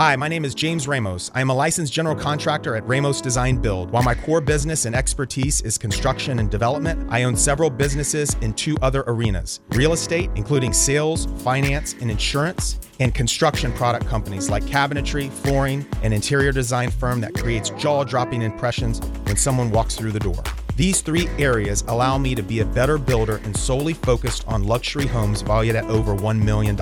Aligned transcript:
Hi, 0.00 0.16
my 0.16 0.28
name 0.28 0.46
is 0.46 0.54
James 0.54 0.88
Ramos. 0.88 1.30
I 1.34 1.42
am 1.42 1.50
a 1.50 1.54
licensed 1.54 1.92
general 1.92 2.16
contractor 2.16 2.74
at 2.74 2.88
Ramos 2.88 3.20
Design 3.20 3.58
Build. 3.58 3.90
While 3.90 4.02
my 4.02 4.14
core 4.14 4.40
business 4.40 4.86
and 4.86 4.96
expertise 4.96 5.60
is 5.60 5.76
construction 5.76 6.38
and 6.38 6.50
development, 6.50 7.06
I 7.12 7.24
own 7.24 7.36
several 7.36 7.68
businesses 7.68 8.34
in 8.40 8.54
two 8.54 8.78
other 8.80 9.04
arenas 9.08 9.60
real 9.72 9.92
estate, 9.92 10.30
including 10.36 10.72
sales, 10.72 11.26
finance, 11.42 11.96
and 12.00 12.10
insurance, 12.10 12.80
and 12.98 13.14
construction 13.14 13.74
product 13.74 14.06
companies 14.06 14.48
like 14.48 14.62
cabinetry, 14.62 15.28
flooring, 15.28 15.86
and 16.02 16.14
interior 16.14 16.50
design 16.50 16.90
firm 16.90 17.20
that 17.20 17.34
creates 17.34 17.68
jaw 17.68 18.02
dropping 18.02 18.40
impressions 18.40 19.00
when 19.24 19.36
someone 19.36 19.70
walks 19.70 19.96
through 19.96 20.12
the 20.12 20.18
door. 20.18 20.42
These 20.80 21.02
three 21.02 21.28
areas 21.38 21.84
allow 21.88 22.16
me 22.16 22.34
to 22.34 22.42
be 22.42 22.60
a 22.60 22.64
better 22.64 22.96
builder 22.96 23.36
and 23.44 23.54
solely 23.54 23.92
focused 23.92 24.48
on 24.48 24.64
luxury 24.64 25.06
homes 25.06 25.42
valued 25.42 25.76
at 25.76 25.84
over 25.84 26.16
$1 26.16 26.42
million. 26.42 26.74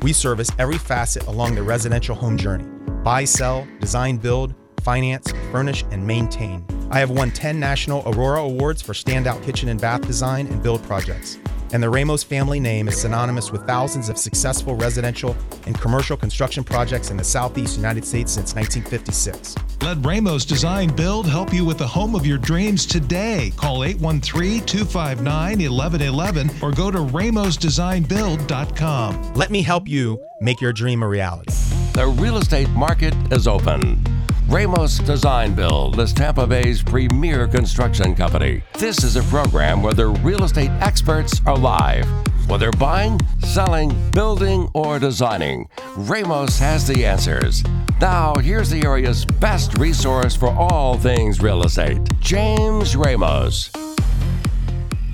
We 0.00 0.14
service 0.14 0.50
every 0.58 0.78
facet 0.78 1.26
along 1.26 1.54
the 1.54 1.62
residential 1.62 2.14
home 2.14 2.38
journey 2.38 2.64
buy, 3.02 3.24
sell, 3.24 3.68
design, 3.80 4.16
build, 4.16 4.54
finance, 4.82 5.30
furnish, 5.52 5.84
and 5.90 6.06
maintain. 6.06 6.64
I 6.90 7.00
have 7.00 7.10
won 7.10 7.32
10 7.32 7.60
national 7.60 8.02
Aurora 8.06 8.40
Awards 8.40 8.80
for 8.80 8.94
standout 8.94 9.42
kitchen 9.42 9.68
and 9.68 9.78
bath 9.78 10.06
design 10.06 10.46
and 10.46 10.62
build 10.62 10.82
projects 10.84 11.36
and 11.74 11.82
the 11.82 11.90
Ramos 11.90 12.22
family 12.22 12.60
name 12.60 12.86
is 12.86 13.00
synonymous 13.00 13.50
with 13.50 13.66
thousands 13.66 14.08
of 14.08 14.16
successful 14.16 14.76
residential 14.76 15.36
and 15.66 15.76
commercial 15.80 16.16
construction 16.16 16.62
projects 16.62 17.10
in 17.10 17.16
the 17.16 17.24
Southeast 17.24 17.76
United 17.76 18.04
States 18.04 18.30
since 18.30 18.54
1956. 18.54 19.56
Let 19.82 19.96
Ramos 20.06 20.44
Design 20.44 20.94
Build 20.94 21.26
help 21.26 21.52
you 21.52 21.64
with 21.64 21.78
the 21.78 21.86
home 21.86 22.14
of 22.14 22.24
your 22.24 22.38
dreams 22.38 22.86
today. 22.86 23.52
Call 23.56 23.82
813 23.82 24.64
259 24.64 25.68
1111 25.68 26.50
or 26.62 26.70
go 26.70 26.92
to 26.92 26.98
ramosdesignbuild.com. 26.98 29.34
Let 29.34 29.50
me 29.50 29.62
help 29.62 29.88
you 29.88 30.24
make 30.40 30.60
your 30.60 30.72
dream 30.72 31.02
a 31.02 31.08
reality. 31.08 31.52
The 31.94 32.06
real 32.06 32.36
estate 32.36 32.70
market 32.70 33.14
is 33.32 33.48
open. 33.48 34.13
Ramos 34.48 34.98
Design 34.98 35.54
Build 35.54 35.98
is 35.98 36.12
Tampa 36.12 36.46
Bay's 36.46 36.82
premier 36.82 37.48
construction 37.48 38.14
company. 38.14 38.62
This 38.78 39.02
is 39.02 39.16
a 39.16 39.22
program 39.22 39.82
where 39.82 39.94
the 39.94 40.08
real 40.08 40.44
estate 40.44 40.70
experts 40.80 41.40
are 41.46 41.56
live. 41.56 42.06
Whether 42.46 42.70
buying, 42.72 43.18
selling, 43.40 43.94
building, 44.10 44.68
or 44.74 44.98
designing, 44.98 45.68
Ramos 45.96 46.58
has 46.58 46.86
the 46.86 47.06
answers. 47.06 47.64
Now, 48.02 48.34
here's 48.34 48.68
the 48.68 48.82
area's 48.82 49.24
best 49.24 49.78
resource 49.78 50.36
for 50.36 50.50
all 50.50 50.98
things 50.98 51.40
real 51.40 51.64
estate 51.64 51.98
James 52.20 52.96
Ramos. 52.96 53.72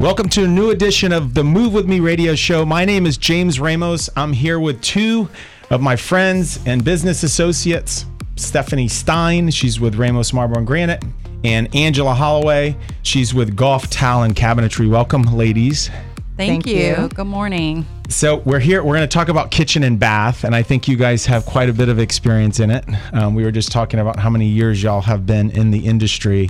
Welcome 0.01 0.29
to 0.31 0.45
a 0.45 0.49
new 0.49 0.71
edition 0.71 1.13
of 1.13 1.35
the 1.35 1.45
Move 1.45 1.73
With 1.73 1.87
Me 1.87 2.01
radio 2.01 2.35
show. 2.35 2.67
My 2.67 2.85
name 2.85 3.07
is 3.07 3.17
James 3.17 3.61
Ramos. 3.61 4.11
I'm 4.17 4.33
here 4.33 4.59
with 4.59 4.83
two 4.83 5.29
of 5.71 5.81
my 5.81 5.95
friends 5.95 6.59
and 6.67 6.85
business 6.85 7.23
associates. 7.23 8.07
Stephanie 8.41 8.89
Stein. 8.89 9.51
She's 9.51 9.79
with 9.79 9.95
Ramos 9.97 10.33
Marble 10.33 10.59
and 10.59 10.67
Granite. 10.67 11.05
And 11.45 11.75
Angela 11.75 12.15
Holloway. 12.15 12.77
She's 13.03 13.33
with 13.33 13.57
Gulf 13.57 13.89
Tile 13.89 14.23
and 14.23 14.35
Cabinetry. 14.35 14.89
Welcome, 14.91 15.23
ladies. 15.23 15.89
Thank, 16.37 16.65
Thank 16.65 16.67
you. 16.67 17.03
you. 17.03 17.09
Good 17.09 17.27
morning. 17.27 17.87
So 18.09 18.37
we're 18.39 18.61
here. 18.61 18.83
We're 18.83 18.97
going 18.97 19.09
to 19.09 19.13
talk 19.13 19.29
about 19.29 19.51
kitchen 19.51 19.83
and 19.83 20.01
bath, 20.01 20.45
and 20.45 20.55
I 20.55 20.63
think 20.63 20.89
you 20.89 20.97
guys 20.97 21.27
have 21.27 21.45
quite 21.45 21.69
a 21.69 21.73
bit 21.73 21.89
of 21.89 21.99
experience 21.99 22.61
in 22.61 22.71
it. 22.71 22.85
Um, 23.13 23.35
we 23.35 23.45
were 23.45 23.51
just 23.51 23.71
talking 23.71 24.01
about 24.01 24.19
how 24.19 24.31
many 24.31 24.47
years 24.47 24.83
y'all 24.83 25.03
have 25.03 25.27
been 25.27 25.51
in 25.51 25.71
the 25.71 25.87
industry. 25.87 26.49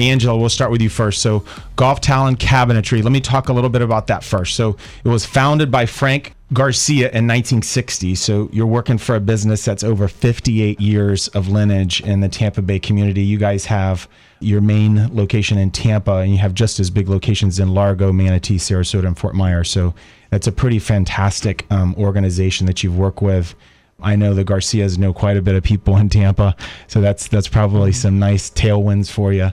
Angela, 0.00 0.36
we'll 0.36 0.48
start 0.48 0.70
with 0.70 0.80
you 0.80 0.88
first. 0.88 1.22
So, 1.22 1.44
Gulf 1.76 2.00
Tile 2.00 2.26
and 2.26 2.38
Cabinetry. 2.38 3.02
Let 3.02 3.12
me 3.12 3.20
talk 3.20 3.48
a 3.48 3.52
little 3.52 3.70
bit 3.70 3.82
about 3.82 4.06
that 4.08 4.24
first. 4.24 4.56
So, 4.56 4.76
it 5.04 5.08
was 5.08 5.24
founded 5.26 5.70
by 5.70 5.86
Frank 5.86 6.34
Garcia 6.52 7.06
in 7.06 7.26
1960. 7.26 8.14
So, 8.14 8.48
you're 8.52 8.66
working 8.66 8.98
for 8.98 9.14
a 9.14 9.20
business 9.20 9.64
that's 9.64 9.84
over 9.84 10.08
58 10.08 10.80
years 10.80 11.28
of 11.28 11.48
lineage 11.48 12.00
in 12.00 12.20
the 12.20 12.28
Tampa 12.28 12.62
Bay 12.62 12.78
community. 12.78 13.22
You 13.22 13.38
guys 13.38 13.66
have 13.66 14.08
your 14.40 14.60
main 14.60 15.14
location 15.14 15.58
in 15.58 15.70
Tampa, 15.70 16.16
and 16.16 16.30
you 16.32 16.38
have 16.38 16.54
just 16.54 16.80
as 16.80 16.90
big 16.90 17.08
locations 17.08 17.58
in 17.58 17.72
Largo, 17.72 18.12
Manatee, 18.12 18.58
Sarasota, 18.58 19.06
and 19.06 19.18
Fort 19.18 19.34
Myers. 19.34 19.70
So, 19.70 19.94
that's 20.30 20.46
a 20.46 20.52
pretty 20.52 20.80
fantastic 20.80 21.64
um, 21.70 21.94
organization 21.96 22.66
that 22.66 22.82
you've 22.82 22.98
worked 22.98 23.22
with. 23.22 23.54
I 24.02 24.16
know 24.16 24.34
the 24.34 24.44
Garcias 24.44 24.98
know 24.98 25.12
quite 25.12 25.36
a 25.36 25.42
bit 25.42 25.54
of 25.54 25.62
people 25.62 25.96
in 25.96 26.08
Tampa, 26.08 26.56
so 26.88 27.00
that's 27.00 27.28
that's 27.28 27.48
probably 27.48 27.92
some 27.92 28.18
nice 28.18 28.50
tailwinds 28.50 29.10
for 29.10 29.32
you 29.32 29.52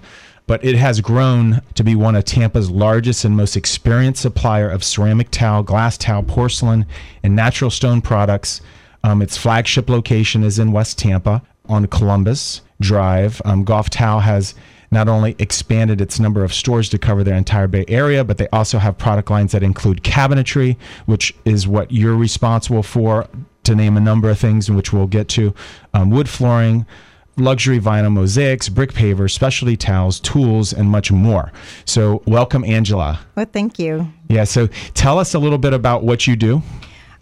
but 0.51 0.65
it 0.65 0.75
has 0.75 0.99
grown 0.99 1.61
to 1.75 1.81
be 1.81 1.95
one 1.95 2.13
of 2.13 2.25
Tampa's 2.25 2.69
largest 2.69 3.23
and 3.23 3.37
most 3.37 3.55
experienced 3.55 4.21
supplier 4.21 4.69
of 4.69 4.83
ceramic 4.83 5.31
tile, 5.31 5.63
glass 5.63 5.97
tile, 5.97 6.23
porcelain, 6.23 6.85
and 7.23 7.33
natural 7.33 7.71
stone 7.71 8.01
products. 8.01 8.59
Um, 9.01 9.21
its 9.21 9.37
flagship 9.37 9.89
location 9.89 10.43
is 10.43 10.59
in 10.59 10.73
West 10.73 10.99
Tampa 10.99 11.41
on 11.69 11.87
Columbus 11.87 12.63
Drive. 12.81 13.41
Um, 13.45 13.63
Gulf 13.63 13.89
Tile 13.89 14.19
has 14.19 14.53
not 14.91 15.07
only 15.07 15.37
expanded 15.39 16.01
its 16.01 16.19
number 16.19 16.43
of 16.43 16.53
stores 16.53 16.89
to 16.89 16.97
cover 16.97 17.23
their 17.23 17.37
entire 17.37 17.67
Bay 17.67 17.85
Area, 17.87 18.25
but 18.25 18.37
they 18.37 18.49
also 18.49 18.77
have 18.77 18.97
product 18.97 19.31
lines 19.31 19.53
that 19.53 19.63
include 19.63 20.03
cabinetry, 20.03 20.75
which 21.05 21.33
is 21.45 21.65
what 21.65 21.93
you're 21.93 22.17
responsible 22.17 22.83
for, 22.83 23.25
to 23.63 23.73
name 23.73 23.95
a 23.95 24.01
number 24.01 24.29
of 24.29 24.37
things, 24.37 24.69
which 24.69 24.91
we'll 24.91 25.07
get 25.07 25.29
to, 25.29 25.53
um, 25.93 26.09
wood 26.09 26.27
flooring 26.27 26.85
luxury 27.37 27.79
vinyl 27.79 28.11
mosaics, 28.11 28.69
brick 28.69 28.93
pavers, 28.93 29.31
specialty 29.31 29.77
towels, 29.77 30.19
tools, 30.19 30.73
and 30.73 30.89
much 30.89 31.11
more. 31.11 31.51
So, 31.85 32.21
welcome, 32.25 32.63
Angela. 32.63 33.19
Well, 33.35 33.47
thank 33.51 33.79
you. 33.79 34.11
Yeah, 34.27 34.43
so 34.43 34.67
tell 34.93 35.19
us 35.19 35.33
a 35.33 35.39
little 35.39 35.57
bit 35.57 35.73
about 35.73 36.03
what 36.03 36.27
you 36.27 36.35
do. 36.35 36.61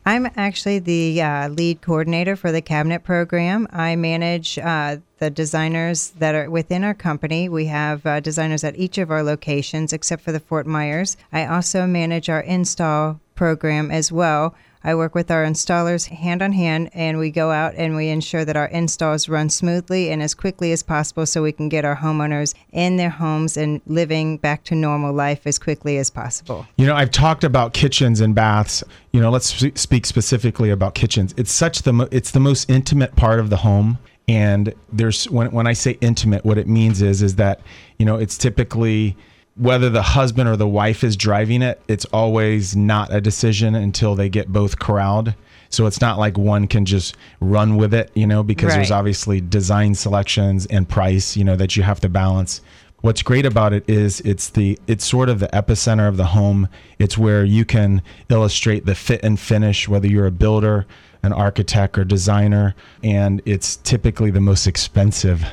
I'm 0.05 0.27
actually 0.37 0.79
the 0.79 1.21
uh, 1.21 1.49
lead 1.49 1.81
coordinator 1.81 2.35
for 2.35 2.51
the 2.51 2.61
cabinet 2.61 3.03
program. 3.03 3.67
I 3.71 3.95
manage 3.95 4.57
uh, 4.57 4.97
the 5.19 5.29
designers 5.29 6.11
that 6.11 6.33
are 6.33 6.49
within 6.49 6.83
our 6.83 6.93
company. 6.93 7.47
We 7.49 7.65
have 7.65 8.05
uh, 8.05 8.19
designers 8.19 8.63
at 8.63 8.77
each 8.77 8.97
of 8.97 9.11
our 9.11 9.21
locations 9.21 9.93
except 9.93 10.23
for 10.23 10.31
the 10.31 10.39
Fort 10.39 10.65
Myers. 10.65 11.17
I 11.31 11.45
also 11.45 11.85
manage 11.85 12.29
our 12.29 12.41
install 12.41 13.19
program 13.35 13.91
as 13.91 14.11
well, 14.11 14.55
I 14.83 14.95
work 14.95 15.13
with 15.13 15.29
our 15.29 15.43
installers 15.43 16.07
hand 16.07 16.41
on 16.41 16.53
hand, 16.53 16.89
and 16.93 17.17
we 17.17 17.31
go 17.31 17.51
out 17.51 17.73
and 17.75 17.95
we 17.95 18.09
ensure 18.09 18.45
that 18.45 18.55
our 18.55 18.67
installs 18.67 19.27
run 19.27 19.49
smoothly 19.49 20.09
and 20.09 20.21
as 20.21 20.33
quickly 20.33 20.71
as 20.71 20.83
possible 20.83 21.25
so 21.25 21.43
we 21.43 21.51
can 21.51 21.69
get 21.69 21.85
our 21.85 21.97
homeowners 21.97 22.53
in 22.71 22.97
their 22.97 23.09
homes 23.09 23.57
and 23.57 23.81
living 23.87 24.37
back 24.37 24.63
to 24.65 24.75
normal 24.75 25.13
life 25.13 25.45
as 25.45 25.59
quickly 25.59 25.97
as 25.97 26.09
possible. 26.09 26.65
You 26.77 26.85
know, 26.85 26.95
I've 26.95 27.11
talked 27.11 27.43
about 27.43 27.73
kitchens 27.73 28.21
and 28.21 28.33
baths. 28.33 28.83
You 29.11 29.19
know, 29.19 29.29
let's 29.29 29.47
speak 29.79 30.05
specifically 30.05 30.69
about 30.69 30.95
kitchens. 30.95 31.33
It's 31.37 31.51
such 31.51 31.81
the 31.81 31.93
mo- 31.93 32.09
it's 32.11 32.31
the 32.31 32.39
most 32.39 32.69
intimate 32.69 33.15
part 33.15 33.39
of 33.39 33.49
the 33.49 33.57
home 33.57 33.99
and 34.29 34.75
there's 34.93 35.27
when 35.29 35.51
when 35.51 35.65
I 35.65 35.73
say 35.73 35.97
intimate 36.01 36.45
what 36.45 36.59
it 36.59 36.67
means 36.67 37.01
is 37.01 37.23
is 37.23 37.35
that 37.37 37.61
you 37.97 38.05
know 38.05 38.15
it's 38.17 38.37
typically 38.37 39.17
whether 39.55 39.89
the 39.89 40.01
husband 40.01 40.47
or 40.47 40.55
the 40.55 40.67
wife 40.67 41.03
is 41.03 41.17
driving 41.17 41.61
it, 41.61 41.81
it's 41.87 42.05
always 42.05 42.75
not 42.75 43.13
a 43.13 43.19
decision 43.19 43.75
until 43.75 44.15
they 44.15 44.29
get 44.29 44.47
both 44.51 44.79
corralled. 44.79 45.33
So 45.69 45.85
it's 45.85 46.01
not 46.01 46.17
like 46.17 46.37
one 46.37 46.67
can 46.67 46.85
just 46.85 47.15
run 47.39 47.77
with 47.77 47.93
it, 47.93 48.09
you 48.15 48.25
know, 48.25 48.41
because 48.41 48.69
right. 48.69 48.77
there's 48.77 48.91
obviously 48.91 49.39
design 49.39 49.93
selections 49.95 50.65
and 50.67 50.89
price, 50.89 51.37
you 51.37 51.43
know, 51.43 51.55
that 51.55 51.75
you 51.75 51.83
have 51.83 51.99
to 52.01 52.09
balance. 52.09 52.61
What's 53.01 53.21
great 53.21 53.45
about 53.45 53.71
it 53.71 53.87
is 53.87 54.19
it's 54.21 54.49
the 54.49 54.77
it's 54.87 55.05
sort 55.05 55.29
of 55.29 55.39
the 55.39 55.47
epicenter 55.47 56.07
of 56.09 56.17
the 56.17 56.25
home. 56.25 56.67
It's 56.97 57.17
where 57.17 57.45
you 57.45 57.63
can 57.63 58.01
illustrate 58.29 58.85
the 58.85 58.95
fit 58.95 59.23
and 59.23 59.39
finish, 59.39 59.87
whether 59.87 60.07
you're 60.07 60.25
a 60.25 60.31
builder, 60.31 60.85
an 61.23 61.31
architect, 61.31 61.97
or 61.97 62.03
designer, 62.03 62.75
and 63.03 63.41
it's 63.45 63.77
typically 63.77 64.31
the 64.31 64.41
most 64.41 64.67
expensive 64.67 65.45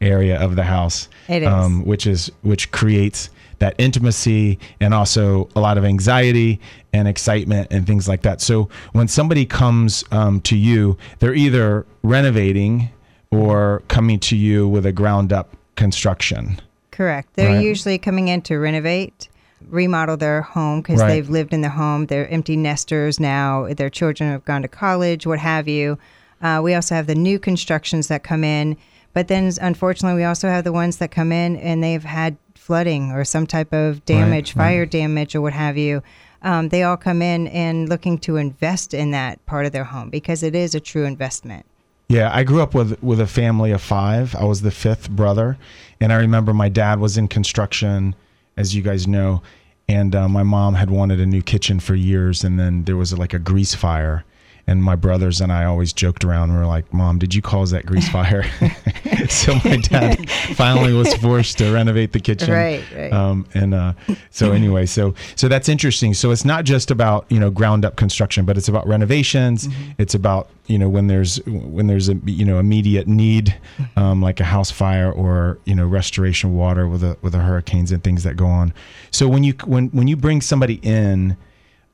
area 0.00 0.40
of 0.40 0.56
the 0.56 0.64
house. 0.64 1.08
It 1.28 1.42
is. 1.42 1.48
Um, 1.48 1.84
which 1.84 2.06
is 2.06 2.32
which 2.42 2.72
creates 2.72 3.30
that 3.58 3.74
intimacy 3.78 4.58
and 4.80 4.94
also 4.94 5.48
a 5.56 5.60
lot 5.60 5.78
of 5.78 5.84
anxiety 5.84 6.60
and 6.92 7.08
excitement 7.08 7.68
and 7.70 7.86
things 7.86 8.08
like 8.08 8.22
that. 8.22 8.40
So 8.40 8.68
when 8.92 9.08
somebody 9.08 9.44
comes 9.44 10.04
um, 10.10 10.40
to 10.42 10.56
you, 10.56 10.96
they're 11.18 11.34
either 11.34 11.86
renovating 12.02 12.90
or 13.30 13.82
coming 13.88 14.18
to 14.20 14.36
you 14.36 14.68
with 14.68 14.86
a 14.86 14.92
ground 14.92 15.32
up 15.32 15.56
construction. 15.76 16.60
Correct. 16.90 17.28
They're 17.34 17.56
right? 17.56 17.64
usually 17.64 17.98
coming 17.98 18.28
in 18.28 18.42
to 18.42 18.58
renovate 18.58 19.28
remodel 19.68 20.16
their 20.16 20.42
home 20.42 20.80
because 20.80 21.00
right. 21.00 21.08
they've 21.08 21.28
lived 21.28 21.52
in 21.52 21.60
the 21.60 21.68
home. 21.68 22.06
They're 22.06 22.28
empty 22.28 22.56
nesters 22.56 23.18
now. 23.18 23.72
Their 23.74 23.90
children 23.90 24.30
have 24.30 24.44
gone 24.44 24.62
to 24.62 24.68
college, 24.68 25.26
what 25.26 25.38
have 25.38 25.68
you. 25.68 25.98
Uh, 26.40 26.60
we 26.62 26.74
also 26.74 26.94
have 26.94 27.06
the 27.06 27.14
new 27.14 27.38
constructions 27.38 28.08
that 28.08 28.22
come 28.22 28.44
in. 28.44 28.76
But 29.14 29.28
then, 29.28 29.50
unfortunately, 29.60 30.16
we 30.20 30.24
also 30.24 30.48
have 30.48 30.64
the 30.64 30.72
ones 30.72 30.98
that 30.98 31.10
come 31.10 31.32
in 31.32 31.56
and 31.56 31.82
they've 31.82 32.04
had 32.04 32.36
flooding 32.68 33.12
or 33.12 33.24
some 33.24 33.46
type 33.46 33.72
of 33.72 34.04
damage, 34.04 34.54
right, 34.54 34.62
fire 34.62 34.80
right. 34.80 34.90
damage, 34.90 35.34
or 35.34 35.40
what 35.40 35.54
have 35.54 35.78
you. 35.78 36.02
Um, 36.42 36.68
they 36.68 36.82
all 36.82 36.98
come 36.98 37.22
in 37.22 37.48
and 37.48 37.88
looking 37.88 38.18
to 38.18 38.36
invest 38.36 38.92
in 38.92 39.10
that 39.12 39.44
part 39.46 39.64
of 39.64 39.72
their 39.72 39.84
home 39.84 40.10
because 40.10 40.42
it 40.42 40.54
is 40.54 40.74
a 40.74 40.80
true 40.80 41.06
investment. 41.06 41.64
Yeah, 42.10 42.30
I 42.30 42.44
grew 42.44 42.60
up 42.60 42.74
with 42.74 43.02
with 43.02 43.20
a 43.20 43.26
family 43.26 43.70
of 43.70 43.80
five. 43.80 44.36
I 44.36 44.44
was 44.44 44.60
the 44.60 44.70
fifth 44.70 45.08
brother, 45.08 45.56
and 45.98 46.12
I 46.12 46.16
remember 46.16 46.52
my 46.52 46.68
dad 46.68 47.00
was 47.00 47.16
in 47.16 47.26
construction, 47.26 48.14
as 48.58 48.74
you 48.74 48.82
guys 48.82 49.08
know, 49.08 49.42
and 49.88 50.14
uh, 50.14 50.28
my 50.28 50.42
mom 50.42 50.74
had 50.74 50.90
wanted 50.90 51.20
a 51.20 51.26
new 51.26 51.42
kitchen 51.42 51.80
for 51.80 51.94
years, 51.94 52.44
and 52.44 52.60
then 52.60 52.84
there 52.84 52.96
was 52.96 53.16
like 53.16 53.32
a 53.32 53.38
grease 53.38 53.74
fire, 53.74 54.24
and 54.68 54.84
my 54.84 54.94
brothers 54.94 55.40
and 55.40 55.50
I 55.50 55.64
always 55.64 55.94
joked 55.94 56.24
around. 56.24 56.52
We 56.52 56.58
were 56.58 56.66
like, 56.66 56.92
"Mom, 56.92 57.18
did 57.18 57.34
you 57.34 57.40
cause 57.40 57.70
that 57.70 57.86
grease 57.86 58.08
fire?" 58.10 58.44
so 59.30 59.54
my 59.64 59.78
dad 59.78 60.28
finally 60.54 60.92
was 60.92 61.12
forced 61.14 61.56
to 61.58 61.72
renovate 61.72 62.12
the 62.12 62.20
kitchen. 62.20 62.52
Right, 62.52 62.84
right. 62.94 63.12
Um, 63.12 63.46
and 63.54 63.72
uh, 63.72 63.94
so 64.30 64.52
anyway, 64.52 64.84
so 64.84 65.14
so 65.36 65.48
that's 65.48 65.70
interesting. 65.70 66.12
So 66.12 66.30
it's 66.30 66.44
not 66.44 66.64
just 66.64 66.90
about 66.90 67.24
you 67.30 67.40
know 67.40 67.50
ground 67.50 67.86
up 67.86 67.96
construction, 67.96 68.44
but 68.44 68.58
it's 68.58 68.68
about 68.68 68.86
renovations. 68.86 69.68
It's 69.96 70.14
about 70.14 70.50
you 70.66 70.78
know 70.78 70.88
when 70.90 71.06
there's 71.06 71.42
when 71.46 71.86
there's 71.86 72.10
a 72.10 72.14
you 72.26 72.44
know 72.44 72.58
immediate 72.58 73.08
need, 73.08 73.56
um, 73.96 74.20
like 74.20 74.38
a 74.38 74.44
house 74.44 74.70
fire 74.70 75.10
or 75.10 75.58
you 75.64 75.74
know 75.74 75.86
restoration 75.86 76.54
water 76.54 76.86
with 76.86 77.02
a 77.02 77.16
with 77.22 77.32
the 77.32 77.38
hurricanes 77.38 77.90
and 77.90 78.04
things 78.04 78.22
that 78.24 78.36
go 78.36 78.46
on. 78.46 78.74
So 79.10 79.28
when 79.28 79.44
you 79.44 79.54
when 79.64 79.88
when 79.88 80.08
you 80.08 80.16
bring 80.16 80.42
somebody 80.42 80.78
in 80.82 81.38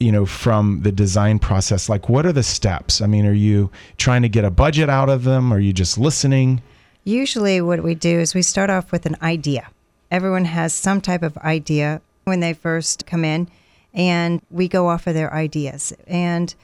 you 0.01 0.11
know 0.13 0.27
from 0.27 0.81
the 0.83 0.93
design 0.93 1.39
process 1.39 1.89
like 1.89 2.09
what 2.09 2.27
are 2.27 2.33
the 2.33 2.43
steps 2.43 3.01
i 3.01 3.07
mean 3.07 3.25
are 3.25 3.33
you 3.33 3.71
trying 3.97 4.23
to 4.23 4.29
get 4.29 4.45
a 4.45 4.51
budget 4.51 4.91
out 4.91 5.09
of 5.09 5.25
them 5.25 5.53
are 5.53 5.61
you 5.61 5.73
just 5.73 5.97
listening 5.99 6.61
Usually, 7.05 7.61
what 7.61 7.83
we 7.83 7.95
do 7.95 8.19
is 8.19 8.35
we 8.35 8.41
start 8.41 8.71
off 8.71 8.91
with 8.91 9.05
an 9.05 9.17
idea. 9.21 9.69
Everyone 10.11 10.47
has 10.47 10.73
some 10.73 11.03
type 11.03 11.23
of 11.23 11.37
idea 11.39 12.01
when 12.25 12.41
they 12.41 12.55
first 12.55 13.05
come 13.05 13.27
in, 13.27 13.47
and 13.93 14.41
we 14.51 14.69
go 14.69 14.89
off 14.89 15.07
of 15.07 15.13
their 15.13 15.33
ideas. 15.33 15.93
And 16.07 16.55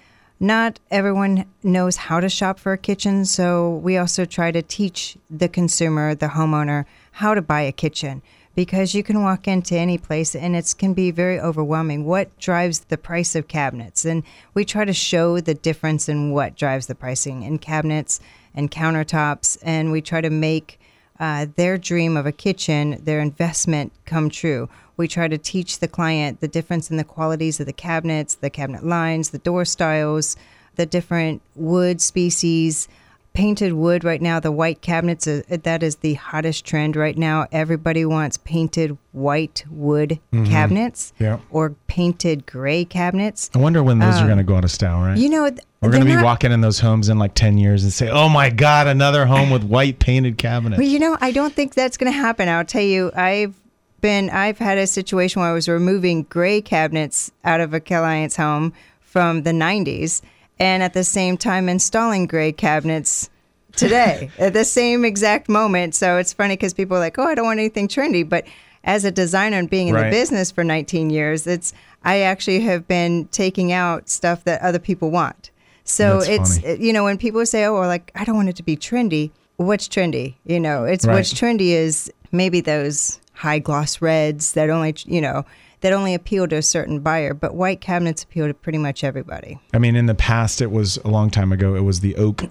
not 0.40 0.80
everyone 0.90 1.44
knows 1.62 1.96
how 1.96 2.20
to 2.20 2.30
shop 2.30 2.58
for 2.58 2.72
a 2.72 2.78
kitchen, 2.78 3.26
so 3.26 3.76
we 3.84 3.98
also 3.98 4.24
try 4.24 4.50
to 4.50 4.62
teach 4.62 5.18
the 5.28 5.48
consumer, 5.48 6.14
the 6.14 6.28
homeowner, 6.28 6.86
how 7.12 7.34
to 7.34 7.42
buy 7.42 7.60
a 7.60 7.72
kitchen 7.72 8.22
because 8.60 8.94
you 8.94 9.02
can 9.02 9.22
walk 9.22 9.48
into 9.48 9.74
any 9.74 9.96
place 9.96 10.36
and 10.36 10.54
it 10.54 10.74
can 10.76 10.92
be 10.92 11.10
very 11.10 11.40
overwhelming. 11.40 12.04
What 12.04 12.38
drives 12.38 12.80
the 12.80 12.98
price 12.98 13.34
of 13.34 13.48
cabinets? 13.48 14.04
And 14.04 14.22
we 14.52 14.66
try 14.66 14.84
to 14.84 14.92
show 14.92 15.40
the 15.40 15.54
difference 15.54 16.10
in 16.10 16.32
what 16.32 16.56
drives 16.56 16.86
the 16.86 16.94
pricing 16.94 17.42
in 17.42 17.56
cabinets 17.56 18.20
and 18.54 18.70
countertops, 18.70 19.56
and 19.62 19.90
we 19.90 20.02
try 20.02 20.20
to 20.20 20.28
make 20.28 20.78
uh, 21.18 21.46
their 21.56 21.78
dream 21.78 22.18
of 22.18 22.26
a 22.26 22.32
kitchen, 22.32 23.00
their 23.02 23.20
investment 23.20 23.94
come 24.04 24.28
true. 24.28 24.68
We 24.98 25.08
try 25.08 25.26
to 25.28 25.38
teach 25.38 25.78
the 25.78 25.88
client 25.88 26.40
the 26.40 26.48
difference 26.48 26.90
in 26.90 26.98
the 26.98 27.04
qualities 27.04 27.60
of 27.60 27.66
the 27.66 27.72
cabinets, 27.72 28.34
the 28.34 28.50
cabinet 28.50 28.84
lines, 28.84 29.30
the 29.30 29.38
door 29.38 29.64
styles, 29.64 30.36
the 30.76 30.84
different 30.84 31.40
wood 31.54 32.02
species. 32.02 32.88
Painted 33.32 33.72
wood 33.74 34.02
right 34.02 34.20
now, 34.20 34.40
the 34.40 34.50
white 34.50 34.82
cabinets, 34.82 35.26
uh, 35.26 35.42
that 35.48 35.82
is 35.84 35.96
the 35.96 36.14
hottest 36.14 36.64
trend 36.64 36.96
right 36.96 37.16
now. 37.16 37.46
Everybody 37.52 38.04
wants 38.04 38.36
painted 38.38 38.98
white 39.12 39.64
wood 39.70 40.18
cabinets 40.32 41.12
Yeah. 41.18 41.38
or 41.50 41.70
painted 41.86 42.44
gray 42.44 42.84
cabinets. 42.84 43.48
i 43.54 43.58
wonder 43.58 43.82
when 43.84 43.98
those 44.00 44.20
are 44.20 44.26
going 44.26 44.38
to 44.38 44.44
go 44.44 44.56
out 44.56 44.64
of 44.64 44.70
style 44.70 45.00
right 45.00 45.12
Um, 45.12 45.16
You 45.16 45.28
know, 45.28 45.44
we're 45.80 45.90
going 45.90 46.00
to 46.02 46.06
be 46.06 46.14
not- 46.14 46.24
walking 46.24 46.50
in 46.52 46.60
those 46.60 46.80
homes 46.80 47.08
in 47.08 47.18
like 47.18 47.34
10 47.34 47.56
years 47.56 47.84
and 47.84 47.92
say 47.92 48.08
oh 48.10 48.28
my 48.28 48.50
god 48.50 48.86
another 48.88 49.26
home 49.26 49.50
with 49.50 49.62
white 49.64 49.98
painted 50.00 50.36
cabinets 50.36 50.78
Well, 50.80 50.88
you 50.88 50.98
know, 50.98 51.16
I 51.20 51.30
don't 51.32 51.54
think 51.54 51.74
that's 51.74 51.96
going 51.96 52.12
to 52.12 52.18
happen. 52.18 52.48
I'll 52.48 52.64
tell 52.64 52.82
you, 52.82 53.10
I've 53.14 53.54
been, 54.00 54.28
I've 54.30 54.58
had 54.58 54.76
a 54.78 54.86
situation 54.86 55.40
where 55.40 55.50
I 55.50 55.54
was 55.54 55.68
removing 55.68 56.24
gray 56.24 56.60
cabinets 56.60 57.30
out 57.44 57.60
of 57.60 57.74
a 57.74 57.80
client's 57.80 58.36
home 58.36 58.72
from 59.00 59.42
the 59.44 59.50
90s 59.52 60.20
and 60.60 60.82
at 60.82 60.92
the 60.92 61.02
same 61.02 61.36
time 61.36 61.68
installing 61.68 62.26
gray 62.26 62.52
cabinets 62.52 63.30
today 63.74 64.30
at 64.38 64.52
the 64.52 64.64
same 64.64 65.04
exact 65.04 65.48
moment. 65.48 65.94
So 65.96 66.18
it's 66.18 66.32
funny 66.32 66.54
because 66.56 66.74
people 66.74 66.96
are 66.96 67.00
like, 67.00 67.18
oh, 67.18 67.24
I 67.24 67.34
don't 67.34 67.46
want 67.46 67.58
anything 67.58 67.88
trendy. 67.88 68.28
But 68.28 68.44
as 68.84 69.04
a 69.04 69.10
designer 69.10 69.58
and 69.58 69.68
being 69.68 69.88
in 69.88 69.94
Right. 69.94 70.04
the 70.04 70.10
business 70.10 70.50
for 70.50 70.62
19 70.62 71.10
years, 71.10 71.46
it's, 71.46 71.72
I 72.04 72.20
actually 72.20 72.60
have 72.60 72.86
been 72.86 73.26
taking 73.28 73.72
out 73.72 74.08
stuff 74.08 74.44
that 74.44 74.60
other 74.62 74.78
people 74.78 75.10
want. 75.10 75.50
So 75.84 76.20
That's 76.20 76.58
it's, 76.58 76.80
you 76.80 76.92
know, 76.92 77.04
when 77.04 77.18
people 77.18 77.44
say, 77.46 77.64
oh, 77.64 77.74
well, 77.80 77.88
like, 77.88 78.12
I 78.14 78.24
don't 78.24 78.36
want 78.36 78.48
it 78.50 78.56
to 78.56 78.62
be 78.62 78.76
trendy, 78.76 79.30
what's 79.56 79.88
trendy? 79.88 80.34
You 80.44 80.60
know, 80.60 80.84
it's 80.84 81.06
Right. 81.06 81.14
what's 81.14 81.32
trendy 81.32 81.70
is 81.70 82.12
maybe 82.32 82.60
those 82.60 83.18
high 83.32 83.58
gloss 83.58 84.00
reds 84.02 84.52
that 84.52 84.68
only, 84.70 84.94
you 85.06 85.20
know, 85.20 85.44
that 85.80 85.92
only 85.92 86.14
appeal 86.14 86.46
to 86.48 86.56
a 86.56 86.62
certain 86.62 87.00
buyer, 87.00 87.32
but 87.34 87.54
white 87.54 87.80
cabinets 87.80 88.22
appeal 88.22 88.46
to 88.46 88.54
pretty 88.54 88.78
much 88.78 89.02
everybody. 89.04 89.58
i 89.74 89.78
mean 89.78 89.96
in 89.96 90.06
the 90.06 90.14
past 90.14 90.60
it 90.60 90.70
was 90.70 90.96
a 90.98 91.08
long 91.08 91.30
time 91.30 91.52
ago 91.52 91.74
it 91.74 91.80
was 91.80 92.00
the 92.00 92.14
oak 92.16 92.42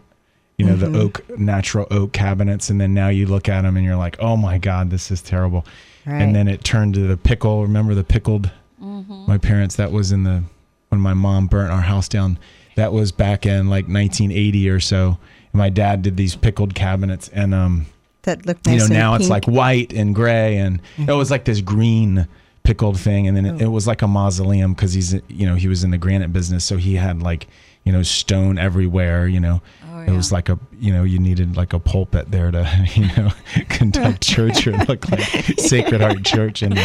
you 0.58 0.66
know 0.66 0.74
Mm-hmm. 0.76 0.92
the 0.94 1.00
oak 1.00 1.40
natural 1.40 1.88
oak 1.92 2.12
cabinets 2.12 2.70
and 2.70 2.82
then 2.82 2.94
now 2.94 3.08
you 3.10 3.26
look 3.28 3.48
at 3.48 3.62
them 3.62 3.78
and 3.78 3.86
you're 3.86 3.96
like 3.96 4.18
oh 4.20 4.36
my 4.36 4.58
god 4.58 4.90
this 4.90 5.10
is 5.12 5.22
terrible 5.22 5.66
Right. 6.06 6.22
and 6.22 6.36
then 6.36 6.48
it 6.48 6.64
turned 6.64 6.94
to 6.96 7.02
the 7.08 7.18
pickle 7.18 7.62
remember 7.64 7.94
the 7.96 8.04
pickled 8.04 8.52
my 8.80 9.38
parents 9.38 9.76
that 9.76 9.92
was 9.92 10.12
in 10.12 10.24
the 10.24 10.44
when 10.90 11.00
my 11.02 11.14
mom 11.14 11.48
burnt 11.48 11.72
our 11.72 11.82
house 11.82 12.08
down 12.10 12.40
that 12.76 12.92
was 12.94 13.12
back 13.12 13.46
in 13.46 13.68
like 13.70 13.86
1980 13.88 14.70
or 14.70 14.80
so 14.80 15.18
and 15.54 15.60
my 15.60 15.70
dad 15.70 16.02
did 16.02 16.18
these 16.18 16.36
pickled 16.36 16.74
cabinets 16.74 17.30
and 17.30 17.54
um 17.54 17.86
That 18.24 18.46
looked 18.46 18.66
nice. 18.66 18.74
you 18.74 18.80
know 18.80 18.86
and 18.86 18.94
now 18.94 19.14
it's 19.16 19.24
pink. 19.30 19.32
like 19.32 19.46
white 19.48 19.94
and 19.94 20.16
gray 20.16 20.58
and 20.58 20.82
it 20.98 21.12
was 21.14 21.30
like 21.30 21.46
this 21.46 21.62
green 21.62 22.28
pickled 22.64 23.00
thing 23.00 23.28
and 23.28 23.36
then 23.36 23.46
it, 23.46 23.62
it 23.64 23.68
was 23.68 23.88
like 23.88 24.02
a 24.02 24.08
mausoleum 24.08 24.74
because 24.74 24.94
he's 24.94 25.14
you 25.28 25.46
know 25.46 25.56
he 25.56 25.68
was 25.68 25.84
in 25.84 25.92
the 25.92 25.98
granite 25.98 26.32
business 26.32 26.64
so 26.64 26.78
he 26.78 26.96
had 26.96 27.22
like 27.22 27.48
you 27.84 27.92
know 27.92 28.04
stone 28.04 28.58
everywhere 28.58 29.28
you 29.28 29.40
know. 29.40 29.62
It 30.08 30.16
was 30.16 30.32
like 30.32 30.50
a 30.50 30.58
you 30.80 30.94
know 30.94 31.04
you 31.04 31.20
needed 31.20 31.58
like 31.58 31.74
a 31.74 31.80
pulpit 31.80 32.32
there 32.32 32.52
to 32.52 32.88
you 32.96 33.08
know 33.18 33.32
conduct 33.70 34.22
church 34.28 34.66
or 34.68 34.78
look 34.86 35.10
like 35.12 35.22
sacred 35.60 36.02
heart 36.02 36.24
church 36.24 36.62
and 36.62 36.80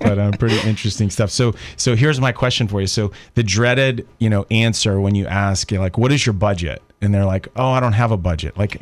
but 0.00 0.18
um, 0.18 0.32
pretty 0.32 0.58
interesting 0.68 1.10
stuff. 1.10 1.30
So 1.30 1.54
so 1.76 1.94
here's 1.94 2.20
my 2.20 2.32
question 2.32 2.68
for 2.68 2.80
you. 2.80 2.86
So 2.86 3.12
the 3.34 3.42
dreaded 3.42 4.06
you 4.18 4.30
know 4.30 4.46
answer 4.50 5.00
when 5.00 5.14
you 5.14 5.26
ask 5.26 5.70
like 5.72 5.98
what 5.98 6.12
is 6.12 6.24
your 6.24 6.32
budget? 6.32 6.82
And 7.02 7.14
they're 7.14 7.26
like 7.26 7.48
oh 7.56 7.70
i 7.70 7.80
don't 7.80 7.92
have 7.92 8.10
a 8.10 8.16
budget. 8.16 8.56
Like 8.56 8.80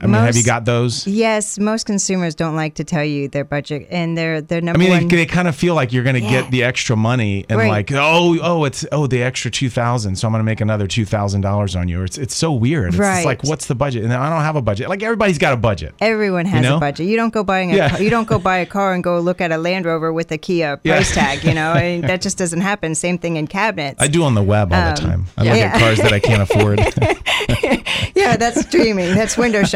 i 0.00 0.06
mean 0.06 0.14
have 0.14 0.36
you 0.36 0.42
got 0.44 0.64
those 0.64 1.06
Yes, 1.06 1.58
most 1.58 1.86
consumers 1.86 2.34
don't 2.34 2.56
like 2.56 2.74
to 2.74 2.84
tell 2.84 3.04
you 3.04 3.28
their 3.28 3.44
budget, 3.44 3.86
and 3.90 4.16
their 4.18 4.40
their 4.40 4.58
I 4.58 4.60
number 4.60 4.78
mean, 4.80 4.90
one. 4.90 5.08
they, 5.08 5.16
they 5.16 5.26
kind 5.26 5.46
of 5.48 5.54
feel 5.54 5.74
like 5.74 5.92
you're 5.92 6.02
going 6.02 6.16
to 6.16 6.22
Yeah. 6.22 6.42
get 6.42 6.50
the 6.50 6.64
extra 6.64 6.96
money 6.96 7.44
and 7.48 7.58
Right. 7.58 7.68
like, 7.68 7.92
oh, 7.92 8.36
oh, 8.42 8.64
it's 8.64 8.84
oh 8.90 9.06
the 9.06 9.22
extra 9.22 9.50
two 9.50 9.68
thousand, 9.70 10.16
so 10.16 10.26
I'm 10.26 10.32
going 10.32 10.40
to 10.40 10.44
make 10.44 10.60
another 10.60 10.86
two 10.86 11.04
thousand 11.04 11.42
dollars 11.42 11.76
on 11.76 11.88
you. 11.88 12.02
It's 12.02 12.18
it's 12.18 12.34
so 12.34 12.52
weird. 12.52 12.88
It's 12.88 12.98
Right. 12.98 13.24
like, 13.24 13.44
what's 13.44 13.66
the 13.66 13.74
budget? 13.76 14.02
And 14.04 14.12
I 14.12 14.28
don't 14.28 14.42
have 14.42 14.56
a 14.56 14.62
budget. 14.62 14.88
Like 14.88 15.02
everybody's 15.02 15.38
got 15.38 15.52
a 15.52 15.56
budget. 15.56 15.94
Everyone 16.00 16.46
has 16.46 16.62
know? 16.62 16.76
a 16.78 16.80
budget. 16.80 17.06
You 17.06 17.16
don't 17.16 17.32
go 17.32 17.44
buying 17.44 17.70
a 17.72 17.76
Yeah. 17.76 17.90
car, 17.90 18.02
you 18.02 18.10
don't 18.10 18.26
go 18.28 18.38
buy 18.40 18.58
a 18.58 18.66
car 18.66 18.92
and 18.92 19.04
go 19.04 19.20
look 19.20 19.40
at 19.40 19.52
a 19.52 19.58
Land 19.58 19.84
Rover 19.86 20.12
with 20.12 20.32
a 20.32 20.38
Kia 20.38 20.80
Yeah. 20.82 20.94
price 20.96 21.14
tag. 21.14 21.44
You 21.44 21.54
know, 21.54 21.70
I 21.80 21.82
mean, 21.82 22.00
that 22.02 22.20
just 22.22 22.38
doesn't 22.38 22.60
happen. 22.62 22.94
Same 22.96 23.18
thing 23.18 23.36
in 23.36 23.46
cabinets. 23.46 24.02
I 24.02 24.08
do 24.08 24.24
on 24.24 24.34
the 24.34 24.42
web 24.42 24.72
all 24.72 24.90
the 24.94 25.00
time. 25.00 25.26
I 25.38 25.42
look 25.44 25.52
Um, 25.52 25.58
yeah. 25.58 25.64
at 25.74 25.78
cars 25.80 25.98
that 25.98 26.12
I 26.12 26.18
can't 26.18 26.42
afford. 26.42 26.80
yeah, 28.16 28.36
that's 28.36 28.64
dreaming. 28.66 29.14
That's 29.14 29.36
window 29.38 29.62
shopping. 29.62 29.75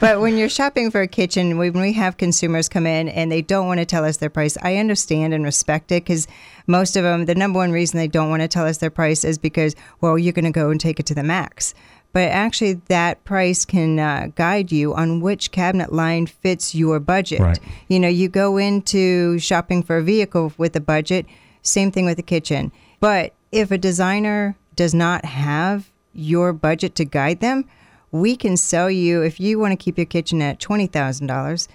But 0.00 0.20
when 0.20 0.36
you're 0.36 0.48
shopping 0.48 0.90
for 0.90 1.02
a 1.02 1.08
kitchen, 1.08 1.58
when 1.58 1.72
we 1.72 1.92
have 1.92 2.16
consumers 2.16 2.68
come 2.68 2.86
in 2.86 3.08
and 3.08 3.30
they 3.30 3.42
don't 3.42 3.66
want 3.66 3.80
to 3.80 3.86
tell 3.86 4.04
us 4.04 4.16
their 4.16 4.30
price, 4.30 4.56
I 4.62 4.76
understand 4.76 5.34
and 5.34 5.44
respect 5.44 5.92
it 5.92 6.04
because 6.04 6.26
most 6.66 6.96
of 6.96 7.02
them, 7.02 7.26
the 7.26 7.34
number 7.34 7.58
one 7.58 7.72
reason 7.72 7.98
they 7.98 8.08
don't 8.08 8.30
want 8.30 8.42
to 8.42 8.48
tell 8.48 8.66
us 8.66 8.78
their 8.78 8.90
price 8.90 9.24
is 9.24 9.38
because, 9.38 9.74
well, 10.00 10.18
you're 10.18 10.32
going 10.32 10.44
to 10.44 10.50
go 10.50 10.70
and 10.70 10.80
take 10.80 10.98
it 10.98 11.06
to 11.06 11.14
the 11.14 11.22
max. 11.22 11.74
But 12.12 12.30
actually, 12.30 12.74
that 12.88 13.22
price 13.24 13.64
can 13.64 13.98
uh, 13.98 14.28
guide 14.34 14.72
you 14.72 14.94
on 14.94 15.20
which 15.20 15.52
cabinet 15.52 15.92
line 15.92 16.26
fits 16.26 16.74
your 16.74 16.98
budget. 16.98 17.40
Right. 17.40 17.60
You 17.88 18.00
know, 18.00 18.08
you 18.08 18.28
go 18.28 18.56
into 18.56 19.38
shopping 19.38 19.82
for 19.82 19.98
a 19.98 20.02
vehicle 20.02 20.52
with 20.56 20.74
a 20.74 20.80
budget, 20.80 21.26
same 21.62 21.92
thing 21.92 22.06
with 22.06 22.16
the 22.16 22.22
kitchen. 22.22 22.72
But 22.98 23.34
if 23.52 23.70
a 23.70 23.78
designer 23.78 24.56
does 24.74 24.94
not 24.94 25.26
have 25.26 25.90
your 26.14 26.52
budget 26.52 26.94
to 26.96 27.04
guide 27.04 27.40
them, 27.40 27.66
we 28.10 28.36
can 28.36 28.56
sell 28.56 28.90
you, 28.90 29.22
if 29.22 29.38
you 29.38 29.58
want 29.58 29.72
to 29.72 29.76
keep 29.76 29.98
your 29.98 30.06
kitchen 30.06 30.40
at 30.42 30.58
$20,000, 30.58 31.68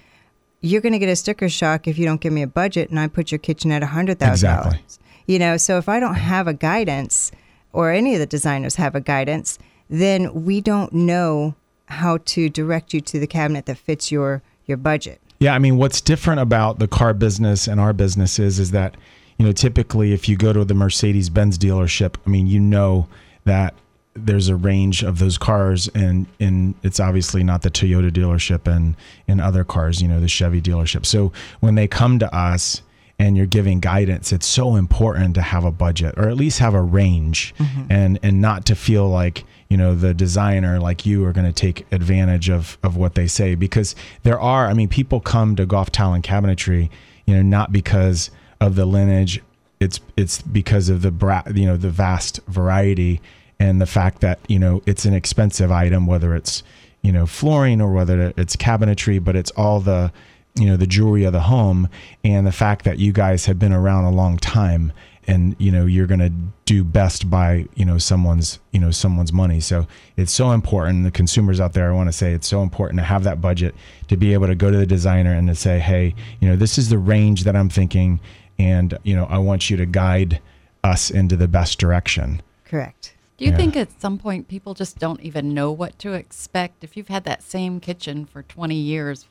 you're 0.60 0.80
going 0.80 0.92
to 0.92 0.98
get 0.98 1.08
a 1.08 1.16
sticker 1.16 1.48
shock 1.48 1.86
if 1.86 1.98
you 1.98 2.04
don't 2.04 2.20
give 2.20 2.32
me 2.32 2.42
a 2.42 2.46
budget 2.46 2.90
and 2.90 2.98
I 2.98 3.08
put 3.08 3.30
your 3.30 3.38
kitchen 3.38 3.70
at 3.70 3.82
$100,000. 3.82 4.30
Exactly. 4.30 4.80
You 5.26 5.38
know, 5.38 5.56
so 5.56 5.78
if 5.78 5.88
I 5.88 6.00
don't 6.00 6.14
have 6.14 6.46
a 6.48 6.54
guidance 6.54 7.30
or 7.72 7.90
any 7.90 8.14
of 8.14 8.20
the 8.20 8.26
designers 8.26 8.76
have 8.76 8.94
a 8.94 9.00
guidance, 9.00 9.58
then 9.88 10.44
we 10.44 10.60
don't 10.60 10.92
know 10.92 11.54
how 11.86 12.18
to 12.24 12.48
direct 12.48 12.94
you 12.94 13.00
to 13.00 13.18
the 13.18 13.26
cabinet 13.26 13.66
that 13.66 13.76
fits 13.76 14.10
your 14.10 14.42
your 14.66 14.78
budget. 14.78 15.20
Yeah, 15.40 15.54
I 15.54 15.58
mean, 15.58 15.76
what's 15.76 16.00
different 16.00 16.40
about 16.40 16.78
the 16.78 16.88
car 16.88 17.12
business 17.12 17.66
and 17.66 17.78
our 17.78 17.92
business 17.92 18.38
is, 18.38 18.58
is 18.58 18.70
that, 18.70 18.96
you 19.36 19.44
know, 19.44 19.52
typically 19.52 20.12
if 20.12 20.28
you 20.28 20.36
go 20.36 20.54
to 20.54 20.64
the 20.64 20.72
Mercedes 20.72 21.28
Benz 21.28 21.58
dealership, 21.58 22.14
I 22.26 22.30
mean, 22.30 22.46
you 22.46 22.60
know 22.60 23.08
that 23.44 23.74
there's 24.14 24.48
a 24.48 24.56
range 24.56 25.02
of 25.02 25.18
those 25.18 25.36
cars 25.38 25.88
and 25.88 26.26
and 26.38 26.74
it's 26.82 27.00
obviously 27.00 27.42
not 27.42 27.62
the 27.62 27.70
Toyota 27.70 28.10
dealership 28.10 28.72
and 28.72 28.96
and 29.26 29.40
other 29.40 29.64
cars, 29.64 30.00
you 30.00 30.08
know, 30.08 30.20
the 30.20 30.28
Chevy 30.28 30.62
dealership. 30.62 31.04
So 31.04 31.32
when 31.60 31.74
they 31.74 31.88
come 31.88 32.18
to 32.20 32.34
us 32.34 32.82
and 33.18 33.36
you're 33.36 33.46
giving 33.46 33.80
guidance, 33.80 34.32
it's 34.32 34.46
so 34.46 34.76
important 34.76 35.34
to 35.34 35.42
have 35.42 35.64
a 35.64 35.70
budget 35.70 36.14
or 36.16 36.28
at 36.28 36.36
least 36.36 36.58
have 36.60 36.74
a 36.74 36.82
range 36.82 37.54
mm-hmm. 37.58 37.90
and 37.90 38.18
and 38.22 38.40
not 38.40 38.66
to 38.66 38.76
feel 38.76 39.08
like 39.08 39.44
you 39.68 39.76
know 39.76 39.94
the 39.94 40.14
designer 40.14 40.78
like 40.78 41.04
you 41.04 41.24
are 41.24 41.32
going 41.32 41.46
to 41.46 41.52
take 41.52 41.84
advantage 41.92 42.48
of 42.48 42.78
of 42.84 42.96
what 42.96 43.16
they 43.16 43.26
say. 43.26 43.56
Because 43.56 43.96
there 44.22 44.38
are 44.38 44.68
i 44.68 44.74
mean 44.74 44.88
people 44.88 45.20
come 45.20 45.56
to 45.56 45.66
Gulf 45.66 45.90
Tile 45.90 46.14
and 46.14 46.22
Cabinetry 46.22 46.88
you 47.26 47.34
know 47.34 47.42
not 47.42 47.72
because 47.72 48.30
of 48.60 48.76
the 48.76 48.86
lineage 48.86 49.42
it's 49.80 50.00
it's 50.16 50.40
because 50.40 50.88
of 50.88 51.02
the 51.02 51.10
bra- 51.10 51.42
you 51.52 51.66
know 51.66 51.76
the 51.76 51.90
vast 51.90 52.40
variety 52.46 53.20
and 53.60 53.80
the 53.80 53.86
fact 53.86 54.20
that 54.20 54.38
you 54.48 54.58
know 54.58 54.82
it's 54.86 55.04
an 55.04 55.14
expensive 55.14 55.70
item, 55.70 56.06
whether 56.06 56.34
it's 56.34 56.62
you 57.02 57.12
know 57.12 57.26
flooring 57.26 57.80
or 57.80 57.92
whether 57.92 58.32
it's 58.36 58.56
cabinetry, 58.56 59.22
but 59.22 59.36
it's 59.36 59.50
all 59.52 59.80
the 59.80 60.12
you 60.54 60.66
know 60.66 60.76
the 60.76 60.86
jewelry 60.86 61.24
of 61.24 61.32
the 61.32 61.40
home, 61.40 61.88
and 62.22 62.46
the 62.46 62.52
fact 62.52 62.84
that 62.84 62.98
you 62.98 63.12
guys 63.12 63.46
have 63.46 63.58
been 63.58 63.72
around 63.72 64.04
a 64.04 64.10
long 64.10 64.36
time 64.36 64.92
and 65.26 65.56
you 65.58 65.70
know 65.70 65.86
you're 65.86 66.06
going 66.06 66.20
to 66.20 66.32
do 66.64 66.84
best 66.84 67.30
by 67.30 67.66
you 67.74 67.84
know 67.84 67.98
someone's 67.98 68.58
you 68.72 68.80
know 68.80 68.90
someone's 68.90 69.32
money 69.32 69.60
so 69.60 69.86
it's 70.16 70.32
so 70.32 70.50
important 70.50 71.04
the 71.04 71.10
consumers 71.10 71.60
out 71.60 71.72
there 71.72 71.88
i 71.88 71.92
want 71.92 72.08
to 72.08 72.12
say 72.12 72.32
it's 72.32 72.46
so 72.46 72.62
important 72.62 72.98
to 72.98 73.04
have 73.04 73.24
that 73.24 73.40
budget 73.40 73.74
to 74.08 74.16
be 74.16 74.32
able 74.32 74.46
to 74.46 74.54
go 74.54 74.70
to 74.70 74.76
the 74.76 74.86
designer 74.86 75.32
and 75.32 75.48
to 75.48 75.54
say 75.54 75.78
hey 75.78 76.14
you 76.40 76.48
know 76.48 76.56
this 76.56 76.78
is 76.78 76.88
the 76.88 76.98
range 76.98 77.44
that 77.44 77.56
i'm 77.56 77.68
thinking 77.68 78.20
and 78.58 78.98
you 79.02 79.14
know 79.14 79.24
i 79.26 79.38
want 79.38 79.70
you 79.70 79.76
to 79.76 79.86
guide 79.86 80.40
us 80.82 81.10
into 81.10 81.36
the 81.36 81.48
best 81.48 81.78
direction 81.78 82.42
Correct. 82.64 83.13
Do 83.36 83.44
you 83.44 83.50
Yeah. 83.50 83.56
think 83.56 83.76
at 83.76 83.88
some 84.00 84.16
point 84.18 84.46
people 84.48 84.74
just 84.74 84.98
don't 84.98 85.20
even 85.20 85.54
know 85.54 85.72
what 85.72 85.98
to 86.00 86.12
expect? 86.12 86.84
If 86.84 86.96
you've 86.96 87.08
had 87.08 87.24
that 87.24 87.42
same 87.42 87.80
kitchen 87.80 88.24
for 88.26 88.42
20 88.42 88.76
years, 88.76 89.26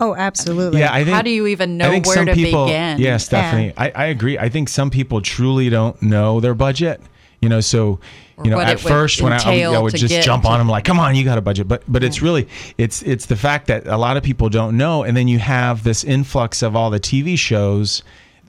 Oh, 0.00 0.16
absolutely. 0.16 0.80
yeah 0.80 0.92
i 0.92 1.04
think 1.04 1.14
how 1.14 1.22
do 1.22 1.30
you 1.30 1.46
even 1.46 1.76
know 1.76 1.86
I 1.86 1.90
think 1.90 2.06
where 2.06 2.16
some 2.16 2.26
to 2.26 2.34
people, 2.34 2.66
begin? 2.66 2.98
Yeah, 2.98 3.18
Stephanie, 3.18 3.66
Yeah. 3.66 3.72
I, 3.76 3.92
I 3.94 4.04
agree. 4.06 4.36
I 4.38 4.48
think 4.48 4.68
some 4.68 4.90
people 4.90 5.20
truly 5.20 5.68
don't 5.70 6.00
know 6.02 6.40
their 6.40 6.54
budget. 6.54 7.00
You 7.40 7.48
know, 7.48 7.60
so 7.60 7.98
you 8.44 8.50
know, 8.52 8.60
at 8.60 8.78
first 8.80 9.20
when 9.20 9.32
I, 9.32 9.36
I 9.38 9.68
would, 9.68 9.76
I 9.76 9.78
would 9.80 9.94
just 9.96 10.22
jump 10.22 10.44
to- 10.44 10.48
on 10.48 10.58
them 10.58 10.68
like, 10.68 10.84
"Come 10.84 11.00
on, 11.00 11.14
you 11.16 11.24
got 11.24 11.38
a 11.38 11.40
budget." 11.40 11.66
But 11.68 11.82
but 11.88 12.02
it's 12.04 12.22
really 12.22 12.48
it's 12.78 13.02
it's 13.02 13.26
the 13.26 13.34
fact 13.36 13.66
that 13.66 13.86
a 13.88 13.96
lot 13.96 14.16
of 14.16 14.22
people 14.22 14.48
don't 14.48 14.76
know, 14.76 15.02
and 15.02 15.16
then 15.16 15.26
you 15.26 15.40
have 15.40 15.82
this 15.82 16.04
influx 16.04 16.62
of 16.62 16.74
all 16.76 16.88
the 16.90 17.00
TV 17.00 17.36
shows. 17.36 18.02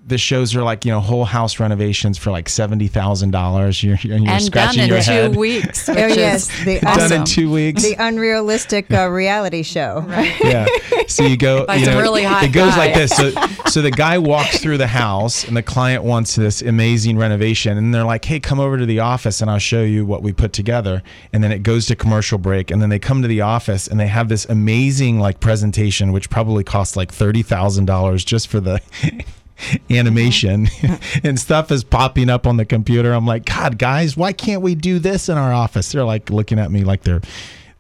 The 0.06 0.18
shows 0.18 0.54
are 0.54 0.64
like 0.64 0.84
you 0.84 0.92
know 0.92 1.00
whole 1.00 1.24
house 1.24 1.62
renovations 1.62 2.18
for 2.18 2.30
like 2.30 2.50
seventy 2.50 2.88
thousand 2.88 3.32
dollars. 3.32 3.82
You're 3.82 3.94
and 3.96 4.26
you're 4.26 4.34
and 4.34 4.52
done 4.52 4.78
in 4.78 4.90
two 4.90 4.96
head. 4.96 5.36
weeks. 5.38 5.88
Oh, 5.88 5.94
yes. 5.94 6.50
is 6.60 6.66
The, 6.66 6.80
Done 6.82 7.00
awesome. 7.00 7.18
in 7.22 7.26
two 7.26 7.50
weeks. 7.50 7.84
the 7.84 7.96
unrealistic 7.98 8.92
uh, 8.94 9.08
reality 9.10 9.64
show. 9.64 10.04
Right. 10.08 10.34
Yeah. 10.44 10.66
So 11.08 11.24
you 11.24 11.38
go. 11.38 11.66
By 11.68 11.76
you 11.76 11.86
some 11.86 11.94
know, 11.96 12.02
really 12.02 12.24
hot 12.24 12.44
it 12.44 12.50
goes 12.52 12.76
like 12.76 12.94
this. 12.94 13.12
So, 13.16 13.32
so 13.68 13.82
the 13.82 13.92
guy 13.92 14.18
walks 14.18 14.60
through 14.60 14.78
the 14.78 14.88
house, 14.88 15.46
and 15.48 15.56
the 15.56 15.64
client 15.64 16.04
wants 16.04 16.36
this 16.36 16.62
amazing 16.62 17.18
renovation, 17.18 17.78
and 17.78 17.94
they're 17.94 18.04
like, 18.04 18.26
"Hey, 18.26 18.40
come 18.42 18.60
over 18.60 18.78
to 18.78 18.86
the 18.86 19.00
office, 19.00 19.42
and 19.42 19.50
I'll 19.50 19.58
show 19.60 19.84
you 19.84 20.06
what 20.06 20.22
we 20.22 20.34
put 20.34 20.52
together." 20.54 21.02
And 21.32 21.42
then 21.44 21.52
it 21.54 21.64
goes 21.64 21.86
to 21.88 21.96
commercial 21.96 22.38
break, 22.38 22.72
and 22.72 22.82
then 22.82 22.90
they 22.90 23.00
come 23.00 23.22
to 23.22 23.28
the 23.28 23.42
office, 23.42 23.88
and 23.88 24.00
they 24.00 24.08
have 24.08 24.28
this 24.28 24.46
amazing 24.46 25.20
like 25.20 25.40
presentation, 25.40 26.12
which 26.12 26.30
probably 26.30 26.64
costs 26.66 26.98
like 26.98 27.12
thirty 27.12 27.42
thousand 27.42 27.86
dollars 27.86 28.26
just 28.26 28.50
for 28.50 28.60
the. 28.60 28.82
animation 29.90 30.66
mm-hmm. 30.68 31.28
and 31.28 31.40
stuff 31.40 31.72
is 31.72 31.84
popping 31.84 32.30
up 32.30 32.48
on 32.48 32.58
the 32.58 32.66
computer. 32.66 33.14
I'm 33.14 33.26
like, 33.26 33.46
God, 33.46 33.78
guys, 33.78 34.18
why 34.18 34.34
can't 34.34 34.62
we 34.62 34.76
do 34.76 35.00
this 35.00 35.30
in 35.30 35.38
our 35.38 35.54
office? 35.54 35.92
They're 35.92 36.04
like 36.04 36.30
looking 36.30 36.60
at 36.60 36.72
me 36.72 36.84
like 36.84 37.04
they're, 37.04 37.22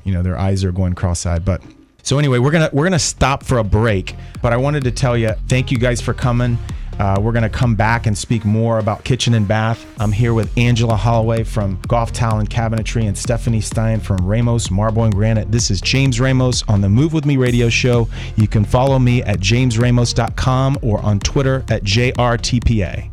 you 0.04 0.14
know, 0.14 0.24
their 0.24 0.38
eyes 0.38 0.64
are 0.64 0.72
going 0.72 0.94
cross-eyed. 0.94 1.46
But 1.46 1.62
so 2.02 2.20
anyway, 2.20 2.40
we're 2.40 2.52
gonna 2.52 2.70
we're 2.74 2.86
gonna 2.86 3.00
stop 3.00 3.44
for 3.44 3.58
a 3.58 3.64
break. 3.64 4.16
But 4.42 4.54
I 4.54 4.58
wanted 4.58 4.84
to 4.84 4.92
tell 4.92 5.18
you, 5.18 5.34
thank 5.48 5.72
you 5.72 5.78
guys 5.78 6.02
for 6.02 6.14
coming. 6.14 6.58
Uh, 7.00 7.20
we're 7.22 7.32
gonna 7.32 7.50
come 7.50 7.76
back 7.76 8.06
and 8.06 8.18
speak 8.18 8.46
more 8.46 8.80
about 8.80 9.04
kitchen 9.04 9.34
and 9.34 9.48
bath. 9.48 9.86
I'm 10.00 10.12
here 10.12 10.34
with 10.34 10.56
Angela 10.58 10.96
Holloway 10.96 11.44
from 11.44 11.80
Gulf 11.88 12.12
Tile 12.14 12.40
and 12.40 12.50
Cabinetry 12.50 13.08
and 13.08 13.18
Stephanie 13.18 13.62
Stein 13.62 14.00
from 14.00 14.18
Ramos 14.26 14.72
Marble 14.72 15.04
and 15.04 15.14
Granite. 15.14 15.52
This 15.52 15.72
is 15.72 15.82
James 15.82 16.20
Ramos 16.20 16.64
on 16.68 16.82
the 16.82 16.90
Move 16.90 17.14
With 17.14 17.26
Me 17.26 17.38
radio 17.38 17.70
show. 17.70 18.08
You 18.36 18.48
can 18.48 18.66
follow 18.66 19.00
me 19.00 19.24
at 19.24 19.40
jamesramos.com 19.40 20.80
or 20.82 21.00
on 21.04 21.20
Twitter 21.20 21.64
at 21.70 21.84
JRTPA. 21.84 23.13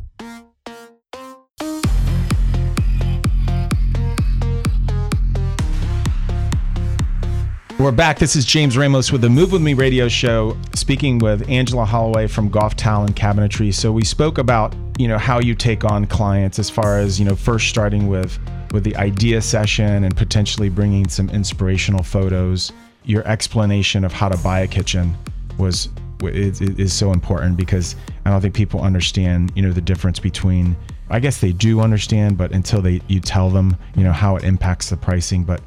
We're 7.81 7.93
back. 7.93 8.19
This 8.19 8.37
is 8.37 8.45
James 8.45 8.77
Ramos 8.77 9.11
with 9.11 9.23
the 9.23 9.31
Move 9.31 9.53
With 9.53 9.63
Me 9.63 9.73
radio 9.73 10.07
show, 10.07 10.55
speaking 10.75 11.19
with 11.19 11.49
Angela 11.49 11.87
Holloway 11.87 12.27
from 12.27 12.51
Gulf 12.51 12.77
Tile 12.77 13.05
and 13.05 13.17
Cabinetry. 13.17 13.73
So 13.73 13.91
we 13.91 14.05
spoke 14.05 14.37
about, 14.37 14.77
you 14.99 15.09
know, 15.09 15.17
how 15.17 15.41
you 15.41 15.55
take 15.55 15.83
on 15.83 16.05
clients 16.05 16.59
as 16.59 16.69
far 16.69 16.99
as, 16.99 17.19
you 17.19 17.25
know, 17.25 17.35
first 17.35 17.71
starting 17.71 18.07
with 18.07 18.39
with 18.75 18.85
the 18.85 18.95
idea 18.97 19.41
session 19.41 20.05
and 20.05 20.15
potentially 20.15 20.69
bringing 20.69 21.09
some 21.09 21.31
inspirational 21.31 22.03
photos. 22.03 22.71
Your 23.07 23.27
explanation 23.27 24.05
of 24.05 24.13
how 24.13 24.29
to 24.29 24.37
buy 24.43 24.61
a 24.61 24.67
kitchen 24.67 25.17
was 25.57 25.89
is, 26.21 26.61
is 26.61 26.93
so 26.93 27.13
important 27.13 27.57
because 27.57 27.97
I 28.27 28.31
don't 28.31 28.43
think 28.43 28.55
people 28.55 28.83
understand, 28.83 29.53
you 29.55 29.63
know, 29.63 29.73
the 29.73 29.81
difference 29.81 30.19
between. 30.19 30.77
I 31.09 31.19
guess 31.19 31.41
they 31.41 31.53
do 31.53 31.81
understand, 31.81 32.37
but 32.37 32.53
until 32.53 32.83
they 32.83 33.01
you 33.09 33.21
tell 33.21 33.49
them, 33.49 33.75
you 33.97 34.05
know, 34.05 34.13
how 34.13 34.37
it 34.37 34.45
impacts 34.45 34.91
the 34.91 34.99
pricing, 34.99 35.45
but 35.45 35.63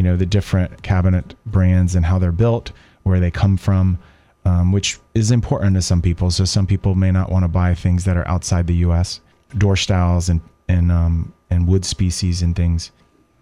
you 0.00 0.04
know 0.04 0.16
the 0.16 0.24
different 0.24 0.82
cabinet 0.82 1.34
brands 1.44 1.94
and 1.94 2.06
how 2.06 2.18
they're 2.18 2.32
built, 2.32 2.72
where 3.02 3.20
they 3.20 3.30
come 3.30 3.58
from, 3.58 3.98
um, 4.46 4.72
which 4.72 4.98
is 5.14 5.30
important 5.30 5.74
to 5.74 5.82
some 5.82 6.00
people. 6.00 6.30
So 6.30 6.46
some 6.46 6.66
people 6.66 6.94
may 6.94 7.10
not 7.10 7.30
want 7.30 7.44
to 7.44 7.48
buy 7.48 7.74
things 7.74 8.06
that 8.06 8.16
are 8.16 8.26
outside 8.26 8.66
the 8.66 8.76
U.S. 8.76 9.20
door 9.58 9.76
styles 9.76 10.30
and 10.30 10.40
and 10.68 10.90
um, 10.90 11.34
and 11.50 11.68
wood 11.68 11.84
species 11.84 12.40
and 12.40 12.56
things, 12.56 12.92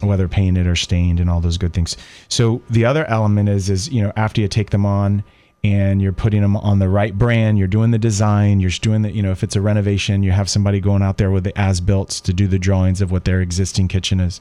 whether 0.00 0.26
painted 0.26 0.66
or 0.66 0.74
stained 0.74 1.20
and 1.20 1.30
all 1.30 1.40
those 1.40 1.58
good 1.58 1.72
things. 1.72 1.96
So 2.26 2.60
the 2.68 2.84
other 2.84 3.04
element 3.04 3.48
is 3.48 3.70
is 3.70 3.88
you 3.90 4.02
know 4.02 4.12
after 4.16 4.40
you 4.40 4.48
take 4.48 4.70
them 4.70 4.84
on 4.84 5.22
and 5.62 6.02
you're 6.02 6.12
putting 6.12 6.42
them 6.42 6.56
on 6.56 6.80
the 6.80 6.88
right 6.88 7.16
brand, 7.16 7.56
you're 7.56 7.68
doing 7.68 7.92
the 7.92 7.98
design, 7.98 8.58
you're 8.58 8.72
doing 8.82 9.02
the 9.02 9.12
you 9.12 9.22
know 9.22 9.30
if 9.30 9.44
it's 9.44 9.54
a 9.54 9.60
renovation, 9.60 10.24
you 10.24 10.32
have 10.32 10.50
somebody 10.50 10.80
going 10.80 11.02
out 11.02 11.18
there 11.18 11.30
with 11.30 11.44
the 11.44 11.56
as 11.56 11.80
builts 11.80 12.20
to 12.22 12.32
do 12.32 12.48
the 12.48 12.58
drawings 12.58 13.00
of 13.00 13.12
what 13.12 13.26
their 13.26 13.40
existing 13.40 13.86
kitchen 13.86 14.18
is, 14.18 14.40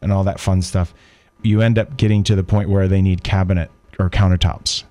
and 0.00 0.12
all 0.12 0.22
that 0.22 0.38
fun 0.38 0.62
stuff 0.62 0.94
you 1.42 1.60
end 1.60 1.78
up 1.78 1.96
getting 1.96 2.24
to 2.24 2.34
the 2.34 2.44
point 2.44 2.68
where 2.68 2.88
they 2.88 3.02
need 3.02 3.22
cabinet 3.22 3.70
or 3.98 4.10
countertops. 4.10 4.84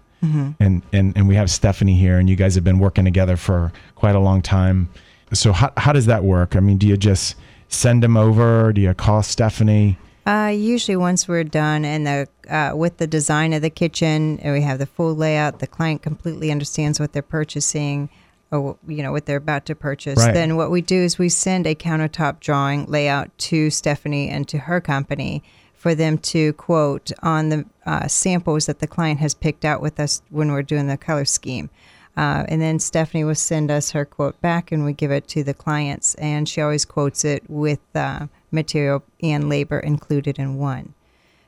And, 0.60 0.82
and 0.92 1.16
and 1.16 1.28
we 1.28 1.36
have 1.36 1.52
Stephanie 1.52 1.96
here, 1.96 2.18
and 2.18 2.28
you 2.28 2.36
guys 2.36 2.56
have 2.56 2.64
been 2.64 2.80
working 2.80 3.06
together 3.06 3.38
for 3.38 3.72
quite 3.94 4.16
a 4.16 4.20
long 4.20 4.42
time. 4.42 4.90
So 5.34 5.52
how 5.52 5.72
how 5.78 5.94
does 5.94 6.08
that 6.08 6.24
work? 6.24 6.56
I 6.56 6.62
mean, 6.62 6.78
do 6.78 6.88
you 6.88 6.98
just 6.98 7.36
send 7.68 8.02
them 8.02 8.18
over? 8.18 8.74
Do 8.74 8.82
you 8.82 8.94
call 8.96 9.22
Stephanie? 9.22 10.00
Uh, 10.26 10.52
usually, 10.56 10.96
once 10.96 11.28
we're 11.28 11.44
done 11.44 11.86
and 11.86 12.08
the 12.08 12.28
uh, 12.50 12.76
with 12.76 12.98
the 12.98 13.06
design 13.06 13.54
of 13.54 13.62
the 13.62 13.70
kitchen, 13.70 14.40
and 14.40 14.54
we 14.54 14.62
have 14.62 14.80
the 14.80 14.88
full 14.88 15.14
layout, 15.14 15.60
the 15.60 15.68
client 15.68 16.02
completely 16.02 16.52
understands 16.52 17.00
what 17.00 17.14
they're 17.14 17.22
purchasing, 17.22 18.10
or 18.50 18.78
you 18.88 19.04
know 19.04 19.12
what 19.12 19.28
they're 19.28 19.38
about 19.38 19.68
to 19.68 19.76
purchase. 19.76 20.18
Right. 20.18 20.34
Then 20.34 20.56
what 20.56 20.72
we 20.72 20.82
do 20.82 21.04
is 21.04 21.20
we 21.20 21.30
send 21.30 21.68
a 21.68 21.76
countertop 21.76 22.40
drawing 22.40 22.86
layout 22.86 23.38
to 23.38 23.70
Stephanie 23.70 24.30
and 24.30 24.48
to 24.48 24.58
her 24.58 24.82
company 24.82 25.44
for 25.86 25.94
them 25.94 26.18
to 26.18 26.52
quote 26.54 27.12
on 27.22 27.50
the 27.50 27.64
uh, 27.86 28.08
samples 28.08 28.66
that 28.66 28.80
the 28.80 28.88
client 28.88 29.20
has 29.20 29.36
picked 29.36 29.64
out 29.64 29.84
with 29.84 30.00
us 30.00 30.24
when 30.32 30.52
we're 30.52 30.64
doing 30.64 30.88
the 30.88 30.98
color 30.98 31.26
scheme. 31.26 31.70
Uh, 32.18 32.44
and 32.48 32.60
then 32.60 32.80
Stephanie 32.80 33.24
will 33.24 33.36
send 33.36 33.70
us 33.70 33.92
her 33.92 34.04
quote 34.04 34.42
back, 34.42 34.72
and 34.72 34.84
we 34.84 34.94
give 34.94 35.12
it 35.12 35.28
to 35.28 35.44
the 35.44 35.54
clients. 35.54 36.16
And 36.16 36.50
she 36.50 36.60
always 36.60 36.86
quotes 36.86 37.24
it 37.24 37.48
with 37.48 37.82
uh, 37.94 38.26
material 38.50 39.04
and 39.22 39.48
labor 39.48 39.78
included 39.78 40.40
in 40.40 40.58
one. 40.58 40.96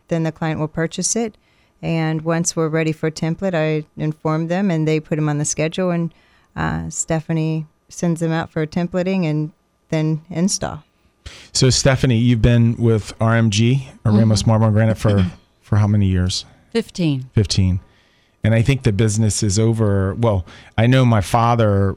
Then 0.07 0.21
the 0.21 0.31
client 0.31 0.59
will 0.59 0.67
purchase 0.67 1.15
it, 1.15 1.35
and 1.81 2.21
once 2.21 2.55
we're 2.55 2.67
ready 2.67 2.91
for 2.91 3.09
template, 3.09 3.55
I 3.55 3.87
inform 3.99 4.49
them, 4.49 4.69
and 4.69 4.87
they 4.87 4.99
put 4.99 5.15
them 5.15 5.29
on 5.29 5.39
the 5.39 5.45
schedule. 5.45 5.89
And 5.89 6.13
uh, 6.55 6.91
Stephanie 6.91 7.65
sends 7.89 8.19
them 8.19 8.31
out 8.31 8.51
for 8.51 8.67
templating, 8.67 9.25
and 9.25 9.51
then 9.89 10.21
install. 10.29 10.83
So 11.53 11.69
Stephanie, 11.69 12.17
you've 12.17 12.41
been 12.41 12.75
with 12.77 13.17
RMG 13.19 13.87
or 14.05 14.11
Ramos 14.11 14.45
Marble 14.45 14.65
and 14.67 14.75
Granite 14.75 14.97
for 14.97 15.11
mm-hmm. 15.11 15.29
for 15.61 15.77
how 15.77 15.87
many 15.87 16.07
years? 16.07 16.45
15. 16.73 17.29
15 17.33 17.79
and 18.43 18.53
i 18.53 18.61
think 18.61 18.83
the 18.83 18.91
business 18.91 19.41
is 19.41 19.57
over 19.57 20.13
well 20.15 20.45
i 20.77 20.85
know 20.85 21.03
my 21.03 21.21
father 21.21 21.95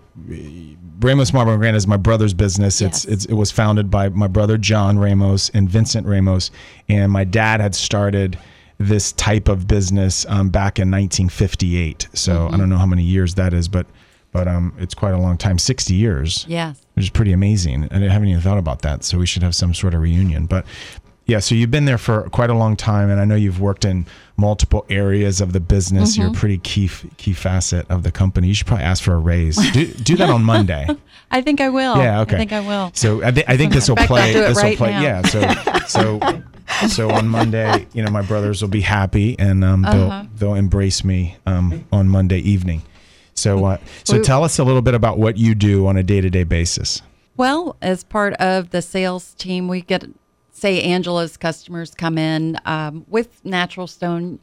ramos 1.01 1.33
marble 1.33 1.53
and 1.53 1.61
granite 1.61 1.77
is 1.77 1.87
my 1.87 1.97
brother's 1.97 2.35
business. 2.35 2.81
It's, 2.81 3.05
Yes. 3.05 3.13
it's 3.13 3.25
it 3.27 3.35
was 3.35 3.51
founded 3.51 3.91
by 3.91 4.09
my 4.11 4.27
brother 4.27 4.59
john 4.59 4.99
ramos 4.99 5.51
and 5.55 5.69
vincent 5.69 6.07
ramos. 6.07 6.51
And 6.89 7.11
my 7.11 7.25
dad 7.25 7.61
had 7.61 7.75
started 7.75 8.39
this 8.79 9.13
type 9.13 9.49
of 9.49 9.67
business 9.67 10.25
um, 10.29 10.49
back 10.49 10.79
in 10.79 10.91
1958 10.91 12.09
so 12.15 12.33
i 12.33 12.37
mm-hmm. 12.37 12.57
don't 12.57 12.69
know 12.71 12.79
how 12.79 12.87
many 12.87 13.03
years 13.03 13.35
that 13.35 13.53
is 13.53 13.69
but 13.69 13.87
but 14.33 14.47
um, 14.49 14.73
it's 14.79 14.95
quite 14.95 15.13
a 15.15 15.19
long 15.19 15.37
time 15.37 15.59
60 15.59 15.95
years 15.95 16.45
Yes. 16.49 16.81
which 16.95 17.05
is 17.07 17.11
pretty 17.11 17.33
amazing. 17.33 17.89
And 17.91 18.05
I 18.05 18.09
haven't 18.09 18.29
even 18.29 18.41
thought 18.43 18.59
about 18.59 18.83
that. 18.83 19.05
So 19.05 19.19
we 19.19 19.27
should 19.27 19.43
have 19.43 19.55
some 19.55 19.75
sort 19.75 19.95
of 19.95 20.01
reunion. 20.01 20.47
But 20.47 20.65
yeah, 21.27 21.39
so 21.39 21.55
you've 21.55 21.71
been 21.71 21.85
there 21.85 21.99
for 21.99 22.29
quite 22.31 22.51
a 22.51 22.55
long 22.55 22.75
time, 22.77 23.09
and 23.09 23.21
I 23.21 23.25
know 23.25 23.37
you've 23.37 23.61
worked 23.61 23.85
in 23.85 24.05
multiple 24.37 24.85
areas 24.91 25.41
of 25.41 25.53
the 25.53 25.61
business. 25.61 26.17
You're 26.17 26.29
a 26.29 26.33
pretty 26.33 26.59
key 26.59 26.91
key 27.19 27.35
facet 27.35 27.89
of 27.89 28.03
the 28.03 28.11
company. 28.11 28.49
You 28.49 28.55
should 28.55 28.67
probably 28.67 28.85
ask 28.87 29.01
for 29.03 29.15
a 29.15 29.19
raise. 29.19 29.57
Do, 29.73 29.87
do 29.87 30.17
that 30.17 30.29
on 30.31 30.43
Monday. 30.43 30.89
I 31.31 31.41
think 31.43 31.61
I 31.61 31.69
will. 31.69 31.97
Yeah, 31.99 32.23
okay. 32.23 32.35
I 32.35 32.39
think 32.39 32.53
I 32.53 32.61
will. 32.61 32.91
So 32.95 33.23
I, 33.25 33.31
th- 33.31 33.47
I 33.49 33.57
think 33.57 33.73
this 33.73 33.89
will 33.89 33.95
In 33.97 34.09
fact, 34.09 34.11
I'll 34.11 34.17
play. 34.17 34.33
This 34.33 34.57
will 34.57 34.63
right 34.65 34.77
play. 34.79 34.91
now. 34.91 35.03
Yeah. 35.03 35.23
So 35.23 35.41
so 35.87 36.43
so 36.89 37.11
on 37.13 37.29
Monday, 37.29 37.87
you 37.93 38.03
know, 38.03 38.11
my 38.11 38.23
brothers 38.23 38.61
will 38.61 38.69
be 38.71 38.81
happy, 38.81 39.39
and 39.39 39.63
um, 39.63 39.85
Uh-huh. 39.85 39.93
they'll 39.97 40.29
they'll 40.51 40.55
embrace 40.59 41.05
me 41.05 41.37
um, 41.47 41.85
on 41.93 42.09
Monday 42.09 42.39
evening. 42.41 42.83
So 43.41 43.65
uh, 43.65 43.79
so 44.05 44.19
We- 44.19 44.23
tell 44.23 44.45
us 44.45 44.59
a 44.59 44.65
little 44.65 44.83
bit 44.83 44.95
about 44.95 45.19
what 45.19 45.37
you 45.37 45.55
do 45.55 45.87
on 45.87 45.97
a 45.97 46.03
day 46.03 46.21
to 46.21 46.31
day 46.31 46.45
basis. 46.45 47.03
Well, 47.37 47.77
as 47.81 48.05
part 48.05 48.35
of 48.35 48.71
the 48.71 48.83
sales 48.83 49.35
team, 49.35 49.67
we 49.69 49.81
get 49.81 50.05
say 50.53 50.83
Angela's 50.83 51.37
customers 51.37 51.95
come 51.95 52.19
in 52.19 52.59
um, 52.67 53.07
with 53.09 53.43
natural 53.45 53.87
stone, 53.87 54.39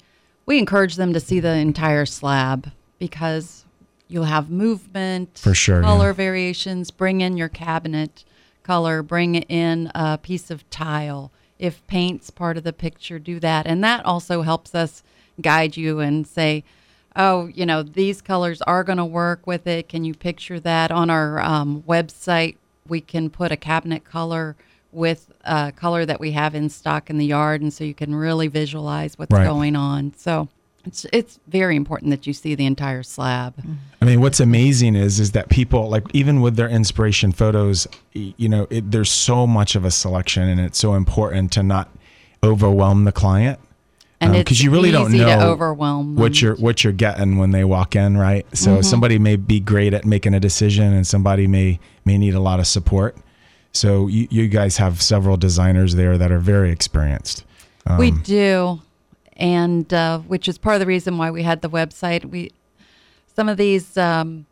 we 0.48 0.58
encourage 0.58 0.96
them 0.96 1.14
to 1.14 1.20
see 1.20 1.40
the 1.40 1.54
entire 1.54 2.06
slab 2.08 2.72
because 2.98 3.66
you'll 4.08 4.24
have 4.24 4.50
movement, 4.50 5.38
For 5.38 5.54
sure, 5.54 5.82
color 5.82 6.08
yeah. 6.08 6.14
variations. 6.14 6.90
Bring 6.90 7.22
in 7.22 7.38
your 7.38 7.50
cabinet 7.50 8.24
color. 8.64 9.04
Bring 9.04 9.36
in 9.36 9.92
a 9.94 10.18
piece 10.18 10.50
of 10.50 10.68
tile. 10.70 11.32
If 11.60 11.86
paint's 11.88 12.30
part 12.30 12.58
of 12.58 12.64
the 12.64 12.74
picture, 12.74 13.20
do 13.20 13.40
that, 13.40 13.68
and 13.68 13.84
that 13.84 14.06
also 14.06 14.42
helps 14.44 14.74
us 14.76 15.04
guide 15.42 15.76
you 15.78 16.00
and 16.00 16.26
say, 16.26 16.64
oh, 17.18 17.48
you 17.48 17.66
know, 17.66 17.84
these 17.84 18.22
colors 18.22 18.62
are 18.62 18.84
going 18.84 19.00
to 19.00 19.06
work 19.06 19.46
with 19.46 19.68
it. 19.68 19.90
Can 19.90 20.06
you 20.06 20.14
picture 20.14 20.60
that 20.62 20.92
on 20.92 21.10
our 21.10 21.40
um, 21.42 21.84
website? 21.88 22.56
We 22.88 23.02
can 23.02 23.30
put 23.30 23.52
a 23.52 23.58
cabinet 23.58 24.06
color 24.06 24.56
with 24.92 25.32
a 25.44 25.74
color 25.74 26.06
that 26.06 26.20
we 26.20 26.32
have 26.32 26.56
in 26.56 26.70
stock 26.70 27.10
in 27.10 27.18
the 27.18 27.26
yard, 27.26 27.62
and 27.62 27.74
so 27.74 27.84
you 27.84 27.94
can 27.94 28.16
really 28.16 28.48
visualize 28.48 29.18
what's 29.18 29.34
Right. 29.34 29.46
going 29.46 29.76
on. 29.76 30.14
So 30.16 30.48
it's 30.86 31.06
it's 31.12 31.40
very 31.48 31.76
important 31.76 32.12
that 32.12 32.26
you 32.26 32.34
see 32.34 32.56
the 32.56 32.66
entire 32.66 33.04
slab. 33.04 33.56
I 34.02 34.06
mean, 34.06 34.22
what's 34.22 34.40
amazing 34.40 34.96
is 34.96 35.20
is 35.20 35.32
that 35.32 35.50
people 35.50 35.90
like 35.90 36.04
even 36.14 36.40
with 36.40 36.56
their 36.56 36.70
inspiration 36.70 37.34
photos, 37.34 37.88
you 38.14 38.48
know, 38.48 38.68
it, 38.70 38.92
there's 38.92 39.12
so 39.12 39.46
much 39.46 39.76
of 39.76 39.84
a 39.84 39.92
selection, 39.92 40.48
and 40.48 40.62
it's 40.62 40.80
so 40.80 40.94
important 40.94 41.52
to 41.54 41.64
not 41.64 41.90
overwhelm 42.44 43.04
the 43.04 43.12
client 43.12 43.60
And 44.36 44.44
because 44.44 44.60
Um, 44.62 44.66
you 44.66 44.72
really 44.72 44.92
don't 44.92 45.12
know 45.12 45.26
to 45.40 45.46
overwhelm 45.46 46.16
what 46.16 46.42
you're 46.42 46.56
what 46.56 46.84
you're 46.84 46.94
getting 46.94 47.38
when 47.38 47.52
they 47.52 47.64
walk 47.64 47.96
in, 47.96 48.18
right? 48.18 48.46
So 48.54 48.72
Mm-hmm. 48.72 48.82
somebody 48.84 49.20
may 49.20 49.36
be 49.36 49.60
great 49.60 49.94
at 49.94 50.06
making 50.06 50.34
a 50.34 50.40
decision, 50.40 50.94
and 50.94 51.06
somebody 51.06 51.48
may 51.48 51.80
may 52.06 52.18
need 52.18 52.34
a 52.36 52.40
lot 52.40 52.60
of 52.60 52.68
support. 52.68 53.16
So 53.74 54.08
you, 54.08 54.28
you 54.32 54.48
guys 54.48 54.78
have 54.78 55.02
several 55.02 55.38
designers 55.38 55.96
there 55.96 56.18
that 56.18 56.32
are 56.32 56.40
very 56.40 56.72
experienced. 56.72 57.44
we 58.00 58.12
Um, 58.12 58.22
do, 58.24 58.82
and 59.36 59.94
uh, 59.94 60.20
which 60.20 60.48
is 60.48 60.58
part 60.58 60.76
of 60.76 60.80
the 60.80 60.86
reason 60.88 61.18
why 61.18 61.30
we 61.32 61.44
had 61.44 61.62
the 61.62 61.70
website. 61.70 62.26
We 62.26 62.52
some 63.36 63.50
of 63.50 63.58
these 63.58 63.98
um, 63.98 64.46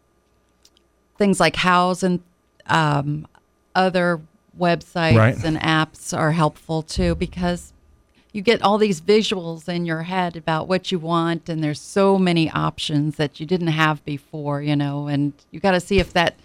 things 1.17 1.39
like 1.39 1.55
Houzz 1.55 2.03
and 2.03 2.19
um, 2.67 3.25
other 3.73 4.21
websites 4.59 5.17
Right. 5.17 5.43
and 5.43 5.57
apps 5.59 6.17
are 6.17 6.31
helpful 6.31 6.81
too 6.81 7.15
because 7.15 7.73
you 8.35 8.41
get 8.41 8.61
all 8.61 8.77
these 8.77 8.99
visuals 8.99 9.69
in 9.69 9.85
your 9.85 10.03
head 10.03 10.35
about 10.35 10.67
what 10.67 10.91
you 10.91 10.99
want 10.99 11.47
and 11.47 11.63
there's 11.63 11.79
so 11.79 12.19
many 12.19 12.51
options 12.51 13.15
that 13.15 13.39
you 13.39 13.45
didn't 13.45 13.67
have 13.67 14.03
before 14.03 14.61
you 14.61 14.75
know 14.75 15.07
and 15.07 15.31
you 15.51 15.59
got 15.59 15.71
to 15.71 15.79
see 15.79 15.99
if 15.99 16.11
that 16.11 16.35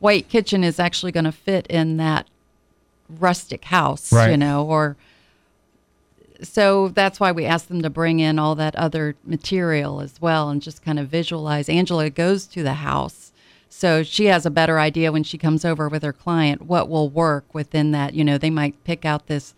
white 0.00 0.28
kitchen 0.28 0.64
is 0.64 0.80
actually 0.80 1.12
going 1.12 1.24
to 1.24 1.32
fit 1.32 1.64
in 1.68 1.96
that 1.98 2.26
rustic 3.08 3.66
house 3.66 4.10
you 4.30 4.36
know 4.36 4.66
or 4.66 4.96
so 6.42 6.88
that's 6.88 7.20
why 7.20 7.32
we 7.32 7.44
asked 7.44 7.68
them 7.68 7.82
to 7.82 7.90
bring 7.90 8.20
in 8.20 8.38
all 8.38 8.54
that 8.56 8.76
other 8.76 9.14
material 9.24 10.00
as 10.00 10.20
well 10.20 10.50
and 10.50 10.60
just 10.60 10.84
kind 10.84 10.98
of 10.98 11.08
visualize. 11.08 11.68
Angela 11.68 12.10
goes 12.10 12.46
to 12.48 12.62
the 12.62 12.74
house, 12.74 13.32
so 13.68 14.02
she 14.02 14.26
has 14.26 14.44
a 14.44 14.50
better 14.50 14.78
idea 14.78 15.12
when 15.12 15.22
she 15.22 15.38
comes 15.38 15.64
over 15.64 15.88
with 15.88 16.02
her 16.02 16.12
client 16.12 16.62
what 16.62 16.88
will 16.88 17.08
work 17.08 17.54
within 17.54 17.92
that. 17.92 18.14
You 18.14 18.24
know, 18.24 18.38
they 18.38 18.50
might 18.50 18.82
pick 18.84 19.04
out 19.04 19.26
this 19.26 19.54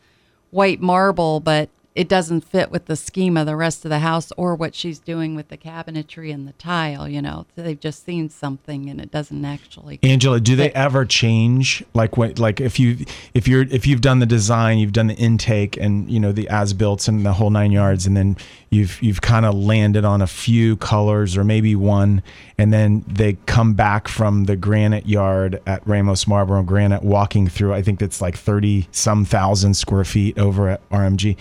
white 0.50 0.80
marble, 0.80 1.40
but 1.40 1.68
it 1.98 2.06
doesn't 2.06 2.42
fit 2.42 2.70
with 2.70 2.84
the 2.84 2.94
scheme 2.94 3.36
of 3.36 3.44
the 3.44 3.56
rest 3.56 3.84
of 3.84 3.88
the 3.88 3.98
house 3.98 4.30
or 4.36 4.54
what 4.54 4.72
she's 4.72 5.00
doing 5.00 5.34
with 5.34 5.48
the 5.48 5.56
cabinetry 5.56 6.32
and 6.32 6.46
the 6.46 6.52
tile. 6.52 7.08
You 7.08 7.20
know, 7.20 7.46
they've 7.56 7.78
just 7.78 8.04
seen 8.04 8.30
something 8.30 8.88
and 8.88 9.00
it 9.00 9.10
doesn't 9.10 9.44
actually. 9.44 9.98
Angela, 10.04 10.38
do 10.38 10.54
they 10.54 10.70
ever 10.70 11.04
change? 11.04 11.82
Like 11.94 12.16
when, 12.16 12.36
like 12.36 12.60
if 12.60 12.78
you 12.78 13.04
if 13.34 13.48
you're 13.48 13.62
if 13.62 13.84
you've 13.84 14.00
done 14.00 14.20
the 14.20 14.26
design, 14.26 14.78
you've 14.78 14.92
done 14.92 15.08
the 15.08 15.16
intake, 15.16 15.76
and 15.76 16.08
you 16.08 16.20
know 16.20 16.30
the 16.30 16.48
as 16.48 16.72
built 16.72 17.08
and 17.08 17.26
the 17.26 17.32
whole 17.32 17.50
nine 17.50 17.72
yards, 17.72 18.06
and 18.06 18.16
then 18.16 18.36
you've 18.70 19.02
you've 19.02 19.20
kind 19.20 19.46
of 19.46 19.54
landed 19.54 20.04
on 20.04 20.20
a 20.22 20.26
few 20.26 20.76
colors 20.76 21.36
or 21.36 21.44
maybe 21.44 21.74
one, 21.74 22.22
and 22.58 22.72
then 22.72 23.04
they 23.06 23.34
come 23.46 23.74
back 23.74 24.08
from 24.08 24.44
the 24.44 24.56
granite 24.56 25.06
yard 25.06 25.60
at 25.66 25.86
Ramos 25.86 26.26
Marble 26.26 26.54
and 26.56 26.66
Granite, 26.66 27.02
walking 27.02 27.48
through. 27.48 27.72
I 27.74 27.82
think 27.82 27.98
that's 28.00 28.20
like 28.20 28.36
thirty 28.36 28.88
some 28.92 29.24
thousand 29.24 29.74
square 29.74 30.04
feet 30.04 30.38
over 30.38 30.68
at 30.68 30.88
RMG, 30.90 31.36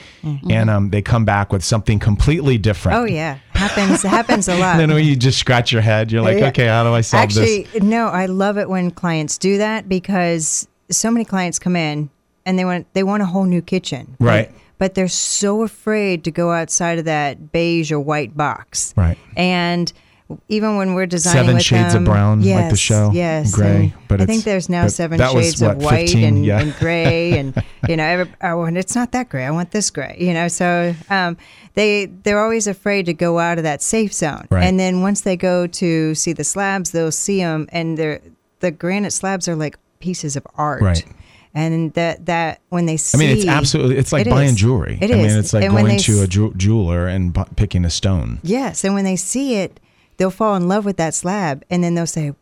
and 0.50 0.70
um, 0.70 0.90
they 0.90 1.02
come 1.02 1.26
back 1.26 1.52
with 1.52 1.64
something 1.64 2.00
completely 2.00 2.58
different. 2.58 2.98
Oh 3.00 3.06
yeah, 3.06 3.40
happens 3.52 4.04
happens 4.04 4.48
a 4.48 4.58
lot. 4.58 4.78
Then 4.78 4.94
when 4.94 5.04
you 5.06 5.16
just 5.16 5.40
scratch 5.40 5.72
your 5.72 5.82
head, 5.82 6.12
you're 6.12 6.22
like, 6.22 6.38
Yeah. 6.38 6.48
okay, 6.48 6.68
how 6.68 6.84
do 6.84 6.94
I 6.94 7.02
solve 7.02 7.24
Actually, 7.24 7.64
this? 7.64 7.84
no, 7.84 8.08
I 8.08 8.28
love 8.28 8.58
it 8.58 8.70
when 8.70 8.92
clients 8.92 9.38
do 9.38 9.58
that 9.58 9.90
because 9.90 10.68
so 10.90 11.10
many 11.12 11.26
clients 11.26 11.60
come 11.60 11.76
in 11.76 12.10
and 12.46 12.58
they 12.58 12.64
want 12.64 12.86
they 12.94 13.04
want 13.04 13.24
a 13.24 13.26
whole 13.26 13.44
new 13.46 13.62
kitchen. 13.62 14.16
Right. 14.20 14.52
But 14.78 14.94
they're 14.94 15.08
so 15.08 15.64
afraid 15.64 16.24
to 16.26 16.32
go 16.32 16.52
outside 16.52 17.00
of 17.00 17.06
that 17.06 17.52
beige 17.52 17.92
or 17.92 18.00
white 18.00 18.38
box. 18.38 18.94
Right. 18.96 19.18
And 19.36 19.92
even 20.50 20.76
when 20.76 20.94
we're 20.94 21.06
designing 21.06 21.46
Seven 21.46 21.62
shades 21.62 21.94
them, 21.94 22.04
of 22.04 22.10
brown, 22.10 22.44
like 22.44 22.70
the 22.70 22.76
show, 22.76 23.12
yes, 23.14 23.54
gray, 23.54 23.94
and 23.94 23.94
but 24.10 24.20
I 24.20 24.26
think 24.26 24.44
there's 24.44 24.68
now 24.68 24.88
seven 24.88 25.20
shades 25.20 25.62
what, 25.62 25.78
of 25.78 25.84
white 25.84 26.10
15? 26.10 26.24
and, 26.24 26.46
Yeah. 26.46 26.60
and 26.60 26.76
gray, 26.76 27.32
and 27.40 27.64
you 27.88 27.96
know, 27.96 28.04
every, 28.04 28.34
oh, 28.42 28.64
and 28.64 28.78
it's 28.78 28.94
not 28.94 29.14
that 29.14 29.30
gray. 29.30 29.46
I 29.46 29.52
want 29.52 29.72
this 29.72 29.90
gray. 29.90 30.18
You 30.20 30.34
know, 30.34 30.50
so 30.50 30.94
um, 31.10 31.38
they 31.76 32.08
they're 32.08 32.44
always 32.44 32.68
afraid 32.68 33.06
to 33.06 33.14
go 33.14 33.40
out 33.40 33.58
of 33.58 33.64
that 33.64 33.82
safe 33.82 34.14
zone. 34.14 34.48
Right. 34.52 34.64
And 34.66 34.80
then 34.80 35.02
once 35.02 35.22
they 35.22 35.38
go 35.38 35.66
to 35.66 36.14
see 36.14 36.34
the 36.34 36.44
slabs, 36.44 36.92
they'll 36.92 37.12
see 37.12 37.40
them, 37.40 37.68
and 37.72 37.98
they're 37.98 38.22
the 38.60 38.72
granite 38.72 39.12
slabs 39.12 39.48
are 39.48 39.56
like 39.56 39.78
pieces 40.00 40.36
of 40.36 40.46
art. 40.56 40.82
Right. 40.82 41.06
And 41.58 41.92
that 41.96 42.28
that 42.28 42.62
when 42.70 42.86
they 42.86 42.98
see, 42.98 43.18
I 43.18 43.20
mean, 43.20 43.36
it's 43.36 43.48
absolutely. 43.48 43.98
It's 43.98 44.14
like 44.14 44.28
It 44.28 44.30
buying 44.30 44.50
is. 44.50 44.56
jewelry. 44.58 45.00
It 45.02 45.10
I 45.10 45.16
mean, 45.16 45.26
it's 45.32 45.54
like 45.54 45.64
And 45.64 45.74
going 45.76 45.98
to 45.98 46.22
a 46.22 46.28
jew- 46.28 46.54
jeweler 46.56 47.08
and 47.08 47.34
bu- 47.34 47.46
picking 47.56 47.84
a 47.84 47.90
stone. 47.90 48.40
Yes, 48.44 48.84
and 48.84 48.94
when 48.94 49.06
they 49.06 49.16
see 49.16 49.56
it, 49.56 49.80
they'll 50.18 50.30
fall 50.30 50.56
in 50.56 50.68
love 50.68 50.86
with 50.86 50.98
that 50.98 51.16
slab, 51.16 51.64
and 51.72 51.84
then 51.84 51.96
they'll 51.96 52.06
say, 52.06 52.34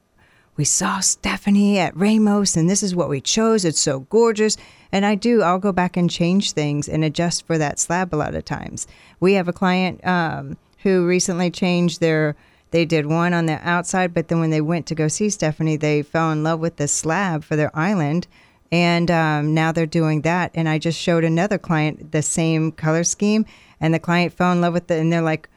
"We 0.58 0.66
saw 0.66 1.00
Stephanie 1.00 1.80
at 1.80 1.96
Ramos, 1.96 2.58
and 2.58 2.70
this 2.70 2.84
is 2.84 2.94
what 2.94 3.08
we 3.08 3.22
chose. 3.22 3.64
It's 3.64 3.80
so 3.80 4.02
gorgeous." 4.10 4.58
And 4.92 5.06
I 5.06 5.16
do. 5.16 5.42
I'll 5.42 5.60
go 5.60 5.72
back 5.72 5.96
and 5.96 6.10
change 6.10 6.52
things 6.52 6.90
and 6.90 7.04
adjust 7.04 7.48
for 7.48 7.58
that 7.58 7.80
slab 7.80 8.14
a 8.14 8.18
lot 8.18 8.36
of 8.36 8.44
times. 8.44 8.86
We 9.22 9.34
have 9.34 9.48
a 9.48 9.54
client 9.54 10.06
um, 10.06 10.58
who 10.84 11.06
recently 11.08 11.50
changed 11.52 12.02
their. 12.02 12.36
They 12.72 12.84
did 12.84 13.06
one 13.06 13.34
on 13.34 13.46
the 13.46 13.60
outside, 13.64 14.14
but 14.14 14.28
then 14.28 14.42
when 14.42 14.50
they 14.50 14.60
went 14.60 14.86
to 14.88 14.96
go 14.96 15.08
see 15.08 15.30
Stephanie, 15.30 15.78
they 15.78 16.02
fell 16.02 16.34
in 16.34 16.44
love 16.44 16.60
with 16.60 16.76
the 16.76 16.90
slab 16.90 17.46
for 17.46 17.56
their 17.56 17.72
island. 17.78 18.28
And 18.72 19.10
um, 19.12 19.54
now 19.54 19.72
they're 19.72 19.86
doing 19.86 20.22
that. 20.22 20.52
And 20.56 20.68
I 20.68 20.80
just 20.80 21.00
showed 21.00 21.24
another 21.24 21.58
client 21.58 22.12
the 22.12 22.22
same 22.22 22.72
color 22.72 23.04
scheme, 23.04 23.46
and 23.80 23.94
the 23.94 24.00
client 24.00 24.34
fell 24.34 24.52
in 24.52 24.62
love 24.62 24.74
with 24.74 24.90
it. 24.90 25.00
And 25.00 25.12
they're 25.12 25.22
like, 25.22 25.50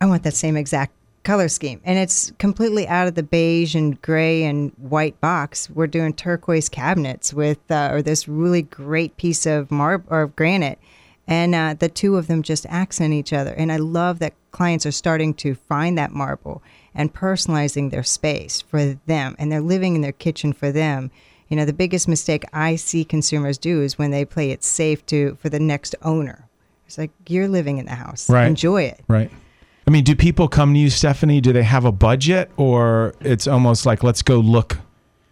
I 0.00 0.06
want 0.06 0.22
that 0.24 0.34
same 0.34 0.56
exact 0.56 0.92
color 1.24 1.48
scheme. 1.48 1.80
And 1.84 1.98
it's 1.98 2.32
completely 2.38 2.86
out 2.86 3.08
of 3.08 3.14
the 3.14 3.22
beige 3.22 3.74
and 3.74 4.00
gray 4.02 4.44
and 4.44 4.72
white 4.76 5.18
box. 5.20 5.70
We're 5.70 5.86
doing 5.86 6.12
turquoise 6.12 6.68
cabinets 6.68 7.32
with, 7.32 7.58
uh, 7.70 7.88
or 7.92 8.02
this 8.02 8.28
really 8.28 8.62
great 8.62 9.16
piece 9.16 9.46
of 9.46 9.70
marble 9.70 10.06
or 10.10 10.26
granite. 10.26 10.78
And 11.26 11.54
uh, 11.54 11.74
the 11.78 11.88
two 11.88 12.16
of 12.16 12.26
them 12.26 12.42
just 12.42 12.66
accent 12.66 13.14
each 13.14 13.32
other. 13.32 13.52
And 13.52 13.72
I 13.72 13.78
love 13.78 14.18
that 14.18 14.34
clients 14.50 14.84
are 14.84 14.92
starting 14.92 15.32
to 15.34 15.54
find 15.54 15.96
that 15.96 16.12
marble 16.12 16.62
and 16.94 17.14
personalizing 17.14 17.90
their 17.90 18.02
space 18.02 18.60
for 18.60 18.98
them. 19.06 19.34
And 19.38 19.50
they're 19.50 19.62
living 19.62 19.94
in 19.94 20.02
their 20.02 20.12
kitchen 20.12 20.52
for 20.52 20.70
them. 20.70 21.10
You 21.48 21.56
know, 21.56 21.64
the 21.64 21.72
biggest 21.72 22.08
mistake 22.08 22.44
I 22.52 22.76
see 22.76 23.04
consumers 23.04 23.58
do 23.58 23.82
is 23.82 23.98
when 23.98 24.10
they 24.10 24.24
play 24.24 24.50
it 24.50 24.64
safe 24.64 25.04
to 25.06 25.36
for 25.40 25.48
the 25.48 25.60
next 25.60 25.94
owner. 26.02 26.48
It's 26.86 26.98
like 26.98 27.10
you're 27.28 27.48
living 27.48 27.78
in 27.78 27.86
the 27.86 27.94
house. 27.94 28.28
Right. 28.28 28.46
Enjoy 28.46 28.82
it. 28.82 29.00
Right. 29.08 29.30
I 29.86 29.90
mean, 29.90 30.04
do 30.04 30.16
people 30.16 30.48
come 30.48 30.72
to 30.72 30.80
you, 30.80 30.88
Stephanie? 30.90 31.40
Do 31.42 31.52
they 31.52 31.62
have 31.62 31.84
a 31.84 31.92
budget, 31.92 32.50
or 32.56 33.14
it's 33.20 33.46
almost 33.46 33.84
like 33.84 34.02
let's 34.02 34.22
go 34.22 34.38
look, 34.38 34.78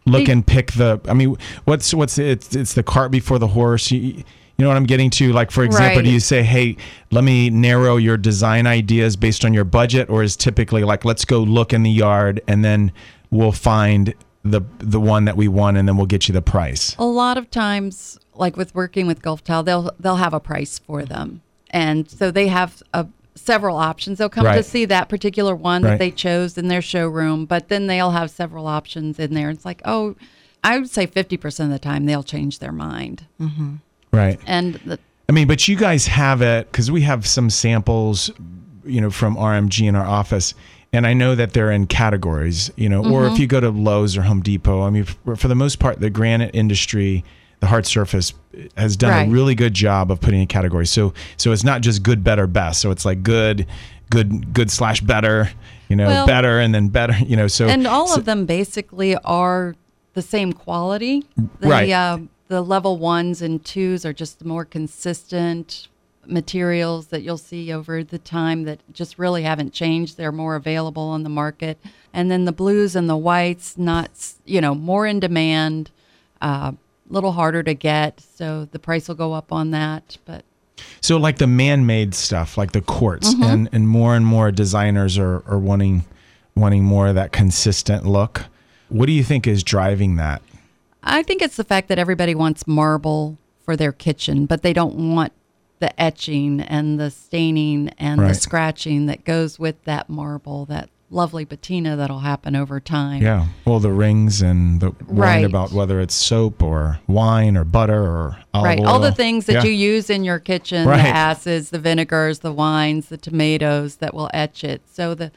look 0.05 0.27
They- 0.27 0.33
and 0.33 0.47
pick 0.47 0.73
the? 0.73 1.01
I 1.09 1.15
mean, 1.15 1.37
what's 1.65 1.95
what's 1.95 2.19
it's 2.19 2.55
it's 2.55 2.75
the 2.75 2.83
cart 2.83 3.11
before 3.11 3.39
the 3.39 3.47
horse. 3.49 3.91
You, 3.91 4.01
you 4.01 4.25
know 4.59 4.69
what 4.69 4.77
I'm 4.77 4.85
getting 4.85 5.09
to? 5.11 5.33
Like, 5.33 5.51
for 5.51 5.65
example, 5.65 5.97
Right. 5.97 6.05
do 6.05 6.11
you 6.11 6.21
say, 6.21 6.43
"Hey, 6.43 6.77
let 7.11 7.25
me 7.25 7.49
narrow 7.49 7.97
your 7.97 8.19
design 8.19 8.67
ideas 8.67 9.17
based 9.17 9.45
on 9.47 9.55
your 9.55 9.65
budget," 9.65 10.11
or 10.11 10.23
is 10.23 10.37
typically 10.37 10.85
like, 10.85 11.07
"Let's 11.07 11.25
go 11.25 11.41
look 11.41 11.73
in 11.73 11.83
the 11.83 11.91
yard 11.91 12.43
and 12.47 12.63
then 12.63 12.93
we'll 13.31 13.53
find 13.53 14.13
the 14.45 14.61
the 14.79 15.01
one 15.01 15.25
that 15.27 15.37
we 15.37 15.49
want 15.49 15.77
and 15.77 15.87
then 15.89 15.97
we'll 15.97 16.07
get 16.07 16.29
you 16.29 16.33
the 16.33 16.43
price." 16.43 16.95
A 16.99 17.05
lot 17.05 17.39
of 17.39 17.51
times, 17.51 18.19
like 18.35 18.57
with 18.57 18.75
working 18.75 19.07
with 19.07 19.23
Gulf 19.23 19.45
Tile, 19.45 19.63
they'll 19.63 19.91
they'll 20.01 20.17
have 20.17 20.35
a 20.35 20.41
price 20.41 20.79
for 20.79 21.05
them, 21.05 21.43
and 21.71 22.11
so 22.11 22.31
they 22.31 22.49
have 22.49 22.83
a, 22.93 23.07
several 23.35 23.77
options. 23.77 24.19
They'll 24.19 24.29
come 24.29 24.45
to 24.45 24.63
see 24.63 24.85
that 24.87 25.09
particular 25.09 25.55
one 25.55 25.83
Right. 25.83 25.91
that 25.91 25.99
they 25.99 26.11
chose 26.11 26.59
in 26.59 26.69
their 26.69 26.83
showroom, 26.83 27.47
but 27.47 27.69
then 27.69 27.87
they'll 27.87 28.11
have 28.11 28.31
several 28.31 28.67
options 28.67 29.19
in 29.19 29.35
there. 29.35 29.51
It's 29.51 29.65
like, 29.65 29.81
oh, 29.85 30.17
I 30.65 30.79
would 30.79 30.91
say 30.91 31.07
fifty 31.07 31.37
percent 31.37 31.73
of 31.73 31.81
the 31.81 31.83
time 31.85 32.07
they'll 32.07 32.23
change 32.23 32.59
their 32.59 32.73
mind, 32.73 33.27
mm-hmm. 33.41 33.77
Right. 34.13 34.39
and 34.47 34.75
the, 34.85 34.99
I 35.29 35.33
mean, 35.33 35.47
but 35.49 35.67
you 35.67 35.77
guys 35.77 36.07
have 36.09 36.43
it 36.43 36.71
because 36.71 36.91
we 36.91 37.01
have 37.03 37.27
some 37.27 37.49
samples, 37.49 38.31
you 38.85 39.01
know, 39.01 39.11
from 39.11 39.37
RMG 39.37 39.89
in 39.89 39.95
our 39.95 40.05
office, 40.07 40.53
and 40.93 41.07
I 41.07 41.15
know 41.15 41.35
that 41.35 41.55
they're 41.55 41.71
in 41.71 41.87
categories, 41.87 42.71
you 42.77 42.89
know, 42.89 43.03
or 43.11 43.27
if 43.27 43.39
you 43.39 43.47
go 43.47 43.61
to 43.61 43.71
Lowe's 43.71 44.17
or 44.17 44.23
Home 44.23 44.43
Depot, 44.43 44.83
I 44.83 44.91
mean, 44.91 45.05
for, 45.05 45.37
for 45.37 45.49
the 45.49 45.55
most 45.55 45.79
part, 45.79 46.01
the 46.01 46.11
granite 46.11 46.55
industry, 46.55 47.25
the 47.61 47.67
hard 47.67 47.87
surface 47.87 48.35
has 48.77 48.97
done 48.97 49.11
Right. 49.11 49.29
a 49.29 49.31
really 49.31 49.55
good 49.55 49.73
job 49.73 50.11
of 50.11 50.21
putting 50.21 50.41
in 50.43 50.47
categories. 50.49 50.91
So 50.91 51.15
so 51.39 51.53
it's 51.53 51.65
not 51.65 51.81
just 51.81 52.03
good, 52.03 52.23
better, 52.23 52.47
best. 52.47 52.81
So 52.83 52.91
it's 52.91 53.07
like 53.07 53.23
good, 53.23 53.67
good, 54.11 54.53
good 54.53 54.71
slash 54.71 55.01
better. 55.01 55.51
You 55.89 55.97
know, 55.97 56.09
Well- 56.09 56.27
better 56.27 56.59
and 56.61 56.75
then 56.75 56.89
better. 56.89 57.17
You 57.19 57.37
know, 57.37 57.47
so 57.49 57.69
and 57.69 57.87
all 57.87 58.09
so- 58.09 58.19
of 58.21 58.25
them 58.27 58.45
basically 58.45 59.17
are 59.17 59.75
the 60.13 60.23
same 60.23 60.53
quality. 60.53 61.25
The, 61.61 61.69
Right. 61.69 61.91
Uh, 61.91 62.19
the 62.49 62.61
level 62.61 62.99
ones 62.99 63.41
and 63.41 63.65
twos 63.65 64.05
are 64.05 64.13
just 64.13 64.45
more 64.45 64.67
consistent 64.67 65.89
materials 66.27 67.09
that 67.09 67.23
you'll 67.23 67.39
see 67.39 67.73
over 67.73 68.05
the 68.05 68.19
time 68.19 68.65
that 68.65 68.81
just 68.93 69.19
really 69.19 69.43
haven't 69.43 69.73
changed. 69.73 70.17
They're 70.17 70.33
more 70.33 70.55
available 70.57 71.03
on 71.03 71.23
the 71.23 71.29
market. 71.29 71.79
And 72.13 72.31
then 72.31 72.45
the 72.45 72.53
blues 72.53 72.95
and 72.95 73.09
the 73.09 73.17
whites, 73.17 73.77
not, 73.77 74.11
you 74.45 74.61
know, 74.61 74.75
more 74.75 75.07
in 75.07 75.21
demand, 75.21 75.91
a 76.41 76.47
uh, 76.47 76.73
little 77.09 77.33
harder 77.33 77.63
to 77.63 77.75
get. 77.75 78.21
So 78.21 78.67
the 78.71 78.79
price 78.79 79.09
will 79.09 79.15
go 79.15 79.33
up 79.33 79.53
on 79.53 79.71
that. 79.73 80.19
But 80.25 80.45
So 81.01 81.17
like 81.17 81.39
the 81.39 81.47
man-made 81.47 82.15
stuff, 82.15 82.57
like 82.57 82.73
the 82.73 82.81
quartz, 82.81 83.35
Mm-hmm. 83.35 83.43
and 83.43 83.69
and 83.73 83.89
more 83.89 84.15
and 84.15 84.25
more 84.27 84.51
designers 84.51 85.19
are 85.19 85.43
are 85.47 85.59
wanting 85.59 86.05
wanting 86.55 86.85
more 86.85 87.09
of 87.09 87.15
that 87.15 87.33
consistent 87.33 88.07
look. 88.07 88.45
What 88.89 89.07
do 89.07 89.13
you 89.13 89.25
think 89.25 89.47
is 89.47 89.63
driving 89.63 90.17
that? 90.17 90.43
I 91.03 91.23
think 91.23 91.43
it's 91.43 91.57
the 91.57 91.65
fact 91.65 91.89
that 91.89 91.99
everybody 91.99 92.35
wants 92.35 92.67
marble 92.67 93.39
for 93.65 93.77
their 93.77 93.93
kitchen, 93.93 94.47
but 94.47 94.63
they 94.63 94.73
don't 94.73 95.15
want 95.15 95.33
the 95.83 96.01
etching 96.01 96.61
and 96.61 96.99
the 97.01 97.11
staining 97.11 97.91
and 97.99 98.21
Right. 98.21 98.29
the 98.29 98.35
scratching 98.35 99.07
that 99.07 99.25
goes 99.25 99.59
with 99.59 99.83
that 99.85 100.09
marble, 100.09 100.65
that 100.67 100.89
lovely 101.11 101.45
patina 101.45 101.97
that'll 101.97 102.21
happen 102.21 102.55
over 102.55 102.79
time. 102.79 103.21
Yeah. 103.21 103.47
Well, 103.67 103.81
the 103.81 103.91
rings 103.91 104.41
and 104.41 104.81
the 104.81 104.93
Right. 105.09 105.45
about 105.45 105.73
whether 105.73 106.01
it's 106.01 106.15
soap 106.15 106.63
or 106.63 107.01
wine 107.09 107.57
or 107.57 107.65
butter 107.65 108.01
or 108.01 108.39
Right. 108.55 108.79
All 108.83 109.01
the 109.01 109.11
things 109.13 109.47
that 109.47 109.55
Yeah. 109.57 109.65
you 109.65 109.73
use 109.73 110.09
in 110.09 110.23
your 110.23 110.39
kitchen, 110.39 110.87
Right. 110.87 111.03
the 111.03 111.09
acids, 111.09 111.71
the 111.71 111.81
vinegars, 111.81 112.39
the 112.39 112.53
wines, 112.53 113.09
the 113.09 113.17
tomatoes 113.19 113.97
that 113.97 114.15
will 114.15 114.31
etch 114.33 114.63
it. 114.65 114.83
So 114.91 115.15
the 115.15 115.33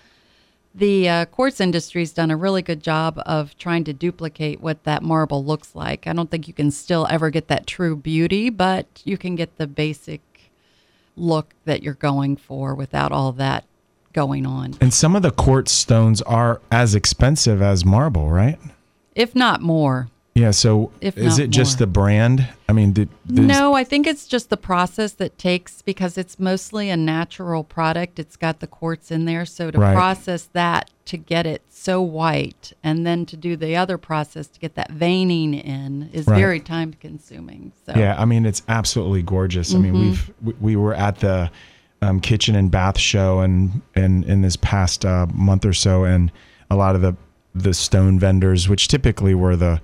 the 0.77 1.07
uh, 1.07 1.23
quartz 1.27 1.61
industry's 1.61 2.11
done 2.11 2.29
a 2.29 2.35
really 2.35 2.61
good 2.61 2.83
job 2.83 3.17
of 3.25 3.57
trying 3.57 3.85
to 3.85 3.93
duplicate 3.93 4.59
what 4.59 4.83
that 4.83 5.01
marble 5.01 5.41
looks 5.41 5.73
like. 5.73 6.05
I 6.05 6.11
don't 6.11 6.29
think 6.29 6.49
you 6.49 6.53
can 6.53 6.69
still 6.69 7.07
ever 7.09 7.29
get 7.29 7.47
that 7.47 7.65
true 7.65 7.95
beauty, 7.95 8.49
but 8.49 8.85
you 9.05 9.17
can 9.17 9.35
get 9.37 9.55
the 9.57 9.67
basic 9.67 10.19
look 11.15 11.53
that 11.65 11.83
you're 11.83 11.93
going 11.93 12.37
for 12.37 12.75
without 12.75 13.11
all 13.11 13.31
that 13.33 13.65
going 14.13 14.45
on. 14.45 14.75
And 14.79 14.93
some 14.93 15.15
of 15.15 15.21
the 15.21 15.31
quartz 15.31 15.71
stones 15.71 16.21
are 16.21 16.61
as 16.71 16.95
expensive 16.95 17.61
as 17.61 17.85
marble, 17.85 18.29
right? 18.29 18.57
If 19.13 19.35
not 19.35 19.61
more. 19.61 20.09
Yeah. 20.35 20.51
So 20.51 20.91
If 20.99 21.17
is 21.17 21.39
it 21.39 21.49
just 21.49 21.79
the 21.79 21.87
brand? 21.87 22.45
I 22.67 22.73
mean, 22.73 23.07
No, 23.25 23.73
I 23.73 23.85
think 23.85 24.05
it's 24.05 24.27
just 24.27 24.49
the 24.49 24.57
process 24.57 25.13
that 25.13 25.37
takes 25.37 25.81
because 25.81 26.17
it's 26.17 26.37
mostly 26.37 26.89
a 26.89 26.97
natural 26.97 27.63
product. 27.63 28.19
It's 28.19 28.35
got 28.35 28.59
the 28.59 28.67
quartz 28.67 29.11
in 29.11 29.23
there. 29.23 29.45
So 29.45 29.71
to 29.71 29.79
Right. 29.79 29.95
process 29.95 30.49
that 30.51 30.91
to 31.05 31.15
get 31.15 31.45
it 31.45 31.61
so 31.69 32.01
white 32.01 32.73
and 32.83 33.05
then 33.07 33.25
to 33.27 33.37
do 33.37 33.55
the 33.55 33.77
other 33.77 33.97
process 33.97 34.47
to 34.47 34.59
get 34.59 34.75
that 34.75 34.91
veining 34.91 35.53
in 35.53 36.09
is 36.11 36.27
Right. 36.27 36.37
very 36.37 36.59
time 36.59 36.93
consuming. 36.99 37.71
So 37.85 37.93
Yeah, 37.95 38.15
I 38.19 38.25
mean 38.25 38.45
it's 38.45 38.61
absolutely 38.67 39.21
gorgeous. 39.21 39.73
I 39.73 39.77
mean 39.77 39.93
Mm-hmm. 39.93 40.01
we've 40.01 40.31
we, 40.43 40.53
we 40.59 40.75
were 40.75 40.95
at 40.95 41.19
the 41.19 41.49
um, 42.01 42.19
kitchen 42.19 42.55
and 42.55 42.69
bath 42.69 42.99
show 42.99 43.39
and 43.39 43.81
and 43.95 44.25
in 44.25 44.41
this 44.41 44.57
past 44.57 45.05
uh, 45.05 45.27
month 45.33 45.65
or 45.65 45.71
so, 45.73 46.03
and 46.03 46.29
a 46.69 46.75
lot 46.75 46.95
of 46.95 47.01
the 47.01 47.15
the 47.53 47.73
stone 47.73 48.19
vendors, 48.19 48.67
which 48.67 48.89
typically 48.89 49.33
were 49.33 49.55
the 49.55 49.79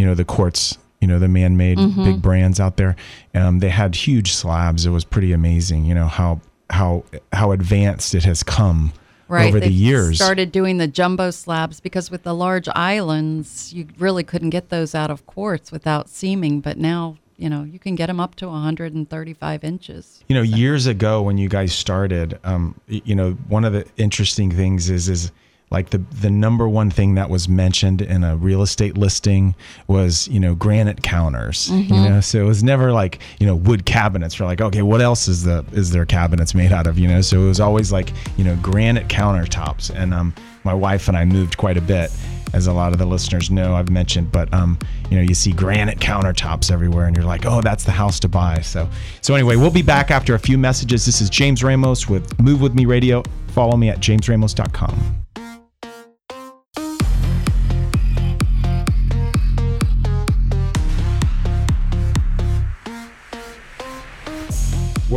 you 0.00 0.06
know 0.06 0.14
the 0.14 0.24
quartz, 0.24 0.78
you 1.02 1.08
know 1.10 1.18
the 1.18 1.28
man-made 1.28 1.78
Mm-hmm. 1.78 2.04
big 2.04 2.22
brands 2.22 2.58
out 2.58 2.74
there, 2.76 2.96
um, 3.34 3.58
they 3.60 3.68
had 3.68 3.94
huge 3.94 4.32
slabs. 4.32 4.86
It 4.86 4.90
was 4.90 5.04
pretty 5.04 5.32
amazing. 5.32 5.84
You 5.84 5.94
know 5.94 6.06
how 6.08 6.40
how 6.70 7.04
how 7.32 7.52
advanced 7.52 8.14
it 8.14 8.24
has 8.24 8.42
come 8.42 8.92
right, 9.28 9.48
over 9.48 9.60
the 9.60 9.66
they've 9.66 9.86
years. 9.88 10.16
started 10.16 10.50
doing 10.52 10.78
the 10.78 10.86
jumbo 10.88 11.30
slabs 11.30 11.80
because 11.80 12.10
with 12.10 12.22
the 12.22 12.34
large 12.34 12.68
islands, 12.74 13.72
you 13.74 13.86
really 13.98 14.24
couldn't 14.24 14.50
get 14.50 14.68
those 14.70 14.94
out 14.94 15.10
of 15.10 15.26
quartz 15.26 15.70
without 15.72 16.08
seaming. 16.08 16.60
But 16.60 16.76
now, 16.78 17.16
you 17.36 17.48
know, 17.50 17.64
you 17.64 17.78
can 17.78 17.94
get 17.96 18.06
them 18.06 18.20
up 18.20 18.34
to 18.36 18.46
135 18.48 19.64
inches. 19.64 20.22
You 20.28 20.34
know, 20.36 20.42
years 20.42 20.86
ago 20.86 21.22
when 21.22 21.38
you 21.38 21.48
guys 21.48 21.72
started, 21.72 22.38
um, 22.44 22.74
you 22.88 23.14
know, 23.14 23.32
one 23.48 23.64
of 23.64 23.72
the 23.72 23.84
interesting 23.96 24.50
things 24.50 24.90
is 24.90 25.08
is 25.08 25.32
like 25.70 25.90
the 25.90 25.98
the 26.20 26.30
number 26.30 26.68
one 26.68 26.90
thing 26.90 27.14
that 27.14 27.30
was 27.30 27.48
mentioned 27.48 28.02
in 28.02 28.24
a 28.24 28.36
real 28.36 28.62
estate 28.62 28.98
listing 28.98 29.54
was 29.86 30.26
you 30.26 30.40
know 30.40 30.54
granite 30.56 31.02
counters. 31.02 31.70
You 31.70 32.08
know, 32.08 32.20
so 32.20 32.40
it 32.40 32.44
was 32.44 32.64
never 32.64 32.92
like 32.92 33.20
you 33.38 33.46
know 33.46 33.54
wood 33.54 33.86
cabinets. 33.86 34.38
We're 34.40 34.46
like, 34.46 34.60
okay, 34.60 34.82
what 34.82 35.00
else 35.00 35.28
is 35.28 35.44
the 35.44 35.64
is 35.72 35.90
their 35.90 36.06
cabinets 36.06 36.54
made 36.56 36.72
out 36.72 36.88
of? 36.88 36.98
You 36.98 37.06
know, 37.06 37.20
so 37.20 37.40
it 37.40 37.46
was 37.46 37.60
always 37.60 37.92
like 37.92 38.12
you 38.36 38.42
know 38.42 38.56
granite 38.56 39.06
countertops. 39.06 39.94
And 39.94 40.12
um, 40.12 40.34
my 40.64 40.74
wife 40.74 41.06
and 41.06 41.16
I 41.16 41.24
moved 41.24 41.56
quite 41.56 41.76
a 41.76 41.82
bit. 41.82 42.10
As 42.52 42.66
a 42.66 42.72
lot 42.72 42.90
of 42.92 42.98
the 42.98 43.06
listeners 43.06 43.48
know, 43.48 43.76
I've 43.76 43.90
mentioned, 43.90 44.32
but 44.32 44.52
um, 44.52 44.76
you 45.08 45.16
know, 45.16 45.22
you 45.22 45.34
see 45.34 45.52
granite 45.52 46.00
countertops 46.00 46.72
everywhere, 46.72 47.06
and 47.06 47.14
you're 47.14 47.24
like, 47.24 47.46
"Oh, 47.46 47.60
that's 47.60 47.84
the 47.84 47.92
house 47.92 48.18
to 48.20 48.28
buy." 48.28 48.60
So, 48.60 48.90
so 49.20 49.36
anyway, 49.36 49.54
we'll 49.54 49.70
be 49.70 49.82
back 49.82 50.10
after 50.10 50.34
a 50.34 50.38
few 50.40 50.58
messages. 50.58 51.06
This 51.06 51.20
is 51.20 51.30
James 51.30 51.62
Ramos 51.62 52.08
with 52.08 52.40
Move 52.40 52.60
with 52.60 52.74
Me 52.74 52.86
Radio. 52.86 53.22
Follow 53.52 53.76
me 53.76 53.88
at 53.88 54.00
jamesramos.com. 54.00 55.19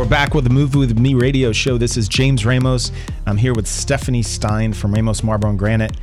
We're 0.04 0.10
back 0.10 0.34
with 0.34 0.44
the 0.44 0.50
Move 0.50 0.74
with 0.74 0.98
Me 0.98 1.14
radio 1.14 1.50
show. 1.50 1.78
This 1.78 1.96
is 1.96 2.08
James 2.08 2.44
Ramos. 2.44 2.92
I'm 3.26 3.38
here 3.38 3.54
with 3.54 3.66
Stephanie 3.66 4.20
Stein 4.22 4.74
from 4.74 4.92
Ramos 4.92 5.22
Marble 5.22 5.48
and 5.48 5.58
Granite 5.58 5.96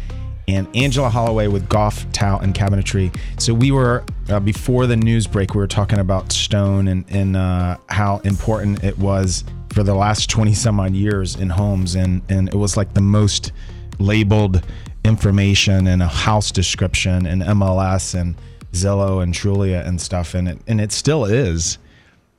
and 0.48 0.68
Angela 0.76 1.08
Holloway 1.08 1.46
with 1.46 1.70
Gulf 1.70 2.12
Tile 2.12 2.40
and 2.40 2.56
Cabinetry. 2.56 3.16
So 3.40 3.54
we 3.54 3.70
were 3.70 4.04
uh, 4.28 4.40
before 4.40 4.88
the 4.88 4.96
news 4.96 5.28
break. 5.28 5.54
We 5.54 5.60
were 5.60 5.68
talking 5.68 6.00
about 6.00 6.32
stone 6.32 6.88
and 6.88 7.06
and 7.10 7.38
uh, 7.38 7.78
how 7.90 8.18
important 8.24 8.84
it 8.84 8.98
was 8.98 9.44
for 9.72 9.84
the 9.84 9.94
last 9.94 10.32
20 10.32 10.56
some 10.56 10.80
odd 10.80 10.96
years 10.96 11.36
in 11.36 11.52
homes, 11.52 11.94
and 11.94 12.24
and 12.28 12.50
it 12.50 12.56
was 12.56 12.76
like 12.76 12.96
the 12.96 13.02
most 13.02 13.52
labeled 14.00 14.66
information 15.06 15.86
and 15.86 16.02
a 16.02 16.08
house 16.08 16.50
description 16.50 17.28
and 17.28 17.44
MLS 17.44 18.20
and 18.20 18.36
Zillow 18.74 19.22
and 19.22 19.32
Trulia 19.32 19.86
and 19.86 20.02
stuff, 20.02 20.34
and 20.34 20.48
it 20.50 20.58
and 20.66 20.82
it 20.82 20.92
still 20.92 21.24
is 21.24 21.78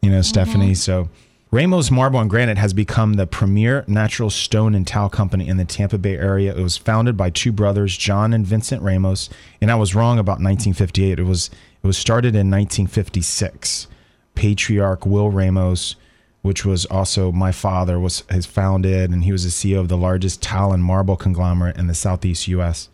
you 0.03 0.11
know, 0.11 0.21
Stephanie. 0.21 0.75
So 0.75 1.09
Ramos 1.55 1.91
Marble 1.91 2.19
and 2.19 2.31
Granite 2.31 2.57
has 2.57 2.73
become 2.73 3.13
the 3.13 3.27
premier 3.27 3.85
natural 3.87 4.31
stone 4.31 4.75
and 4.75 4.87
towel 4.87 5.11
company 5.11 5.47
in 5.47 5.59
the 5.59 5.67
Tampa 5.67 5.99
Bay 5.99 6.17
area. 6.17 6.57
It 6.57 6.63
was 6.63 6.79
founded 6.79 7.15
by 7.15 7.29
two 7.29 7.53
brothers, 7.53 7.95
John 7.95 8.33
and 8.33 8.47
Vincent 8.47 8.81
Ramos, 8.81 9.29
and 9.61 9.71
I 9.71 9.75
was 9.75 9.95
wrong 9.95 10.19
about 10.19 10.41
1958. 10.41 11.19
It 11.19 11.25
was 11.25 11.51
it 11.83 11.87
was 11.87 11.99
started 11.99 12.29
in 12.29 12.51
1956. 12.51 13.87
Patriarch 14.35 15.05
Will 15.05 15.29
Ramos, 15.29 15.97
which 16.41 16.65
was 16.65 16.87
also 16.87 17.31
my 17.31 17.53
father, 17.53 18.01
was 18.01 18.25
has 18.31 18.47
founded, 18.47 19.11
and 19.11 19.25
he 19.25 19.33
was 19.33 19.45
the 19.45 19.51
CEO 19.51 19.79
of 19.79 19.89
the 19.89 19.99
largest 19.99 20.41
tile 20.41 20.73
and 20.73 20.83
marble 20.83 21.17
conglomerate 21.17 21.77
in 21.77 21.87
the 21.87 21.95
Southeast 21.95 22.49
U.S. 22.49 22.89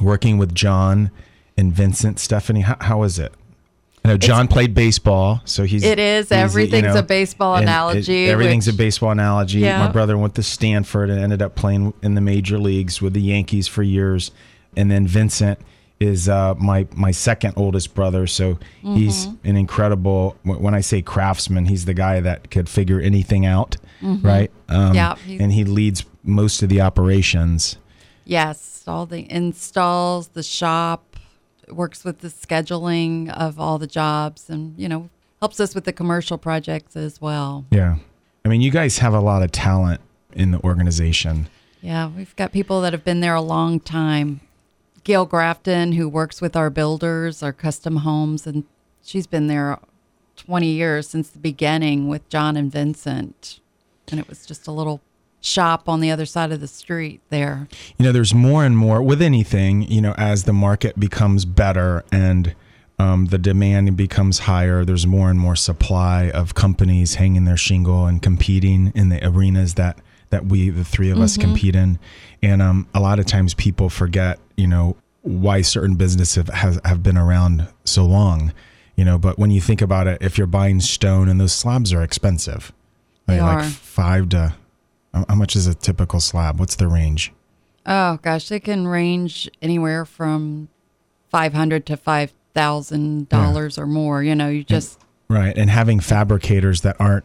Working 0.00 0.38
with 0.38 0.54
John 0.54 1.10
and 1.56 1.72
Vincent, 1.72 2.20
Stephanie, 2.20 2.60
how, 2.60 2.76
how 2.82 3.02
is 3.02 3.18
it? 3.18 3.34
I 4.06 4.12
know 4.12 4.16
John 4.16 4.46
played 4.48 4.72
baseball, 4.74 5.40
so 5.44 5.64
he's. 5.64 5.82
It 5.84 5.98
is. 5.98 6.28
he's, 6.28 6.36
you 6.36 6.42
Everything's 6.42 6.94
a 6.94 7.02
baseball 7.02 7.56
and 7.56 7.64
it- 7.64 7.68
analogy, 7.68 8.28
everything's 8.28 8.68
a 8.68 8.72
baseball 8.72 9.10
analogy. 9.10 9.60
Yeah. 9.60 9.78
My 9.84 9.90
brother 9.90 10.16
went 10.16 10.34
to 10.36 10.42
Stanford 10.42 11.10
and 11.10 11.18
ended 11.20 11.42
up 11.42 11.54
playing 11.54 11.92
in 12.02 12.14
the 12.14 12.20
major 12.20 12.58
leagues 12.58 13.02
with 13.02 13.12
the 13.14 13.20
Yankees 13.22 13.66
for 13.68 13.82
years, 13.82 14.30
and 14.76 14.90
then 14.90 15.06
Vincent 15.06 15.58
is 15.98 16.28
uh, 16.28 16.54
my 16.56 16.86
my 16.94 17.10
second 17.10 17.54
oldest 17.56 17.94
brother. 17.94 18.26
So 18.26 18.58
he's 18.82 19.26
Mm-hmm. 19.26 19.48
an 19.48 19.56
incredible. 19.56 20.36
When 20.44 20.74
I 20.74 20.80
say 20.82 21.02
craftsman, 21.02 21.66
he's 21.66 21.84
the 21.86 21.94
guy 21.94 22.20
that 22.20 22.50
could 22.50 22.68
figure 22.68 23.00
anything 23.00 23.44
out, 23.46 23.76
right? 24.02 24.50
Um, 24.68 24.76
Mm-hmm. 24.78 24.94
Yeah, 24.94 25.16
and 25.42 25.52
he 25.52 25.64
leads 25.64 26.04
most 26.22 26.62
of 26.62 26.68
the 26.68 26.80
operations. 26.80 27.76
Yes, 28.24 28.82
all 28.86 29.06
the 29.06 29.30
installs, 29.32 30.28
the 30.28 30.42
shop, 30.42 31.05
works 31.68 32.04
with 32.04 32.20
the 32.20 32.28
scheduling 32.28 33.30
of 33.30 33.58
all 33.58 33.78
the 33.78 33.86
jobs 33.86 34.48
and, 34.48 34.78
you 34.78 34.88
know, 34.88 35.10
helps 35.40 35.60
us 35.60 35.74
with 35.74 35.84
the 35.84 35.92
commercial 35.92 36.38
projects 36.38 36.96
as 36.96 37.20
well. 37.20 37.64
Yeah, 37.70 37.96
I 38.44 38.48
mean, 38.48 38.60
you 38.60 38.70
guys 38.70 38.98
have 38.98 39.14
a 39.14 39.20
lot 39.20 39.42
of 39.42 39.52
talent 39.52 40.00
in 40.32 40.50
the 40.52 40.60
organization. 40.62 41.48
Yeah, 41.82 42.08
we've 42.08 42.34
got 42.36 42.52
people 42.52 42.80
that 42.80 42.92
have 42.92 43.04
been 43.04 43.20
there 43.20 43.34
a 43.34 43.40
long 43.40 43.80
time. 43.80 44.40
Gail 45.04 45.24
Grafton, 45.24 45.92
who 45.92 46.08
works 46.08 46.40
with 46.40 46.56
our 46.56 46.70
builders, 46.70 47.42
our 47.42 47.52
custom 47.52 47.98
homes, 47.98 48.46
and 48.46 48.64
she's 49.02 49.26
been 49.26 49.46
there 49.46 49.78
20 50.36 50.66
years 50.66 51.08
since 51.08 51.28
the 51.28 51.38
beginning 51.38 52.08
with 52.08 52.28
John 52.28 52.56
and 52.56 52.70
Vincent. 52.70 53.60
And 54.08 54.20
it 54.20 54.28
was 54.28 54.46
just 54.46 54.66
a 54.66 54.72
little 54.72 55.00
shop 55.46 55.88
on 55.88 56.00
the 56.00 56.10
other 56.10 56.26
side 56.26 56.52
of 56.52 56.60
the 56.60 56.68
street 56.68 57.20
there. 57.30 57.68
you 57.96 58.04
know 58.04 58.12
there's 58.12 58.34
more 58.34 58.64
and 58.64 58.76
more 58.76 59.00
with 59.02 59.22
anything 59.22 59.82
you 59.82 60.00
know 60.00 60.14
as 60.18 60.44
the 60.44 60.52
market 60.52 60.98
becomes 60.98 61.44
better 61.44 62.04
and 62.10 62.54
um, 62.98 63.26
the 63.26 63.38
demand 63.38 63.96
becomes 63.96 64.40
higher. 64.40 64.84
There's 64.84 65.06
more 65.06 65.30
and 65.30 65.38
more 65.38 65.56
supply 65.56 66.30
of 66.30 66.54
companies 66.54 67.16
hanging 67.16 67.44
their 67.44 67.56
shingle 67.56 68.06
and 68.06 68.22
competing 68.22 68.92
in 68.94 69.10
the 69.10 69.26
arenas 69.26 69.74
that 69.74 69.98
that 70.30 70.46
we, 70.46 70.70
the 70.70 70.84
three 70.84 71.10
of 71.10 71.20
us, 71.20 71.36
compete 71.36 71.76
in. 71.76 71.98
And 72.42 72.60
um, 72.60 72.88
a 72.94 73.00
lot 73.00 73.20
of 73.20 73.26
times 73.26 73.54
people 73.54 73.88
forget, 73.88 74.40
you 74.56 74.66
know, 74.66 74.96
why 75.22 75.62
certain 75.62 75.94
businesses 75.94 76.34
have, 76.34 76.48
has, 76.48 76.80
have 76.84 77.02
been 77.02 77.16
around 77.16 77.68
so 77.84 78.04
long, 78.04 78.52
you 78.96 79.04
know. 79.04 79.18
But 79.18 79.38
when 79.38 79.52
you 79.52 79.60
think 79.60 79.80
about 79.80 80.08
it, 80.08 80.18
if 80.20 80.36
you're 80.36 80.48
buying 80.48 80.80
stone 80.80 81.28
and 81.28 81.40
those 81.40 81.52
slabs 81.52 81.92
are 81.92 82.02
expensive, 82.02 82.72
like 83.28 83.64
five 83.66 84.28
to 84.30 84.54
how 85.28 85.34
much 85.34 85.56
is 85.56 85.66
a 85.66 85.74
typical 85.74 86.20
slab? 86.20 86.58
What's 86.58 86.76
the 86.76 86.88
range? 86.88 87.32
Oh 87.86 88.18
gosh, 88.22 88.48
they 88.48 88.60
can 88.60 88.86
range 88.88 89.48
anywhere 89.62 90.04
from 90.04 90.68
five 91.30 91.52
hundred 91.52 91.86
to 91.86 91.96
five 91.96 92.32
thousand 92.54 93.28
dollars 93.28 93.78
or 93.78 93.86
more. 93.86 94.22
You 94.22 94.34
know, 94.34 94.48
you 94.48 94.64
just 94.64 94.98
Right, 95.28 95.56
and 95.58 95.68
having 95.70 95.98
fabricators 96.00 96.82
that 96.82 96.96
aren't, 97.00 97.24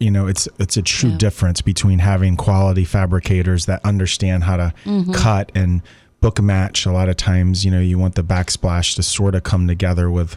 you 0.00 0.10
know, 0.10 0.26
it's 0.26 0.48
it's 0.58 0.76
a 0.76 0.82
true 0.82 1.10
Yeah. 1.10 1.16
difference 1.18 1.60
between 1.60 2.00
having 2.00 2.36
quality 2.36 2.84
fabricators 2.84 3.66
that 3.66 3.80
understand 3.84 4.44
how 4.44 4.56
to 4.56 4.74
Mm-hmm. 4.84 5.12
cut 5.12 5.50
and 5.54 5.82
book 6.20 6.40
match. 6.42 6.84
A 6.86 6.92
lot 6.92 7.08
of 7.08 7.16
times, 7.16 7.64
you 7.64 7.70
know, 7.70 7.80
you 7.80 7.98
want 7.98 8.14
the 8.16 8.24
backsplash 8.24 8.94
to 8.96 9.02
sort 9.02 9.34
of 9.34 9.42
come 9.44 9.66
together 9.68 10.10
with 10.10 10.36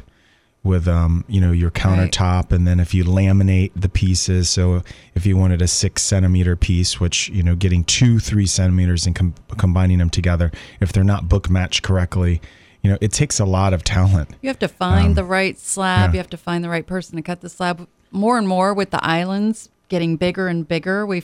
with 0.64 0.88
um, 0.88 1.26
you 1.28 1.42
know, 1.42 1.52
your 1.52 1.72
countertop, 1.72 2.52
and 2.52 2.68
then 2.68 2.80
if 2.80 2.94
you 2.94 3.04
laminate 3.04 3.72
the 3.76 3.90
pieces, 3.90 4.50
so 4.50 4.84
if 5.16 5.26
you 5.26 5.36
wanted 5.36 5.62
a 5.62 5.68
six 5.68 6.04
centimeter 6.04 6.56
piece, 6.56 7.00
which 7.00 7.30
you 7.30 7.42
know, 7.42 7.56
getting 7.56 7.84
two 7.84 8.20
three 8.20 8.46
centimeters 8.46 9.08
and 9.08 9.16
com- 9.16 9.34
combining 9.58 9.98
them 9.98 10.10
together, 10.10 10.52
if 10.80 10.94
they're 10.94 11.04
not 11.04 11.28
book 11.28 11.50
matched 11.50 11.82
correctly, 11.82 12.42
you 12.84 12.92
know, 12.92 12.98
it 13.02 13.12
takes 13.12 13.40
a 13.40 13.46
lot 13.46 13.74
of 13.74 13.84
talent. 13.84 14.30
you 14.42 14.50
have 14.50 14.60
to 14.60 14.68
find 14.68 15.08
Um, 15.08 15.14
the 15.16 15.24
right 15.24 15.58
slab. 15.58 16.10
yeah. 16.10 16.14
You 16.14 16.18
have 16.20 16.30
to 16.30 16.38
find 16.38 16.64
the 16.64 16.70
right 16.70 16.86
person 16.86 17.16
to 17.16 17.22
cut 17.24 17.42
the 17.42 17.50
slab. 17.50 17.88
More 18.12 18.38
and 18.38 18.48
more 18.48 18.74
with 18.74 18.92
the 18.92 19.04
islands 19.04 19.70
getting 19.90 20.16
bigger 20.16 20.48
and 20.48 20.68
bigger, 20.68 21.06
we 21.06 21.24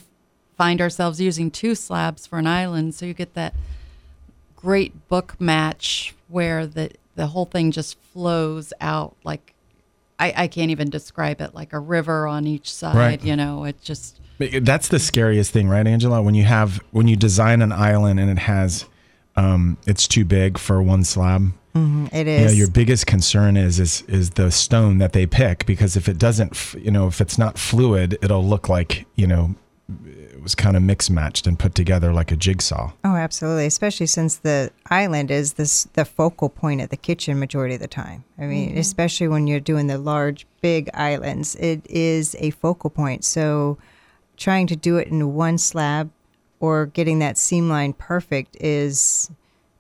find 0.58 0.82
ourselves 0.82 1.22
using 1.22 1.52
two 1.52 1.76
slabs 1.76 2.26
for 2.26 2.40
an 2.40 2.48
island, 2.48 2.96
so 2.96 3.06
you 3.06 3.14
get 3.14 3.36
that 3.36 3.54
great 4.56 5.08
book 5.08 5.40
match 5.40 6.16
where 6.28 6.66
the 6.66 6.90
the 7.18 7.28
whole 7.28 7.46
thing 7.46 7.72
just 7.72 8.00
flows 8.14 8.72
out 8.80 9.18
like 9.26 9.54
I, 10.20 10.34
I 10.36 10.48
can't 10.48 10.72
even 10.72 10.90
describe 10.90 11.42
it 11.42 11.54
like 11.54 11.74
a 11.74 11.80
river 11.80 12.26
on 12.26 12.48
each 12.48 12.74
side. 12.74 12.96
Right. 12.96 13.24
You 13.24 13.36
know, 13.36 13.66
it 13.66 13.82
just 13.82 14.20
That's 14.40 14.88
the 14.88 15.00
scariest 15.00 15.52
thing, 15.52 15.68
right, 15.68 15.86
Angela? 15.86 16.22
When 16.22 16.36
you 16.36 16.46
have 16.46 16.80
when 16.92 17.08
you 17.08 17.16
design 17.16 17.62
an 17.62 17.72
island 17.72 18.20
and 18.20 18.30
it 18.30 18.40
has 18.40 18.86
um 19.36 19.78
it's 19.86 20.08
too 20.08 20.24
big 20.24 20.58
for 20.58 20.82
one 20.82 21.04
slab. 21.04 21.52
It 22.12 22.28
is. 22.28 22.42
You 22.42 22.48
know, 22.48 22.54
your 22.54 22.72
biggest 22.72 23.06
concern 23.06 23.58
is 23.58 23.80
is 23.80 24.04
is 24.08 24.32
the 24.32 24.50
stone 24.52 24.98
that 25.00 25.14
they 25.14 25.28
pick 25.28 25.66
because 25.66 25.96
if 25.96 26.08
it 26.10 26.18
doesn't, 26.18 26.76
you 26.80 26.90
know, 26.90 27.08
if 27.08 27.22
it's 27.22 27.38
not 27.38 27.60
fluid, 27.60 28.18
it'll 28.22 28.46
look 28.46 28.70
like 28.70 29.06
you 29.16 29.28
know 29.28 29.54
it 30.06 30.17
was 30.48 30.56
kind 30.56 30.78
of 30.78 30.82
mix 30.82 31.10
matched 31.10 31.46
and 31.46 31.60
put 31.60 31.76
together 31.76 32.14
like 32.14 32.32
a 32.32 32.36
jigsaw. 32.38 32.94
Oh, 33.04 33.18
absolutely. 33.18 33.66
Especially 33.66 34.06
since 34.06 34.38
the 34.38 34.72
island 34.90 35.30
is 35.30 35.54
this 35.54 35.90
the 35.92 36.06
focal 36.06 36.48
point 36.48 36.80
of 36.80 36.88
the 36.88 36.96
kitchen 36.96 37.38
majority 37.38 37.76
of 37.76 37.82
the 37.82 37.88
time. 37.90 38.24
I 38.38 38.46
mean, 38.46 38.70
mm-hmm. 38.70 38.78
especially 38.78 39.28
when 39.28 39.48
you're 39.48 39.60
doing 39.60 39.88
the 39.88 39.98
large, 39.98 40.48
big 40.62 40.90
islands, 40.94 41.56
it 41.56 41.86
is 41.90 42.34
a 42.40 42.52
focal 42.52 42.90
point. 42.90 43.26
So, 43.26 43.78
trying 44.38 44.68
to 44.68 44.78
do 44.78 44.96
it 44.96 45.10
in 45.10 45.34
one 45.34 45.58
slab 45.58 46.12
or 46.62 46.86
getting 46.86 47.20
that 47.20 47.38
seam 47.38 47.68
line 47.68 47.92
perfect 47.92 48.56
is 48.62 49.30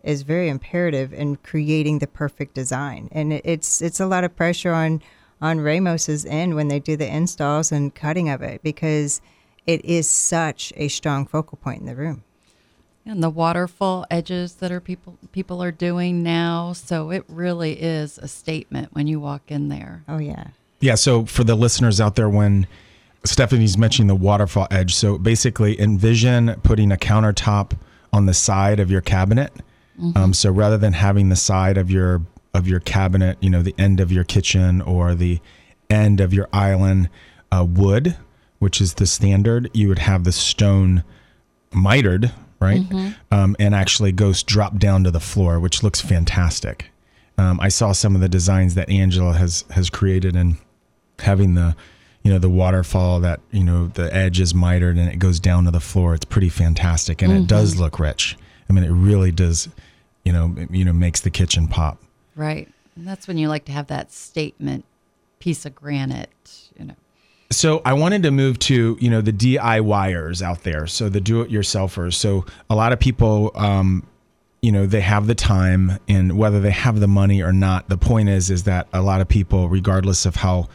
is 0.03 0.23
very 0.23 0.49
imperative 0.49 1.13
in 1.13 1.37
creating 1.37 1.99
the 1.99 2.07
perfect 2.07 2.53
design. 2.53 3.07
And 3.13 3.31
it's 3.31 3.81
it's 3.81 4.01
a 4.01 4.05
lot 4.05 4.25
of 4.25 4.35
pressure 4.35 4.73
on 4.73 5.01
on 5.41 5.61
Ramos's 5.61 6.25
end 6.25 6.55
when 6.55 6.67
they 6.67 6.79
do 6.81 6.97
the 6.97 7.07
installs 7.07 7.71
and 7.71 7.95
cutting 7.95 8.27
of 8.27 8.41
it 8.41 8.61
because 8.63 9.21
it 9.67 9.83
is 9.85 10.09
such 10.09 10.73
a 10.75 10.87
strong 10.87 11.27
focal 11.27 11.57
point 11.61 11.81
in 11.81 11.85
the 11.85 11.95
room. 11.95 12.23
and 13.05 13.21
the 13.23 13.29
waterfall 13.29 14.05
edges 14.11 14.55
that 14.55 14.71
are 14.71 14.81
people 14.81 15.17
people 15.31 15.61
are 15.63 15.71
doing 15.71 16.23
now. 16.23 16.73
So 16.73 17.11
it 17.11 17.23
really 17.29 17.73
is 17.73 18.17
a 18.17 18.27
statement 18.27 18.89
when 18.93 19.07
you 19.07 19.19
walk 19.19 19.43
in 19.49 19.69
there. 19.69 20.03
Oh 20.09 20.17
yeah. 20.17 20.47
Yeah. 20.79 20.95
So 20.95 21.25
for 21.25 21.43
the 21.43 21.55
listeners 21.55 22.01
out 22.01 22.15
there, 22.15 22.29
when 22.29 22.67
Stephanie's 23.23 23.77
mentioning 23.77 24.07
the 24.07 24.15
waterfall 24.15 24.67
edge, 24.71 24.93
so 24.93 25.17
basically 25.17 25.79
envision 25.79 26.55
putting 26.63 26.91
a 26.91 26.97
countertop 26.97 27.77
on 28.13 28.25
the 28.25 28.33
side 28.33 28.79
of 28.79 28.89
your 28.91 29.01
cabinet. 29.01 29.51
Um, 30.15 30.31
so 30.31 30.51
rather 30.51 30.77
than 30.77 30.93
having 30.93 31.29
the 31.29 31.35
side 31.35 31.75
of 31.75 31.89
your 31.89 32.21
of 32.53 32.67
your 32.67 32.79
cabinet, 32.79 33.37
you 33.41 33.49
know, 33.49 33.63
the 33.63 33.73
end 33.79 33.99
of 33.99 34.11
your 34.11 34.23
kitchen 34.23 34.79
or 34.81 35.15
the 35.15 35.39
end 35.89 36.19
of 36.21 36.33
your 36.35 36.47
island 36.53 37.09
uh, 37.51 37.65
wood, 37.67 38.15
which 38.59 38.81
is 38.81 38.95
the 38.95 39.05
standard, 39.05 39.69
you 39.73 39.87
would 39.89 39.99
have 39.99 40.23
the 40.23 40.31
stone 40.31 41.03
mitered, 41.73 42.31
right? 42.59 42.81
Um, 43.31 43.55
and 43.59 43.75
actually 43.75 44.11
goes 44.11 44.43
drop 44.43 44.77
down 44.77 45.03
to 45.03 45.11
the 45.11 45.19
floor, 45.19 45.59
which 45.59 45.83
looks 45.83 46.01
fantastic. 46.01 46.91
Um, 47.37 47.59
I 47.59 47.69
saw 47.69 47.91
some 47.91 48.15
of 48.15 48.21
the 48.21 48.29
designs 48.29 48.73
that 48.75 48.89
Angela 48.89 49.33
has 49.33 49.63
has 49.71 49.89
created 49.89 50.35
and 50.35 50.57
having 51.19 51.53
the 51.55 51.75
you 52.23 52.31
know 52.31 52.39
the 52.39 52.49
waterfall 52.49 53.19
that 53.19 53.39
you 53.51 53.63
know 53.63 53.87
the 53.87 54.13
edge 54.13 54.39
is 54.39 54.53
mitered 54.55 54.97
and 54.97 55.07
it 55.09 55.17
goes 55.19 55.39
down 55.39 55.65
to 55.65 55.71
the 55.71 55.79
floor. 55.79 56.15
It's 56.15 56.25
pretty 56.25 56.49
fantastic 56.49 57.21
and 57.21 57.31
it 57.31 57.47
does 57.47 57.79
look 57.79 57.99
rich. 57.99 58.35
I 58.69 58.73
mean, 58.73 58.83
it 58.83 58.91
really 58.91 59.31
does. 59.31 59.69
You 60.25 60.33
know, 60.33 60.55
it- 60.57 60.71
you 60.71 60.83
know, 60.83 60.93
makes 60.93 61.21
the 61.21 61.29
kitchen 61.29 61.67
pop. 61.67 62.01
Right. 62.35 62.67
And 62.95 63.07
that's 63.07 63.27
when 63.27 63.37
you 63.37 63.47
like 63.49 63.65
to 63.65 63.71
have 63.71 63.87
that 63.87 64.11
statement 64.11 64.83
piece 65.39 65.65
of 65.65 65.73
granite, 65.75 66.29
you 66.77 66.85
know. 66.85 66.95
So 67.49 67.81
I 67.85 67.93
wanted 67.93 68.23
to 68.23 68.31
move 68.31 68.59
to 68.59 68.97
you 68.99 69.09
know 69.09 69.21
the 69.21 69.31
DIYers 69.33 70.41
out 70.41 70.63
there, 70.63 70.85
so 70.87 71.09
the 71.09 71.21
do-it-yourselfers. 71.21 72.13
So 72.13 72.45
a 72.69 72.75
lot 72.75 72.91
of 72.91 72.99
people, 72.99 73.51
um, 73.55 74.05
you 74.61 74.71
know, 74.71 74.85
they 74.85 75.01
have 75.01 75.27
the 75.27 75.35
time, 75.35 75.97
and 76.09 76.37
whether 76.37 76.59
they 76.59 76.71
have 76.71 76.99
the 76.99 77.07
money 77.07 77.41
or 77.41 77.53
not, 77.53 77.87
the 77.87 77.97
point 77.97 78.27
is 78.29 78.49
is 78.49 78.63
that 78.63 78.87
a 78.91 79.01
lot 79.01 79.21
of 79.21 79.29
people, 79.29 79.69
regardless 79.69 80.25
of 80.25 80.35
how, 80.35 80.67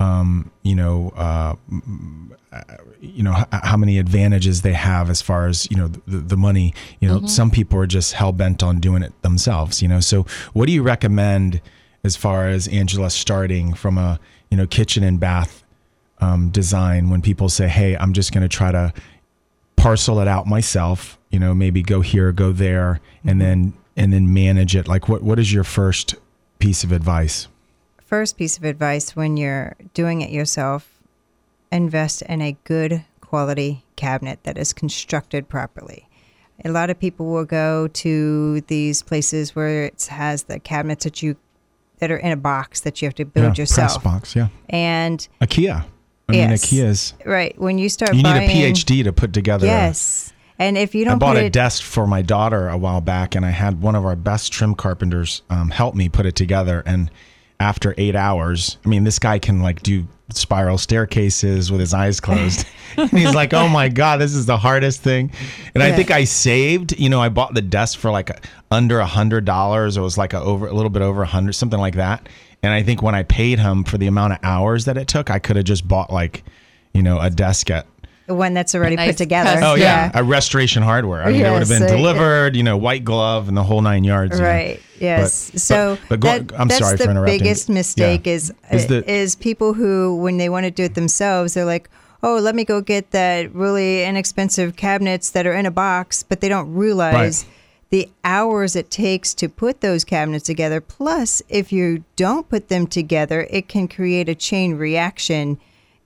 um, 0.00 0.50
you 0.62 0.74
know, 0.74 1.10
uh, 1.16 1.54
you 3.00 3.22
know 3.22 3.34
h- 3.36 3.46
how 3.62 3.76
many 3.76 3.98
advantages 3.98 4.62
they 4.62 4.72
have 4.72 5.10
as 5.10 5.22
far 5.22 5.46
as 5.46 5.70
you 5.70 5.76
know 5.76 5.88
the, 5.88 6.18
the 6.18 6.36
money 6.36 6.74
you 7.00 7.08
know 7.08 7.24
some 7.26 7.50
people 7.50 7.78
are 7.78 7.86
just 7.86 8.14
hell-bent 8.14 8.62
on 8.62 8.80
doing 8.80 9.02
it 9.02 9.12
themselves 9.22 9.82
you 9.82 9.86
know? 9.88 10.00
So 10.00 10.24
what 10.54 10.66
do 10.66 10.72
you 10.72 10.82
recommend 10.82 11.60
as 12.04 12.16
far 12.16 12.48
as 12.48 12.66
angela 12.68 13.10
starting 13.10 13.74
from 13.74 13.98
a 13.98 14.18
you 14.50 14.56
know 14.56 14.66
kitchen 14.66 15.04
and 15.04 15.20
bath 15.20 15.62
um, 16.20 16.50
design 16.50 17.10
when 17.10 17.22
people 17.22 17.48
say 17.48 17.68
hey 17.68 17.96
i'm 17.96 18.12
just 18.12 18.32
going 18.32 18.42
to 18.42 18.48
try 18.48 18.72
to 18.72 18.92
parcel 19.76 20.20
it 20.20 20.28
out 20.28 20.46
myself 20.46 21.18
you 21.30 21.38
know 21.38 21.54
maybe 21.54 21.82
go 21.82 22.00
here 22.00 22.32
go 22.32 22.52
there 22.52 23.00
and 23.24 23.40
then 23.40 23.72
and 23.98 24.12
then 24.12 24.32
manage 24.32 24.76
it. 24.76 24.88
Like 24.88 25.08
what 25.08 25.22
what 25.22 25.38
is 25.38 25.52
your 25.52 25.64
first 25.64 26.14
piece 26.60 26.84
of 26.84 26.92
advice? 26.92 27.48
First 27.98 28.38
piece 28.38 28.56
of 28.56 28.64
advice 28.64 29.14
when 29.14 29.36
you're 29.36 29.76
doing 29.92 30.22
it 30.22 30.30
yourself, 30.30 31.02
invest 31.70 32.22
in 32.22 32.40
a 32.40 32.56
good 32.64 33.04
quality 33.20 33.84
cabinet 33.96 34.38
that 34.44 34.56
is 34.56 34.72
constructed 34.72 35.48
properly. 35.48 36.08
A 36.64 36.70
lot 36.70 36.88
of 36.88 36.98
people 36.98 37.26
will 37.26 37.44
go 37.44 37.88
to 37.88 38.60
these 38.62 39.02
places 39.02 39.54
where 39.54 39.84
it 39.84 40.04
has 40.04 40.44
the 40.44 40.58
cabinets 40.58 41.04
that 41.04 41.22
you 41.22 41.36
that 41.98 42.10
are 42.10 42.16
in 42.16 42.30
a 42.30 42.36
box 42.36 42.80
that 42.80 43.02
you 43.02 43.06
have 43.06 43.14
to 43.16 43.24
build 43.24 43.58
yeah, 43.58 43.62
yourself. 43.62 43.94
press 43.94 44.04
box 44.04 44.36
yeah. 44.36 44.48
And 44.70 45.26
ikea 45.42 45.84
i 46.28 46.32
mean 46.32 46.50
Yes. 46.50 46.64
ikea's 46.64 47.14
right 47.24 47.58
when 47.58 47.78
you 47.78 47.88
start 47.88 48.10
you 48.14 48.22
need 48.22 48.28
a 48.30 48.46
buying, 48.46 48.74
phd 48.74 49.04
to 49.04 49.12
put 49.12 49.32
together 49.32 49.66
a- 49.66 49.70
Yes. 49.70 50.32
And 50.60 50.76
if 50.76 50.92
you 50.92 51.04
don't 51.04 51.14
I 51.14 51.18
bought 51.18 51.36
a 51.36 51.44
it, 51.44 51.52
desk 51.52 51.84
for 51.84 52.04
my 52.08 52.20
daughter 52.20 52.68
a 52.68 52.76
while 52.76 53.00
back, 53.00 53.36
and 53.36 53.46
I 53.46 53.50
had 53.50 53.80
one 53.80 53.94
of 53.94 54.04
our 54.04 54.16
best 54.16 54.52
trim 54.52 54.74
carpenters 54.74 55.42
um, 55.50 55.70
help 55.70 55.94
me 55.94 56.08
put 56.08 56.26
it 56.26 56.34
together. 56.34 56.82
And 56.84 57.12
after 57.60 57.94
eight 57.96 58.16
hours, 58.16 58.76
I 58.84 58.88
mean, 58.88 59.04
this 59.04 59.20
guy 59.20 59.38
can 59.38 59.62
like 59.62 59.84
do 59.84 60.08
spiral 60.30 60.76
staircases 60.76 61.70
with 61.70 61.78
his 61.78 61.94
eyes 61.94 62.18
closed. 62.18 62.66
and 62.96 63.08
he's 63.10 63.36
like, 63.36 63.54
"Oh 63.54 63.68
my 63.68 63.88
god, 63.88 64.16
this 64.20 64.34
is 64.34 64.46
the 64.46 64.56
hardest 64.56 65.00
thing." 65.00 65.30
And 65.76 65.82
I 65.84 65.92
think 65.94 66.10
I 66.10 66.24
saved. 66.24 66.98
You 66.98 67.08
know, 67.08 67.20
I 67.20 67.28
bought 67.28 67.54
the 67.54 67.62
desk 67.62 67.96
for 67.96 68.10
like 68.10 68.44
under 68.72 68.98
a 68.98 69.06
hundred 69.06 69.44
dollars. 69.44 69.96
It 69.96 70.00
was 70.00 70.18
like 70.18 70.32
a 70.32 70.40
over 70.40 70.66
a 70.66 70.72
little 70.74 70.90
bit 70.90 71.02
over 71.02 71.22
a 71.22 71.26
hundred, 71.26 71.52
something 71.52 71.78
like 71.78 71.94
that. 71.94 72.28
And 72.62 72.72
I 72.72 72.82
think 72.82 73.02
when 73.02 73.14
I 73.14 73.22
paid 73.22 73.58
him 73.58 73.84
for 73.84 73.98
the 73.98 74.06
amount 74.08 74.32
of 74.32 74.38
hours 74.42 74.84
that 74.86 74.96
it 74.96 75.06
took, 75.08 75.30
I 75.30 75.38
could 75.38 75.56
have 75.56 75.64
just 75.64 75.86
bought 75.86 76.12
like, 76.12 76.42
you 76.92 77.02
know, 77.02 77.20
a 77.20 77.30
desk 77.30 77.70
at 77.70 77.86
one 78.26 78.52
that's 78.52 78.74
already 78.74 78.96
Nice 78.96 79.12
put 79.12 79.16
together. 79.18 79.50
custom- 79.52 79.68
Oh 79.70 79.74
yeah, 79.76 80.10
a 80.12 80.22
restoration 80.22 80.82
hardware. 80.82 81.22
I 81.22 81.32
mean, 81.32 81.40
it 81.46 81.50
would 81.50 81.60
have 81.60 81.68
been 81.68 81.86
delivered, 81.86 82.56
you 82.56 82.62
know, 82.62 82.76
white 82.76 83.02
glove 83.04 83.48
and 83.48 83.56
the 83.56 83.62
whole 83.62 83.80
nine 83.80 84.04
yards. 84.04 84.36
you 84.36 84.42
know. 84.42 84.48
Right. 84.48 84.80
Yes. 85.00 85.50
But- 85.50 85.60
so 85.60 85.98
but, 86.08 86.08
but 86.08 86.20
go, 86.20 86.28
that- 86.44 86.60
I'm 86.60 86.68
that's 86.68 86.80
sorry 86.80 86.96
the 86.98 87.04
for 87.04 87.10
interrupting. 87.12 87.38
biggest 87.38 87.68
mistake 87.70 88.26
Yeah. 88.26 88.32
is 88.34 88.52
Is 88.70 88.90
is, 88.90 89.34
people 89.36 89.72
who 89.72 90.16
when 90.20 90.36
they 90.36 90.48
want 90.50 90.64
to 90.64 90.70
do 90.70 90.82
it 90.82 90.94
themselves, 90.94 91.54
they're 91.54 91.64
like, 91.64 91.88
"Oh, 92.22 92.36
let 92.36 92.54
me 92.54 92.64
go 92.64 92.80
get 92.82 93.12
that 93.12 93.54
really 93.54 94.04
inexpensive 94.04 94.76
cabinets 94.76 95.30
that 95.30 95.46
are 95.46 95.54
in 95.54 95.64
a 95.64 95.70
box," 95.70 96.22
but 96.22 96.40
they 96.42 96.48
don't 96.50 96.74
realize 96.74 97.46
the 97.90 98.10
hours 98.22 98.76
it 98.76 98.90
takes 98.90 99.32
to 99.34 99.48
put 99.48 99.80
those 99.80 100.04
cabinets 100.04 100.44
together. 100.44 100.80
Plus, 100.80 101.42
if 101.48 101.72
you 101.72 102.04
don't 102.16 102.48
put 102.48 102.68
them 102.68 102.86
together, 102.86 103.46
it 103.50 103.68
can 103.68 103.88
create 103.88 104.28
a 104.28 104.34
chain 104.34 104.74
reaction 104.74 105.58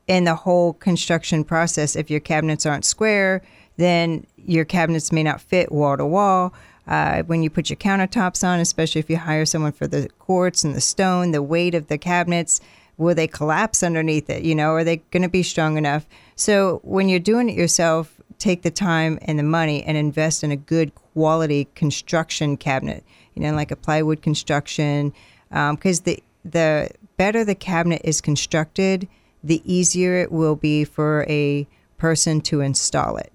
in 0.07 0.25
the 0.25 0.35
whole 0.35 0.75
construction 0.75 1.45
process. 1.45 1.97
If 1.97 2.11
your 2.11 2.21
cabinets 2.21 2.67
aren't 2.67 2.85
square, 2.85 3.43
then 3.77 4.27
your 4.37 4.65
cabinets 4.65 5.13
may 5.13 5.23
not 5.23 5.41
fit 5.41 5.73
wall 5.73 5.97
to 5.97 6.07
wall. 6.07 6.55
Uh, 6.87 7.23
when 7.25 7.43
you 7.43 7.51
put 7.51 7.71
your 7.71 7.77
countertops 7.77 8.47
on, 8.47 8.61
especially 8.61 8.99
if 8.99 9.09
you 9.09 9.17
hire 9.17 9.47
someone 9.47 9.73
for 9.73 9.87
the 9.87 10.09
quartz 10.19 10.65
and 10.65 10.75
the 10.75 10.81
stone, 10.81 11.31
the 11.31 11.43
weight 11.43 11.75
of 11.75 11.87
the 11.87 11.99
cabinets, 11.99 12.61
will 12.97 13.15
they 13.15 13.27
collapse 13.27 13.83
underneath 13.83 14.29
it? 14.29 14.43
You 14.43 14.55
know, 14.55 14.73
are 14.73 14.85
they 14.85 14.97
going 15.11 15.23
to 15.23 15.29
be 15.29 15.43
strong 15.43 15.77
enough? 15.77 16.07
So 16.35 16.81
when 16.83 17.09
you're 17.09 17.21
doing 17.21 17.49
it 17.49 17.57
yourself, 17.57 18.21
take 18.43 18.63
the 18.63 18.71
time 18.71 19.19
and 19.23 19.39
the 19.39 19.45
money 19.45 19.85
and 19.85 19.97
invest 19.97 20.43
in 20.43 20.51
a 20.51 20.57
good 20.57 20.95
quality 20.95 21.69
construction 21.77 22.57
cabinet. 22.57 23.05
You 23.35 23.43
know, 23.43 23.55
like 23.55 23.71
a 23.71 23.77
plywood 23.77 24.21
construction, 24.21 25.15
because 25.49 26.01
um, 26.01 26.05
the 26.05 26.23
the 26.45 26.91
better 27.17 27.45
the 27.45 27.55
cabinet 27.55 28.03
is 28.05 28.21
constructed, 28.21 29.09
the 29.45 29.63
easier 29.65 30.17
it 30.17 30.33
will 30.33 30.57
be 30.57 30.85
for 30.85 31.25
a 31.29 31.67
person 31.99 32.41
to 32.41 32.61
install 32.61 33.17
it. 33.17 33.33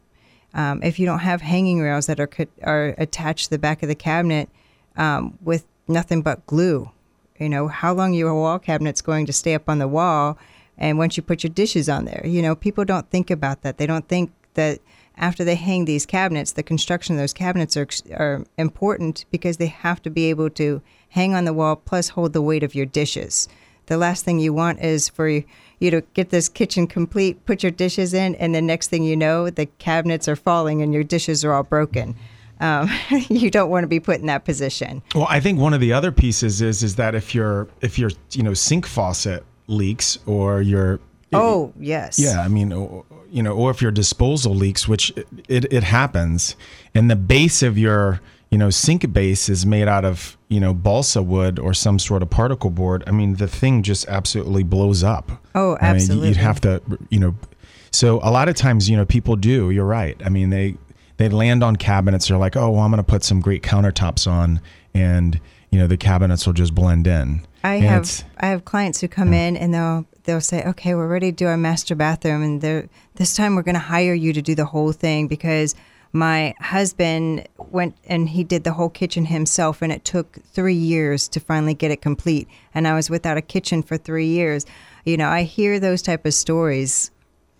Um, 0.53 0.83
if 0.83 0.99
you 0.99 1.05
don't 1.05 1.19
have 1.19 1.41
hanging 1.41 1.79
rails 1.79 2.05
that 2.07 2.19
are 2.19 2.29
are 2.63 2.95
attached 2.97 3.45
to 3.45 3.49
the 3.51 3.59
back 3.59 3.81
of 3.81 3.89
the 3.89 3.95
cabinet 3.95 4.49
um, 4.97 5.37
with 5.41 5.65
nothing 5.87 6.21
but 6.21 6.45
glue, 6.45 6.91
you 7.39 7.49
know 7.49 7.69
how 7.69 7.93
long 7.93 8.13
your 8.13 8.35
wall 8.35 8.59
cabinet's 8.59 9.01
going 9.01 9.25
to 9.25 9.33
stay 9.33 9.55
up 9.55 9.69
on 9.69 9.79
the 9.79 9.87
wall, 9.87 10.37
and 10.77 10.97
once 10.97 11.15
you 11.15 11.23
put 11.23 11.43
your 11.43 11.53
dishes 11.53 11.87
on 11.87 12.05
there, 12.05 12.21
you 12.25 12.41
know 12.41 12.55
people 12.55 12.85
don't 12.85 13.09
think 13.09 13.31
about 13.31 13.61
that. 13.61 13.77
They 13.77 13.87
don't 13.87 14.07
think 14.07 14.31
that 14.55 14.79
after 15.17 15.43
they 15.43 15.55
hang 15.55 15.85
these 15.85 16.05
cabinets, 16.05 16.51
the 16.51 16.63
construction 16.63 17.15
of 17.15 17.19
those 17.19 17.33
cabinets 17.33 17.75
are, 17.75 17.87
are 18.13 18.43
important 18.57 19.25
because 19.31 19.57
they 19.57 19.67
have 19.67 20.01
to 20.03 20.09
be 20.09 20.25
able 20.29 20.49
to 20.51 20.81
hang 21.09 21.33
on 21.33 21.45
the 21.45 21.53
wall 21.53 21.75
plus 21.75 22.09
hold 22.09 22.33
the 22.33 22.41
weight 22.41 22.63
of 22.63 22.75
your 22.75 22.85
dishes. 22.85 23.47
The 23.87 23.97
last 23.97 24.25
thing 24.25 24.39
you 24.39 24.53
want 24.53 24.79
is 24.81 25.09
for 25.09 25.27
you, 25.29 25.43
you 25.79 25.91
to 25.91 26.01
get 26.13 26.29
this 26.29 26.49
kitchen 26.49 26.87
complete, 26.87 27.45
put 27.45 27.63
your 27.63 27.71
dishes 27.71 28.13
in, 28.13 28.35
and 28.35 28.53
the 28.53 28.61
next 28.61 28.89
thing 28.89 29.03
you 29.03 29.15
know, 29.15 29.49
the 29.49 29.65
cabinets 29.65 30.27
are 30.27 30.35
falling 30.35 30.81
and 30.81 30.93
your 30.93 31.03
dishes 31.03 31.45
are 31.45 31.53
all 31.53 31.63
broken. 31.63 32.15
Um, 32.59 32.89
you 33.29 33.49
don't 33.49 33.69
want 33.69 33.83
to 33.83 33.87
be 33.87 33.99
put 33.99 34.19
in 34.19 34.25
that 34.27 34.45
position. 34.45 35.01
Well, 35.15 35.27
I 35.29 35.39
think 35.39 35.59
one 35.59 35.73
of 35.73 35.79
the 35.79 35.93
other 35.93 36.11
pieces 36.11 36.61
is 36.61 36.83
is 36.83 36.95
that 36.95 37.15
if 37.15 37.33
your 37.35 37.67
if 37.81 37.99
your 37.99 38.11
you 38.31 38.43
know 38.43 38.53
sink 38.53 38.85
faucet 38.85 39.45
leaks 39.67 40.17
or 40.25 40.61
your 40.61 40.99
oh 41.33 41.73
yes 41.77 42.17
yeah 42.17 42.41
I 42.41 42.47
mean 42.47 42.71
you 43.31 43.43
know, 43.43 43.53
or 43.53 43.71
if 43.71 43.81
your 43.81 43.91
disposal 43.91 44.53
leaks, 44.55 44.87
which 44.87 45.11
it, 45.47 45.71
it 45.71 45.83
happens, 45.83 46.55
and 46.93 47.09
the 47.09 47.15
base 47.15 47.63
of 47.63 47.77
your 47.77 48.21
you 48.49 48.57
know 48.57 48.69
sink 48.69 49.11
base 49.11 49.49
is 49.49 49.65
made 49.65 49.87
out 49.87 50.05
of 50.05 50.37
you 50.47 50.59
know 50.59 50.73
balsa 50.73 51.21
wood 51.21 51.59
or 51.59 51.73
some 51.73 51.99
sort 51.99 52.21
of 52.21 52.29
particle 52.29 52.69
board. 52.69 53.03
I 53.07 53.11
mean, 53.11 53.35
the 53.35 53.47
thing 53.47 53.83
just 53.83 54.07
absolutely 54.07 54.63
blows 54.63 55.03
up. 55.03 55.31
Oh, 55.55 55.77
absolutely. 55.81 56.15
I 56.15 56.29
mean, 56.29 56.35
you'd 56.35 56.43
have 56.43 56.61
to 56.61 56.81
you 57.09 57.19
know. 57.19 57.35
So 57.91 58.19
a 58.21 58.29
lot 58.29 58.49
of 58.49 58.55
times, 58.55 58.89
you 58.89 58.97
know, 58.97 59.05
people 59.05 59.35
do. 59.35 59.71
You're 59.71 59.85
right. 59.85 60.19
I 60.23 60.29
mean, 60.29 60.49
they 60.49 60.77
they 61.17 61.29
land 61.29 61.63
on 61.63 61.75
cabinets. 61.75 62.27
They're 62.27 62.37
like, 62.37 62.55
oh, 62.55 62.69
well, 62.69 62.81
I'm 62.81 62.91
going 62.91 63.03
to 63.03 63.09
put 63.09 63.23
some 63.23 63.41
great 63.41 63.63
countertops 63.63 64.29
on, 64.29 64.61
and 64.93 65.39
you 65.71 65.79
know, 65.79 65.87
the 65.87 65.97
cabinets 65.97 66.45
will 66.45 66.53
just 66.53 66.73
blend 66.73 67.07
in. 67.07 67.41
I 67.63 67.75
and 67.75 67.85
have 67.85 68.23
I 68.39 68.47
have 68.47 68.65
clients 68.65 69.01
who 69.01 69.07
come 69.07 69.33
yeah. 69.33 69.47
in 69.47 69.57
and 69.57 69.73
they'll 69.73 70.05
they'll 70.27 70.39
say, 70.39 70.63
okay, 70.63 70.93
we're 70.93 71.07
ready 71.07 71.31
to 71.31 71.35
do 71.35 71.47
our 71.47 71.57
master 71.57 71.95
bathroom, 71.95 72.43
and 72.43 72.89
this 73.15 73.35
time 73.35 73.55
we're 73.55 73.63
going 73.63 73.73
to 73.73 73.79
hire 73.79 74.13
you 74.13 74.33
to 74.33 74.41
do 74.43 74.53
the 74.53 74.65
whole 74.65 74.91
thing 74.91 75.27
because 75.27 75.73
my 76.13 76.53
husband 76.59 77.47
went 77.57 77.95
and 78.05 78.29
he 78.29 78.43
did 78.43 78.63
the 78.63 78.73
whole 78.73 78.89
kitchen 78.89 79.25
himself, 79.25 79.81
and 79.81 79.91
it 79.91 80.05
took 80.05 80.37
three 80.53 80.75
years 80.75 81.27
to 81.29 81.39
finally 81.39 81.73
get 81.73 81.91
it 81.91 82.01
complete. 82.01 82.47
And 82.75 82.87
I 82.87 82.93
was 82.93 83.09
without 83.09 83.37
a 83.37 83.41
kitchen 83.41 83.81
for 83.81 83.97
three 83.97 84.27
years. 84.27 84.65
You 85.05 85.17
know, 85.17 85.29
I 85.29 85.43
hear 85.43 85.79
those 85.79 86.01
type 86.01 86.25
of 86.25 86.33
stories 86.33 87.09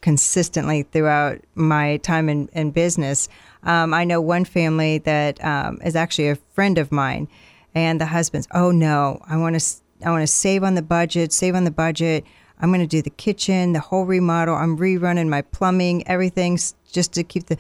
consistently 0.02 0.84
throughout 0.84 1.40
my 1.56 1.98
time 1.98 2.30
in, 2.30 2.50
in 2.54 2.72
business. 2.72 3.28
Um, 3.64 3.94
I 3.94 4.04
know 4.04 4.22
one 4.22 4.46
family 4.46 5.00
that 5.00 5.44
um, 5.44 5.80
is 5.84 5.96
actually 5.96 6.30
a 6.30 6.36
friend 6.36 6.78
of 6.78 6.92
mine, 6.92 7.28
and 7.74 8.00
the 8.00 8.06
husband's, 8.06 8.48
oh 8.54 8.72
no, 8.72 9.22
I 9.28 9.38
want 9.38 9.60
to, 9.60 9.66
I 10.06 10.12
want 10.12 10.24
to 10.24 10.28
save 10.28 10.64
on 10.64 10.76
the 10.76 10.82
budget, 10.82 11.34
save 11.34 11.56
on 11.56 11.64
the 11.64 11.72
budget. 11.72 12.26
I'm 12.60 12.70
going 12.70 12.82
to 12.82 12.88
do 12.88 13.02
the 13.02 13.10
kitchen, 13.12 13.74
the 13.74 13.80
whole 13.80 14.06
remodel. 14.06 14.56
I'm 14.56 14.78
rerunning 14.78 15.30
my 15.30 15.42
plumbing, 15.42 16.08
everything 16.08 16.58
just 16.92 17.14
to 17.14 17.24
keep 17.24 17.48
the. 17.48 17.58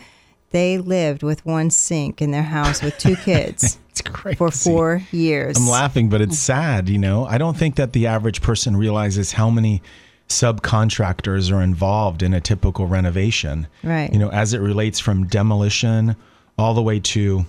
They 0.52 0.78
lived 0.78 1.24
with 1.24 1.46
one 1.46 1.70
sink 1.70 2.22
in 2.22 2.32
their 2.32 2.44
house 2.44 2.82
with 2.82 2.98
two 2.98 3.18
kids 3.18 3.80
for 4.38 4.50
four 4.50 5.04
years. 5.12 5.58
I'm 5.58 5.68
laughing, 5.68 6.08
but 6.08 6.22
it's 6.22 6.40
sad. 6.40 6.88
You 6.88 6.98
know, 6.98 7.26
I 7.26 7.38
don't 7.38 7.58
think 7.58 7.76
that 7.76 7.92
the 7.92 8.08
average 8.08 8.42
person 8.42 8.78
realizes 8.78 9.34
how 9.34 9.50
many 9.50 9.82
subcontractors 10.30 11.52
are 11.52 11.62
involved 11.62 12.24
in 12.24 12.34
a 12.34 12.40
typical 12.40 12.88
renovation. 12.88 13.68
Right. 13.84 14.12
You 14.12 14.20
know, 14.20 14.30
as 14.30 14.54
it 14.54 14.60
relates 14.60 15.00
from 15.00 15.28
demolition 15.28 16.16
all 16.58 16.74
the 16.74 16.82
way 16.82 17.00
to 17.00 17.46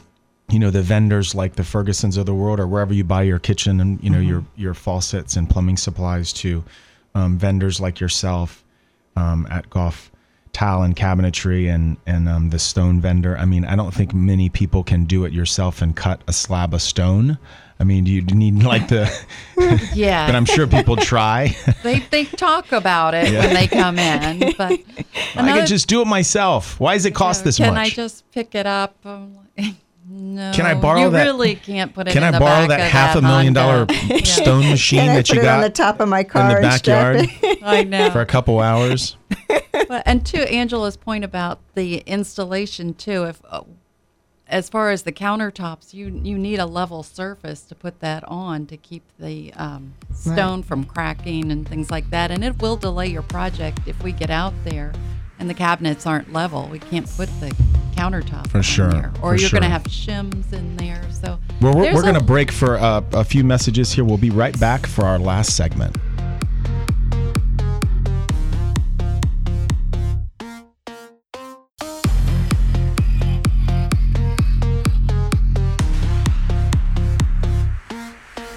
you 0.50 0.58
know 0.58 0.70
the 0.70 0.82
vendors 0.82 1.34
like 1.34 1.56
the 1.56 1.62
Fergusons 1.62 2.16
of 2.16 2.26
the 2.26 2.34
world 2.34 2.58
or 2.58 2.66
wherever 2.66 2.94
you 2.94 3.04
buy 3.04 3.22
your 3.22 3.38
kitchen 3.38 3.80
and 3.80 4.02
you 4.02 4.10
know 4.10 4.18
mm-hmm. 4.18 4.28
your 4.28 4.44
your 4.56 4.74
faucets 4.74 5.36
and 5.36 5.48
plumbing 5.48 5.76
supplies 5.76 6.32
to 6.32 6.64
um, 7.18 7.36
vendors 7.36 7.80
like 7.80 8.00
yourself 8.00 8.64
um, 9.16 9.46
at 9.50 9.68
Gulf 9.70 10.10
Tile 10.52 10.82
and 10.82 10.96
Cabinetry 10.96 11.72
and 11.72 11.96
and 12.06 12.28
um, 12.28 12.50
the 12.50 12.58
stone 12.58 13.00
vendor. 13.00 13.36
I 13.36 13.44
mean, 13.44 13.64
I 13.64 13.76
don't 13.76 13.92
think 13.92 14.14
many 14.14 14.48
people 14.48 14.82
can 14.82 15.04
do 15.04 15.24
it 15.24 15.32
yourself 15.32 15.82
and 15.82 15.94
cut 15.94 16.22
a 16.26 16.32
slab 16.32 16.74
of 16.74 16.82
stone. 16.82 17.38
I 17.80 17.84
mean, 17.84 18.06
you 18.06 18.22
need 18.22 18.62
like 18.62 18.88
the? 18.88 19.08
yeah. 19.94 20.26
but 20.26 20.34
I'm 20.34 20.44
sure 20.44 20.66
people 20.66 20.96
try. 20.96 21.56
they 21.82 22.00
they 22.10 22.24
talk 22.24 22.72
about 22.72 23.14
it 23.14 23.30
yeah. 23.30 23.40
when 23.40 23.54
they 23.54 23.68
come 23.68 23.98
in, 23.98 24.54
but 24.56 24.80
another, 25.34 25.52
I 25.52 25.58
could 25.58 25.68
just 25.68 25.88
do 25.88 26.02
it 26.02 26.06
myself. 26.06 26.80
Why 26.80 26.94
does 26.94 27.04
it 27.04 27.14
cost 27.14 27.44
this 27.44 27.58
can 27.58 27.74
much? 27.74 27.94
Can 27.94 28.02
I 28.04 28.08
just 28.08 28.30
pick 28.32 28.54
it 28.54 28.66
up? 28.66 28.96
No, 30.10 30.52
can 30.54 30.64
I 30.64 30.74
borrow 30.74 31.00
you 31.00 31.10
that? 31.10 31.26
You 31.26 31.32
really 31.32 31.54
can't 31.54 31.92
put 31.92 32.08
it. 32.08 32.12
Can 32.12 32.24
I 32.24 32.38
borrow 32.38 32.66
that 32.66 32.80
half 32.80 33.14
that 33.14 33.18
a 33.18 33.26
million 33.26 33.52
dollar 33.52 33.86
stone 34.24 34.68
machine 34.68 35.00
can 35.00 35.16
that 35.16 35.28
you 35.28 35.36
got 35.36 35.56
on 35.56 35.62
the 35.62 35.70
top 35.70 36.00
of 36.00 36.08
my 36.08 36.24
car 36.24 36.50
in 36.50 36.56
the 36.56 36.62
backyard? 36.62 37.28
I 37.62 37.84
know 37.84 38.10
for 38.10 38.22
a 38.22 38.26
couple 38.26 38.58
hours. 38.60 39.16
But, 39.48 40.02
and 40.06 40.24
to 40.26 40.50
Angela's 40.50 40.96
point 40.96 41.24
about 41.24 41.60
the 41.74 41.98
installation 41.98 42.94
too, 42.94 43.24
if 43.24 43.42
uh, 43.50 43.62
as 44.46 44.70
far 44.70 44.90
as 44.90 45.02
the 45.02 45.12
countertops, 45.12 45.92
you 45.92 46.06
you 46.24 46.38
need 46.38 46.58
a 46.58 46.66
level 46.66 47.02
surface 47.02 47.60
to 47.62 47.74
put 47.74 48.00
that 48.00 48.24
on 48.24 48.64
to 48.66 48.78
keep 48.78 49.02
the 49.18 49.52
um, 49.54 49.92
stone 50.14 50.60
right. 50.60 50.64
from 50.64 50.84
cracking 50.84 51.52
and 51.52 51.68
things 51.68 51.90
like 51.90 52.08
that, 52.10 52.30
and 52.30 52.42
it 52.42 52.62
will 52.62 52.76
delay 52.76 53.08
your 53.08 53.22
project 53.22 53.80
if 53.86 54.02
we 54.02 54.12
get 54.12 54.30
out 54.30 54.54
there 54.64 54.94
and 55.38 55.48
the 55.48 55.54
cabinets 55.54 56.06
aren't 56.06 56.32
level. 56.32 56.68
We 56.70 56.78
can't 56.78 57.06
put 57.16 57.28
the 57.40 57.54
countertop 57.96 58.48
for 58.48 58.62
sure, 58.62 58.90
there. 58.90 59.12
or 59.22 59.36
you're 59.36 59.48
sure. 59.48 59.60
going 59.60 59.68
to 59.68 59.68
have 59.68 59.84
shims 59.84 60.52
in 60.52 60.76
there. 60.76 61.04
So 61.10 61.38
well, 61.60 61.74
we're, 61.74 61.94
we're 61.94 62.02
going 62.02 62.14
to 62.14 62.22
break 62.22 62.52
for 62.52 62.76
uh, 62.76 63.02
a 63.12 63.24
few 63.24 63.44
messages 63.44 63.92
here. 63.92 64.04
We'll 64.04 64.18
be 64.18 64.30
right 64.30 64.58
back 64.60 64.86
for 64.86 65.04
our 65.04 65.18
last 65.18 65.56
segment. 65.56 65.96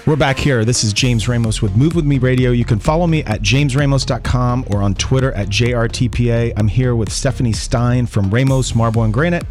We're 0.04 0.16
back 0.16 0.36
here. 0.36 0.64
This 0.64 0.82
is 0.82 0.92
James 0.92 1.28
Ramos 1.28 1.62
with 1.62 1.76
Move 1.76 1.94
With 1.94 2.04
Me 2.04 2.18
Radio. 2.18 2.50
You 2.50 2.64
can 2.64 2.80
follow 2.80 3.06
me 3.06 3.22
at 3.22 3.40
jamesramos.com 3.40 4.64
or 4.68 4.82
on 4.82 4.96
Twitter 4.96 5.30
at 5.34 5.46
JRTPA. 5.48 6.54
I'm 6.56 6.66
here 6.66 6.96
with 6.96 7.12
Stephanie 7.12 7.52
Stein 7.52 8.06
from 8.06 8.28
Ramos 8.28 8.74
Marble 8.74 9.04
and 9.04 9.14
Granite 9.14 9.46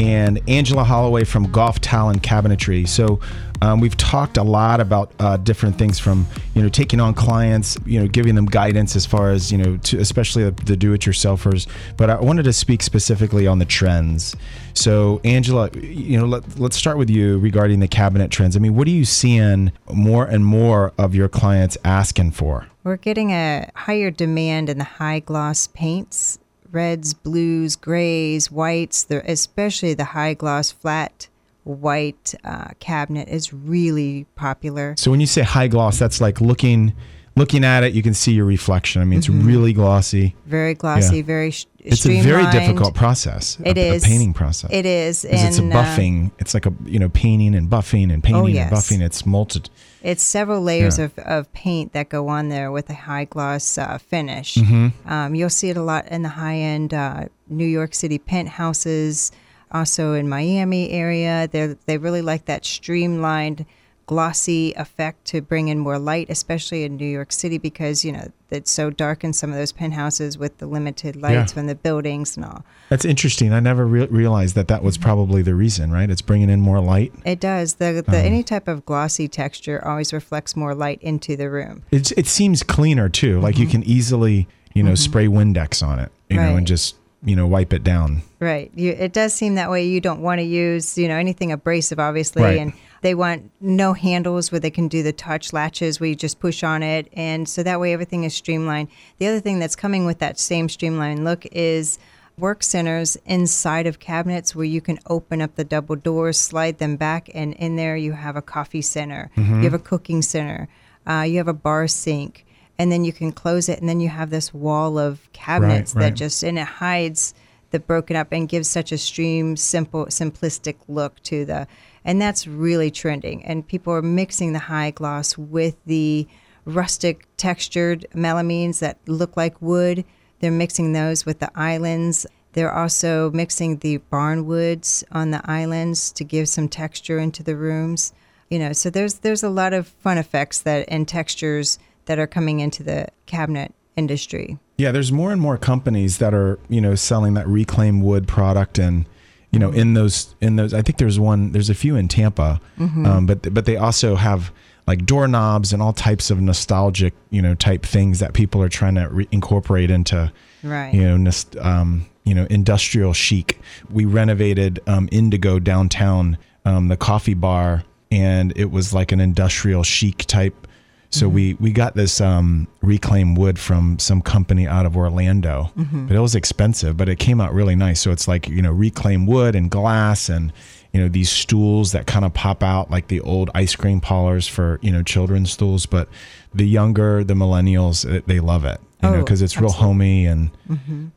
and 0.00 0.40
Angela 0.48 0.82
Holloway 0.82 1.22
from 1.22 1.48
Gulf 1.52 1.80
Tile 1.80 2.08
and 2.08 2.20
Cabinetry. 2.20 2.88
So 2.88 3.20
um, 3.64 3.80
we've 3.80 3.96
talked 3.96 4.36
a 4.36 4.42
lot 4.42 4.78
about 4.78 5.10
uh, 5.18 5.38
different 5.38 5.78
things 5.78 5.98
from 5.98 6.26
you 6.54 6.62
know 6.62 6.68
taking 6.68 7.00
on 7.00 7.14
clients, 7.14 7.78
you 7.86 7.98
know 7.98 8.06
giving 8.06 8.34
them 8.34 8.44
guidance 8.44 8.94
as 8.94 9.06
far 9.06 9.30
as 9.30 9.50
you 9.50 9.56
know 9.56 9.78
to, 9.78 9.98
especially 9.98 10.44
the, 10.44 10.50
the 10.64 10.76
do-it-yourselfers. 10.76 11.66
But 11.96 12.10
I 12.10 12.20
wanted 12.20 12.42
to 12.42 12.52
speak 12.52 12.82
specifically 12.82 13.46
on 13.46 13.58
the 13.58 13.64
trends. 13.64 14.36
So 14.74 15.22
Angela, 15.24 15.70
you 15.72 16.18
know 16.18 16.26
let, 16.26 16.58
let's 16.58 16.76
start 16.76 16.98
with 16.98 17.08
you 17.08 17.38
regarding 17.38 17.80
the 17.80 17.88
cabinet 17.88 18.30
trends. 18.30 18.54
I 18.54 18.60
mean, 18.60 18.74
what 18.74 18.86
are 18.86 18.90
you 18.90 19.06
seeing 19.06 19.72
more 19.90 20.26
and 20.26 20.44
more 20.44 20.92
of 20.98 21.14
your 21.14 21.30
clients 21.30 21.78
asking 21.84 22.32
for? 22.32 22.66
We're 22.82 22.98
getting 22.98 23.30
a 23.30 23.70
higher 23.74 24.10
demand 24.10 24.68
in 24.68 24.76
the 24.76 24.84
high 24.84 25.20
gloss 25.20 25.68
paints 25.68 26.38
reds, 26.70 27.14
blues, 27.14 27.76
grays, 27.76 28.50
whites, 28.50 29.06
especially 29.08 29.94
the 29.94 30.06
high 30.06 30.34
gloss 30.34 30.72
flat 30.72 31.28
white 31.64 32.34
uh, 32.44 32.68
cabinet 32.78 33.28
is 33.28 33.52
really 33.52 34.26
popular. 34.36 34.94
So 34.96 35.10
when 35.10 35.20
you 35.20 35.26
say 35.26 35.42
high 35.42 35.68
gloss, 35.68 35.98
that's 35.98 36.20
like 36.20 36.40
looking 36.40 36.94
looking 37.36 37.64
at 37.64 37.82
it, 37.82 37.92
you 37.94 38.00
can 38.02 38.14
see 38.14 38.30
your 38.32 38.44
reflection. 38.44 39.02
I 39.02 39.04
mean, 39.04 39.18
it's 39.18 39.28
really 39.28 39.72
glossy. 39.72 40.36
Very 40.46 40.72
glossy, 40.74 41.16
Yeah. 41.16 41.22
very 41.24 41.50
sh- 41.50 41.66
It's 41.80 42.06
a 42.06 42.20
very 42.20 42.48
difficult 42.52 42.94
process. 42.94 43.58
It 43.64 43.76
a, 43.76 43.88
is. 43.94 44.04
a 44.04 44.06
painting 44.06 44.32
process. 44.34 44.70
It 44.72 44.86
is, 44.86 45.22
'Cause 45.28 45.42
it's 45.42 45.58
a 45.58 45.62
and, 45.62 45.72
uh, 45.72 45.82
buffing. 45.82 46.30
it's 46.38 46.54
like 46.54 46.64
a 46.66 46.72
you 46.86 47.00
know 47.00 47.08
painting 47.08 47.56
and 47.56 47.68
buffing 47.68 48.12
and 48.12 48.22
painting 48.22 48.40
Oh, 48.42 48.46
yes. 48.46 48.70
and 48.70 48.76
buffing. 49.00 49.04
It's 49.04 49.26
multi. 49.26 49.62
It's 50.02 50.22
several 50.22 50.62
layers 50.62 50.98
Yeah. 50.98 51.06
of, 51.06 51.18
of 51.18 51.52
paint 51.54 51.92
that 51.94 52.08
go 52.08 52.28
on 52.28 52.50
there 52.50 52.70
with 52.70 52.88
a 52.90 52.94
high 52.94 53.24
gloss 53.24 53.78
uh, 53.78 53.98
finish. 53.98 54.54
Mm-hmm. 54.54 55.10
Um, 55.12 55.34
you'll 55.34 55.50
see 55.50 55.70
it 55.70 55.76
a 55.76 55.82
lot 55.82 56.06
in 56.08 56.22
the 56.22 56.28
high 56.28 56.56
end 56.58 56.94
uh, 56.94 57.24
New 57.48 57.66
York 57.66 57.94
City 57.96 58.18
penthouses, 58.18 59.32
also 59.72 60.14
in 60.14 60.28
Miami 60.28 60.90
area. 60.90 61.48
They 61.50 61.76
they 61.86 61.98
really 61.98 62.22
like 62.22 62.46
that 62.46 62.64
streamlined, 62.64 63.66
glossy 64.06 64.72
effect 64.74 65.24
to 65.26 65.40
bring 65.40 65.68
in 65.68 65.78
more 65.78 65.98
light, 65.98 66.28
especially 66.30 66.84
in 66.84 66.96
New 66.96 67.06
York 67.06 67.32
City 67.32 67.58
because 67.58 68.04
you 68.04 68.12
know 68.12 68.28
it's 68.50 68.70
so 68.70 68.90
dark 68.90 69.24
in 69.24 69.32
some 69.32 69.50
of 69.50 69.56
those 69.56 69.72
penthouses 69.72 70.38
with 70.38 70.58
the 70.58 70.66
limited 70.66 71.16
lights 71.16 71.52
Yeah. 71.52 71.54
from 71.54 71.66
the 71.66 71.74
buildings 71.74 72.36
and 72.36 72.46
all. 72.46 72.64
That's 72.88 73.04
interesting. 73.04 73.52
I 73.52 73.60
never 73.60 73.86
re- 73.86 74.06
realized 74.06 74.54
that 74.54 74.68
that 74.68 74.82
was 74.82 74.96
mm-hmm. 74.96 75.04
probably 75.04 75.42
the 75.42 75.54
reason. 75.54 75.90
Right? 75.90 76.08
It's 76.10 76.22
bringing 76.22 76.50
in 76.50 76.60
more 76.60 76.80
light. 76.80 77.12
It 77.24 77.40
does. 77.40 77.74
The, 77.74 78.04
the 78.06 78.18
um, 78.18 78.26
any 78.26 78.42
type 78.42 78.68
of 78.68 78.84
glossy 78.86 79.28
texture 79.28 79.84
always 79.84 80.12
reflects 80.12 80.54
more 80.54 80.74
light 80.74 81.02
into 81.02 81.36
the 81.36 81.50
room. 81.50 81.82
It's, 81.90 82.12
it 82.12 82.26
seems 82.26 82.62
cleaner 82.62 83.08
too. 83.08 83.40
Like 83.40 83.58
you 83.58 83.64
mm-hmm. 83.64 83.82
can 83.82 83.82
easily 83.84 84.46
you 84.74 84.82
know 84.82 84.92
mm-hmm. 84.92 84.96
spray 84.96 85.26
Windex 85.26 85.86
on 85.86 85.98
it, 85.98 86.12
you 86.28 86.36
know, 86.36 86.44
Mm-hmm. 86.44 86.58
And 86.58 86.66
just 86.66 86.96
you 87.24 87.34
know 87.36 87.46
wipe 87.46 87.72
it 87.72 87.82
down. 87.82 88.22
Right. 88.40 88.70
You, 88.74 88.90
it 88.92 89.12
does 89.12 89.32
seem 89.32 89.54
that 89.54 89.70
way. 89.70 89.86
You 89.86 90.00
don't 90.00 90.20
want 90.20 90.38
to 90.40 90.44
use, 90.44 90.98
you 90.98 91.08
know, 91.08 91.16
anything 91.16 91.50
abrasive, 91.52 91.98
obviously, 91.98 92.42
Right. 92.42 92.58
and 92.58 92.72
they 93.00 93.14
want 93.14 93.50
no 93.60 93.92
handles 93.94 94.50
where 94.52 94.60
they 94.60 94.70
can 94.70 94.88
do 94.88 95.02
the 95.02 95.12
touch 95.12 95.52
latches 95.52 96.00
where 96.00 96.08
you 96.08 96.14
just 96.14 96.40
push 96.40 96.62
on 96.62 96.82
it, 96.82 97.08
and 97.14 97.48
so 97.48 97.62
that 97.62 97.80
way 97.80 97.92
everything 97.92 98.24
is 98.24 98.34
streamlined. 98.34 98.88
The 99.18 99.26
other 99.26 99.40
thing 99.40 99.58
that's 99.58 99.76
coming 99.76 100.06
with 100.06 100.18
that 100.20 100.38
same 100.38 100.68
streamlined 100.68 101.24
look 101.24 101.44
is 101.52 101.98
work 102.38 102.62
centers 102.62 103.16
inside 103.26 103.86
of 103.86 104.00
cabinets 104.00 104.56
where 104.56 104.64
you 104.64 104.80
can 104.80 104.98
open 105.06 105.40
up 105.40 105.54
the 105.54 105.64
double 105.64 105.94
doors, 105.96 106.38
slide 106.38 106.78
them 106.78 106.96
back, 106.96 107.30
and 107.34 107.54
in 107.54 107.76
there 107.76 107.96
you 107.96 108.12
have 108.12 108.36
a 108.36 108.42
coffee 108.42 108.82
center, 108.82 109.30
you 109.36 109.42
have 109.62 109.74
a 109.74 109.78
cooking 109.78 110.20
center, 110.22 110.66
uh, 111.06 111.20
you 111.22 111.36
have 111.38 111.46
a 111.48 111.52
bar 111.54 111.86
sink. 111.86 112.43
And 112.78 112.90
then 112.90 113.04
you 113.04 113.12
can 113.12 113.30
close 113.30 113.68
it, 113.68 113.78
and 113.78 113.88
then 113.88 114.00
you 114.00 114.08
have 114.08 114.30
this 114.30 114.52
wall 114.52 114.98
of 114.98 115.32
cabinets 115.32 115.94
right. 115.94 116.02
that 116.02 116.14
just 116.14 116.42
and 116.42 116.58
it 116.58 116.66
hides 116.66 117.34
the 117.70 117.78
broken 117.78 118.16
up 118.16 118.28
and 118.32 118.48
gives 118.48 118.68
such 118.68 118.92
a 118.92 118.98
stream 118.98 119.56
simple 119.56 120.06
simplistic 120.06 120.76
look 120.88 121.20
to 121.22 121.44
the 121.44 121.66
and 122.04 122.20
that's 122.20 122.46
really 122.46 122.90
trending. 122.90 123.44
And 123.44 123.66
people 123.66 123.92
are 123.92 124.02
mixing 124.02 124.52
the 124.52 124.58
high 124.58 124.90
gloss 124.90 125.38
with 125.38 125.76
the 125.86 126.28
rustic 126.64 127.26
textured 127.36 128.06
melamines 128.14 128.80
that 128.80 128.98
look 129.06 129.36
like 129.36 129.60
wood. 129.62 130.04
They're 130.40 130.50
mixing 130.50 130.92
those 130.92 131.24
with 131.24 131.38
the 131.38 131.50
islands. 131.54 132.26
They're 132.52 132.72
also 132.72 133.30
mixing 133.30 133.78
the 133.78 133.96
barn 133.96 134.46
woods 134.46 135.02
on 135.10 135.30
the 135.30 135.40
islands 135.50 136.12
to 136.12 136.24
give 136.24 136.48
some 136.48 136.68
texture 136.68 137.18
into 137.18 137.42
the 137.42 137.56
rooms. 137.56 138.12
You 138.50 138.58
know 138.58 138.72
so 138.72 138.90
there's 138.90 139.14
there's 139.14 139.42
a 139.42 139.48
lot 139.48 139.72
of 139.72 139.88
fun 139.88 140.18
effects 140.18 140.60
that 140.60 140.84
and 140.88 141.08
textures 141.08 141.78
that 142.06 142.18
are 142.18 142.26
coming 142.26 142.60
into 142.60 142.82
the 142.82 143.06
cabinet 143.26 143.72
industry 143.96 144.58
Yeah, 144.76 144.90
there's 144.92 145.12
more 145.12 145.32
and 145.32 145.40
more 145.40 145.56
companies 145.56 146.18
that 146.18 146.34
are 146.34 146.58
you 146.68 146.80
know 146.80 146.94
selling 146.96 147.34
that 147.34 147.46
reclaimed 147.46 148.02
wood 148.02 148.26
product 148.26 148.78
and 148.78 149.06
you 149.52 149.58
know 149.60 149.70
in 149.70 149.94
those 149.94 150.34
in 150.40 150.56
those 150.56 150.74
I 150.74 150.82
think 150.82 150.98
there's 150.98 151.18
one 151.20 151.52
there's 151.52 151.70
a 151.70 151.74
few 151.74 151.94
in 151.96 152.08
Tampa, 152.08 152.60
um, 152.80 153.26
but 153.26 153.54
but 153.54 153.66
they 153.66 153.76
also 153.76 154.16
have 154.16 154.50
like 154.88 155.06
doorknobs 155.06 155.72
and 155.72 155.80
all 155.80 155.92
types 155.92 156.28
of 156.30 156.40
nostalgic 156.40 157.14
you 157.30 157.40
know 157.40 157.54
type 157.54 157.84
things 157.86 158.18
that 158.18 158.32
people 158.34 158.60
are 158.60 158.68
trying 158.68 158.96
to 158.96 159.08
re- 159.08 159.28
incorporate 159.30 159.90
into 159.92 160.32
Right. 160.64 160.92
you 160.92 161.04
know 161.04 161.16
nost- 161.30 161.62
um, 161.64 162.06
you 162.24 162.34
know 162.34 162.46
industrial 162.50 163.12
chic. 163.12 163.60
We 163.90 164.06
renovated 164.06 164.80
um, 164.88 165.08
Indigo 165.12 165.60
downtown, 165.60 166.36
um, 166.64 166.88
the 166.88 166.96
coffee 166.96 167.34
bar, 167.34 167.84
and 168.10 168.52
it 168.56 168.72
was 168.72 168.92
like 168.92 169.12
an 169.12 169.20
industrial 169.20 169.84
chic 169.84 170.18
type. 170.26 170.66
So 171.14 171.28
we 171.28 171.54
we 171.54 171.70
got 171.72 171.94
this 171.94 172.20
um, 172.20 172.66
reclaimed 172.82 173.38
wood 173.38 173.58
from 173.58 173.98
some 173.98 174.20
company 174.20 174.66
out 174.66 174.86
of 174.86 174.96
Orlando, 174.96 175.70
but 176.06 176.14
it 176.16 176.20
was 176.20 176.34
expensive, 176.34 176.96
but 176.96 177.08
it 177.08 177.18
came 177.18 177.40
out 177.40 177.54
really 177.54 177.76
nice. 177.76 178.00
So 178.00 178.10
it's 178.10 178.26
like 178.28 178.48
you 178.48 178.62
know 178.62 178.72
reclaimed 178.72 179.28
wood 179.28 179.54
and 179.54 179.70
glass 179.70 180.28
and 180.28 180.52
you 180.92 181.00
know 181.00 181.08
these 181.08 181.30
stools 181.30 181.92
that 181.92 182.06
kind 182.06 182.24
of 182.24 182.32
pop 182.34 182.62
out 182.62 182.90
like 182.90 183.08
the 183.08 183.20
old 183.20 183.50
ice 183.54 183.74
cream 183.76 184.00
parlors 184.00 184.46
for 184.48 184.78
you 184.82 184.90
know 184.92 185.02
children's 185.02 185.50
stools. 185.52 185.86
But 185.86 186.08
the 186.54 186.66
younger, 186.66 187.24
the 187.24 187.34
millennials, 187.34 188.04
eh, 188.10 188.20
they 188.26 188.40
love 188.40 188.64
it, 188.64 188.80
you 189.02 189.08
know, 189.10 189.16
Oh, 189.16 189.22
because 189.24 189.42
it's 189.42 189.56
real 189.60 189.70
homey 189.72 190.26
and 190.26 190.50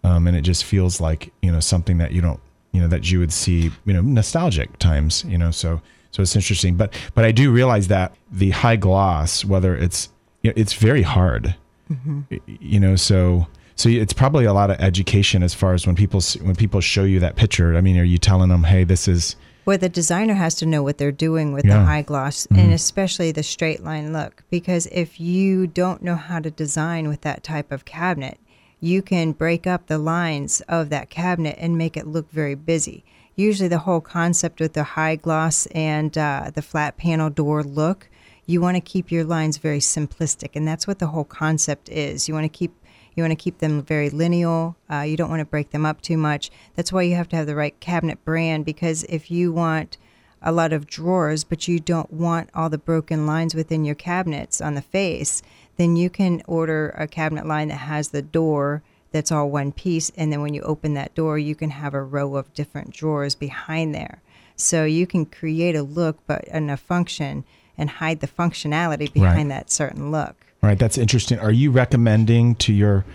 um, 0.04 0.28
and 0.28 0.36
it 0.38 0.42
just 0.42 0.64
feels 0.64 1.00
like 1.02 1.32
you 1.42 1.52
know 1.52 1.60
something 1.60 1.98
that 2.00 2.12
you 2.12 2.22
don't 2.22 2.40
you 2.72 2.82
know 2.82 2.88
that 2.88 3.10
you 3.12 3.20
would 3.20 3.34
see 3.34 3.72
you 3.86 3.94
know 3.94 4.02
nostalgic 4.02 4.78
times 4.80 5.24
you 5.28 5.38
know 5.38 5.52
so 5.52 5.82
so 6.12 6.22
it's 6.22 6.36
interesting 6.36 6.76
but 6.76 6.94
but 7.14 7.24
i 7.26 7.32
do 7.32 7.52
realize 7.52 7.88
that 7.88 8.14
the 8.32 8.50
high 8.52 8.76
gloss 8.76 9.44
whether 9.46 9.76
it's 9.76 10.10
you 10.42 10.50
know, 10.50 10.54
it's 10.56 10.74
very 10.74 11.04
hard 11.04 11.56
Y- 11.90 12.40
you 12.48 12.80
know 12.80 12.96
so 12.96 13.48
so 13.76 13.88
it's 13.90 14.12
probably 14.14 14.44
a 14.46 14.54
lot 14.54 14.70
of 14.70 14.78
education 14.80 15.42
as 15.44 15.54
far 15.54 15.74
as 15.74 15.86
when 15.88 15.96
people 15.96 16.20
when 16.42 16.56
people 16.56 16.82
show 16.82 17.04
you 17.04 17.20
that 17.20 17.36
picture 17.36 17.76
i 17.78 17.82
mean 17.82 17.98
are 17.98 18.04
you 18.04 18.18
telling 18.18 18.50
them 18.50 18.64
hey 18.66 18.84
this 18.84 19.08
is 19.08 19.36
where 19.64 19.78
the 19.78 19.90
designer 19.90 20.34
has 20.34 20.56
to 20.56 20.66
know 20.66 20.82
what 20.82 20.98
they're 20.98 21.12
doing 21.12 21.52
with 21.54 21.66
Yeah. 21.66 21.74
Mm-hmm. 21.74 21.82
the 21.82 21.86
high 21.92 22.02
gloss 22.02 22.46
and 22.52 22.72
especially 22.74 23.34
the 23.34 23.44
straight 23.44 23.84
line 23.84 24.14
look. 24.14 24.44
Because 24.50 24.86
if 24.94 25.20
you 25.20 25.68
don't 25.68 26.02
know 26.02 26.16
how 26.16 26.40
to 26.40 26.50
design 26.50 27.10
with 27.10 27.20
that 27.22 27.44
type 27.44 27.70
of 27.70 27.84
cabinet, 27.84 28.38
you 28.80 29.02
can 29.02 29.34
break 29.34 29.68
up 29.68 29.88
the 29.88 29.98
lines 29.98 30.62
of 30.70 30.90
that 30.92 31.10
cabinet 31.10 31.58
and 31.60 31.78
make 31.78 31.98
it 31.98 32.08
look 32.08 32.32
very 32.32 32.56
busy. 32.56 33.04
Usually, 33.38 33.70
the 33.70 33.78
whole 33.78 34.02
concept 34.02 34.60
with 34.60 34.74
the 34.74 34.84
high 34.84 35.16
gloss 35.16 35.68
and 35.68 36.18
uh, 36.18 36.50
the 36.54 36.64
flat 36.64 36.98
panel 36.98 37.30
door 37.30 37.64
look, 37.64 38.10
you 38.48 38.60
want 38.60 38.78
to 38.78 38.82
keep 38.82 39.12
your 39.12 39.24
lines 39.24 39.58
very 39.58 39.78
simplistic, 39.78 40.56
and 40.56 40.68
that's 40.68 40.88
what 40.88 40.98
the 40.98 41.08
whole 41.08 41.24
concept 41.24 41.88
is. 41.88 42.28
You 42.28 42.34
want 42.34 42.46
to 42.46 42.58
keep 42.58 42.74
you 43.14 43.22
want 43.22 43.32
to 43.32 43.36
keep 43.36 43.60
them 43.60 43.84
very 43.84 44.10
lineal. 44.10 44.76
Uh, 44.92 45.02
you 45.02 45.18
don't 45.18 45.30
want 45.30 45.42
to 45.42 45.46
break 45.46 45.70
them 45.70 45.86
up 45.86 46.02
too 46.02 46.18
much. 46.18 46.50
That's 46.76 46.92
why 46.92 47.04
you 47.04 47.16
have 47.16 47.30
to 47.30 47.36
have 47.36 47.46
the 47.46 47.56
right 47.56 47.80
cabinet 47.80 48.24
brand 48.26 48.66
because 48.66 49.04
if 49.04 49.30
you 49.30 49.52
want 49.52 49.98
a 50.42 50.52
lot 50.52 50.74
of 50.74 50.88
drawers, 50.88 51.44
but 51.44 51.68
you 51.68 51.80
don't 51.80 52.12
want 52.12 52.50
all 52.56 52.70
the 52.70 52.78
broken 52.78 53.26
lines 53.26 53.56
within 53.56 53.86
your 53.86 53.96
cabinets 53.96 54.62
on 54.62 54.76
the 54.76 54.82
face, 54.82 55.42
then 55.78 55.96
you 55.96 56.10
can 56.10 56.42
order 56.48 56.90
a 56.98 57.08
cabinet 57.08 57.46
line 57.46 57.68
that 57.68 57.76
has 57.76 58.10
the 58.10 58.22
door 58.22 58.84
that's 59.12 59.32
all 59.32 59.50
one 59.50 59.72
piece. 59.72 60.12
And 60.16 60.32
then 60.32 60.42
when 60.42 60.54
you 60.54 60.62
open 60.62 60.94
that 60.96 61.16
door, 61.16 61.38
you 61.38 61.56
can 61.56 61.70
have 61.70 61.94
a 61.94 62.02
row 62.04 62.36
of 62.36 62.54
different 62.54 62.92
drawers 62.92 63.36
behind 63.36 63.96
there. 63.96 64.22
So 64.56 64.86
you 64.86 65.06
can 65.08 65.26
create 65.26 65.76
a 65.76 65.84
look, 65.84 66.18
but 66.28 66.46
and 66.50 66.72
a 66.72 66.78
function 66.78 67.46
and 67.78 67.90
hide 67.90 68.20
the 68.20 68.28
functionality 68.28 69.12
behind 69.14 69.52
that 69.52 69.70
certain 69.70 70.12
look. 70.12 70.36
all 70.64 70.70
right 70.70 70.80
that's 70.80 70.98
interesting 70.98 71.38
are 71.40 71.52
you 71.52 71.70
recommending 71.72 72.56
to 72.56 72.74
your 72.74 73.06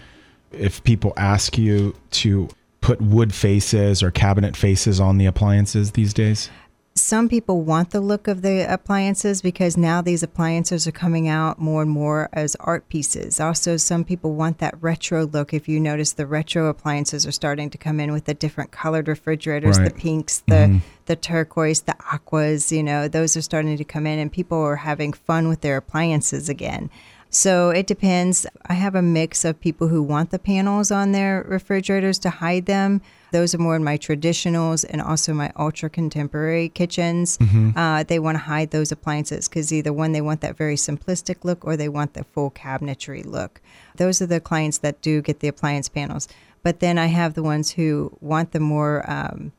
if 0.53 0.83
people 0.85 1.13
ask 1.17 1.59
you 1.59 1.95
to 2.11 2.49
put 2.81 3.01
wood 3.01 3.35
faces 3.35 4.03
or 4.03 4.11
cabinet 4.11 4.57
faces 4.57 5.01
on 5.01 5.19
the 5.19 5.27
appliances 5.27 5.93
these 5.93 6.15
days 6.15 6.51
some 6.95 7.29
people 7.29 7.63
want 7.63 7.91
the 7.91 8.01
look 8.01 8.29
of 8.29 8.43
the 8.43 8.71
appliances 8.71 9.41
because 9.41 9.77
now 9.79 10.03
these 10.03 10.23
appliances 10.23 10.87
are 10.87 10.93
coming 10.93 11.27
out 11.27 11.59
more 11.59 11.81
and 11.81 11.91
more 11.91 12.29
as 12.35 12.55
art 12.61 12.87
pieces. 12.91 13.41
Also, 13.41 13.79
some 13.79 14.05
people 14.05 14.35
want 14.35 14.59
that 14.59 14.75
retro 14.81 15.25
look. 15.25 15.55
If 15.55 15.69
you 15.69 15.81
notice, 15.81 16.13
the 16.13 16.27
retro 16.27 16.67
appliances 16.69 17.27
are 17.27 17.33
starting 17.33 17.71
to 17.71 17.79
come 17.79 17.99
in 17.99 18.13
with 18.13 18.27
the 18.27 18.35
different 18.35 18.73
colored 18.73 19.09
refrigerators, 19.09 19.79
Right. 19.79 19.89
the 19.89 19.95
pinks, 19.95 20.43
the 20.47 20.55
mm-hmm. 20.55 20.79
the 21.07 21.17
turquoise, 21.17 21.83
the 21.83 21.97
aquas. 22.13 22.71
You 22.71 22.83
know, 22.83 23.09
those 23.09 23.37
are 23.39 23.43
starting 23.43 23.79
to 23.79 23.85
come 23.85 24.07
in, 24.07 24.19
and 24.19 24.31
people 24.31 24.59
are 24.59 24.77
having 24.77 25.15
fun 25.15 25.49
with 25.49 25.63
their 25.63 25.79
appliances 25.79 26.51
again. 26.51 26.91
So 27.35 27.71
it 27.71 27.87
depends. 27.87 28.47
I 28.67 28.75
have 28.75 28.95
a 28.95 29.01
mix 29.01 29.43
of 29.43 29.59
people 29.59 29.89
who 29.89 30.03
want 30.03 30.31
the 30.31 30.39
panels 30.39 30.91
on 30.91 31.13
their 31.13 31.43
refrigerators 31.49 32.19
to 32.21 32.31
hide 32.31 32.67
them. 32.67 33.01
Those 33.33 33.55
are 33.55 33.59
more 33.59 33.75
in 33.75 33.83
my 33.83 33.97
traditionals 33.97 34.85
and 34.89 35.01
also 35.01 35.33
my 35.33 35.51
ultra 35.57 35.89
contemporary 35.89 36.69
kitchens. 36.69 37.39
Uh, 37.75 38.03
they 38.03 38.19
want 38.19 38.37
to 38.37 38.45
hide 38.45 38.71
those 38.71 38.93
appliances 38.93 39.49
because 39.49 39.73
either 39.73 39.95
one, 39.95 40.13
they 40.13 40.21
want 40.21 40.43
that 40.43 40.59
very 40.59 40.77
simplistic 40.77 41.43
look 41.43 41.65
or 41.65 41.75
they 41.75 41.89
want 41.89 42.13
the 42.13 42.25
full 42.25 42.51
cabinetry 42.51 43.25
look. 43.25 43.63
Those 43.97 44.21
are 44.21 44.27
the 44.27 44.39
clients 44.39 44.79
that 44.79 45.01
do 45.01 45.23
get 45.23 45.41
the 45.41 45.49
appliance 45.49 45.89
panels. 45.89 46.29
But 46.63 46.81
then 46.81 46.99
I 46.99 47.07
have 47.07 47.33
the 47.33 47.43
ones 47.43 47.71
who 47.73 48.15
want 48.21 48.53
the 48.53 48.61
more 48.61 49.11
um, 49.11 49.53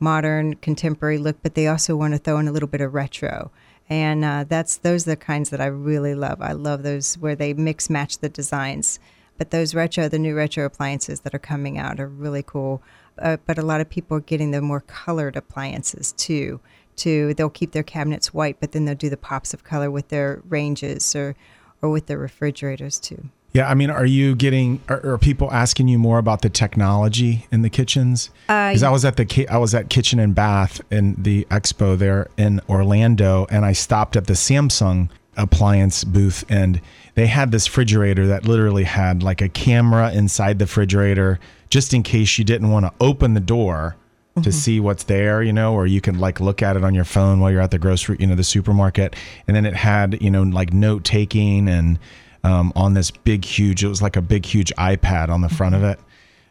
modern, 0.00 0.56
contemporary 0.56 1.18
look, 1.18 1.36
but 1.44 1.54
they 1.54 1.68
also 1.68 1.94
want 1.94 2.14
to 2.14 2.18
throw 2.18 2.38
in 2.38 2.48
a 2.48 2.52
little 2.52 2.68
bit 2.68 2.80
of 2.80 2.92
retro. 2.92 3.52
And 3.90 4.24
uh, 4.24 4.44
that's 4.48 4.78
those 4.78 5.06
are 5.06 5.10
the 5.10 5.16
kinds 5.16 5.50
that 5.50 5.60
I 5.60 5.66
really 5.66 6.14
love. 6.14 6.40
I 6.40 6.52
love 6.52 6.84
those 6.84 7.18
where 7.18 7.34
they 7.34 7.52
mix 7.52 7.90
match 7.90 8.18
the 8.18 8.28
designs. 8.28 9.00
But 9.36 9.50
those 9.50 9.74
retro, 9.74 10.08
the 10.08 10.18
new 10.18 10.34
retro 10.34 10.64
appliances 10.64 11.20
that 11.20 11.34
are 11.34 11.40
coming 11.40 11.76
out 11.76 11.98
are 11.98 12.06
really 12.06 12.44
cool. 12.44 12.82
Uh, 13.18 13.38
but 13.46 13.58
a 13.58 13.62
lot 13.62 13.80
of 13.80 13.90
people 13.90 14.16
are 14.16 14.20
getting 14.20 14.52
the 14.52 14.62
more 14.62 14.82
colored 14.82 15.36
appliances 15.36 16.12
too. 16.12 16.60
To 16.96 17.34
they'll 17.34 17.50
keep 17.50 17.72
their 17.72 17.82
cabinets 17.82 18.34
white, 18.34 18.60
but 18.60 18.72
then 18.72 18.84
they'll 18.84 18.94
do 18.94 19.10
the 19.10 19.16
pops 19.16 19.54
of 19.54 19.64
color 19.64 19.90
with 19.90 20.08
their 20.08 20.40
ranges 20.48 21.16
or 21.16 21.34
or 21.82 21.90
with 21.90 22.06
their 22.06 22.18
refrigerators 22.18 22.98
too. 23.00 23.30
Yeah, 23.52 23.68
I 23.68 23.74
mean, 23.74 23.90
are 23.90 24.06
you 24.06 24.36
getting? 24.36 24.80
Are, 24.88 25.04
are 25.04 25.18
people 25.18 25.50
asking 25.50 25.88
you 25.88 25.98
more 25.98 26.18
about 26.18 26.42
the 26.42 26.48
technology 26.48 27.46
in 27.50 27.62
the 27.62 27.70
kitchens? 27.70 28.30
Uh, 28.48 28.68
because 28.68 28.84
I 28.84 28.90
was 28.90 29.04
at 29.04 29.16
the 29.16 29.48
I 29.48 29.58
was 29.58 29.74
at 29.74 29.90
Kitchen 29.90 30.20
and 30.20 30.34
Bath 30.34 30.80
in 30.90 31.16
the 31.18 31.46
expo 31.50 31.98
there 31.98 32.28
in 32.36 32.60
Orlando, 32.68 33.46
and 33.50 33.64
I 33.64 33.72
stopped 33.72 34.16
at 34.16 34.26
the 34.26 34.34
Samsung 34.34 35.10
appliance 35.36 36.04
booth, 36.04 36.44
and 36.48 36.80
they 37.14 37.26
had 37.26 37.50
this 37.50 37.68
refrigerator 37.68 38.26
that 38.28 38.44
literally 38.44 38.84
had 38.84 39.22
like 39.22 39.40
a 39.40 39.48
camera 39.48 40.12
inside 40.12 40.60
the 40.60 40.66
refrigerator, 40.66 41.40
just 41.70 41.92
in 41.92 42.04
case 42.04 42.38
you 42.38 42.44
didn't 42.44 42.70
want 42.70 42.86
to 42.86 42.92
open 43.00 43.34
the 43.34 43.40
door 43.40 43.96
to 44.36 44.40
mm-hmm. 44.42 44.50
see 44.50 44.78
what's 44.78 45.04
there, 45.04 45.42
you 45.42 45.52
know, 45.52 45.74
or 45.74 45.88
you 45.88 46.00
can 46.00 46.20
like 46.20 46.38
look 46.38 46.62
at 46.62 46.76
it 46.76 46.84
on 46.84 46.94
your 46.94 47.04
phone 47.04 47.40
while 47.40 47.50
you're 47.50 47.60
at 47.60 47.72
the 47.72 47.80
grocery, 47.80 48.16
you 48.20 48.28
know, 48.28 48.36
the 48.36 48.44
supermarket, 48.44 49.16
and 49.48 49.56
then 49.56 49.66
it 49.66 49.74
had 49.74 50.22
you 50.22 50.30
know 50.30 50.44
like 50.44 50.72
note 50.72 51.02
taking 51.02 51.68
and 51.68 51.98
um, 52.44 52.72
on 52.76 52.94
this 52.94 53.10
big, 53.10 53.44
huge. 53.44 53.84
It 53.84 53.88
was 53.88 54.02
like 54.02 54.16
a 54.16 54.22
big, 54.22 54.44
huge 54.44 54.72
iPad 54.78 55.28
on 55.28 55.40
the 55.40 55.48
front 55.48 55.74
of 55.74 55.84
it, 55.84 55.98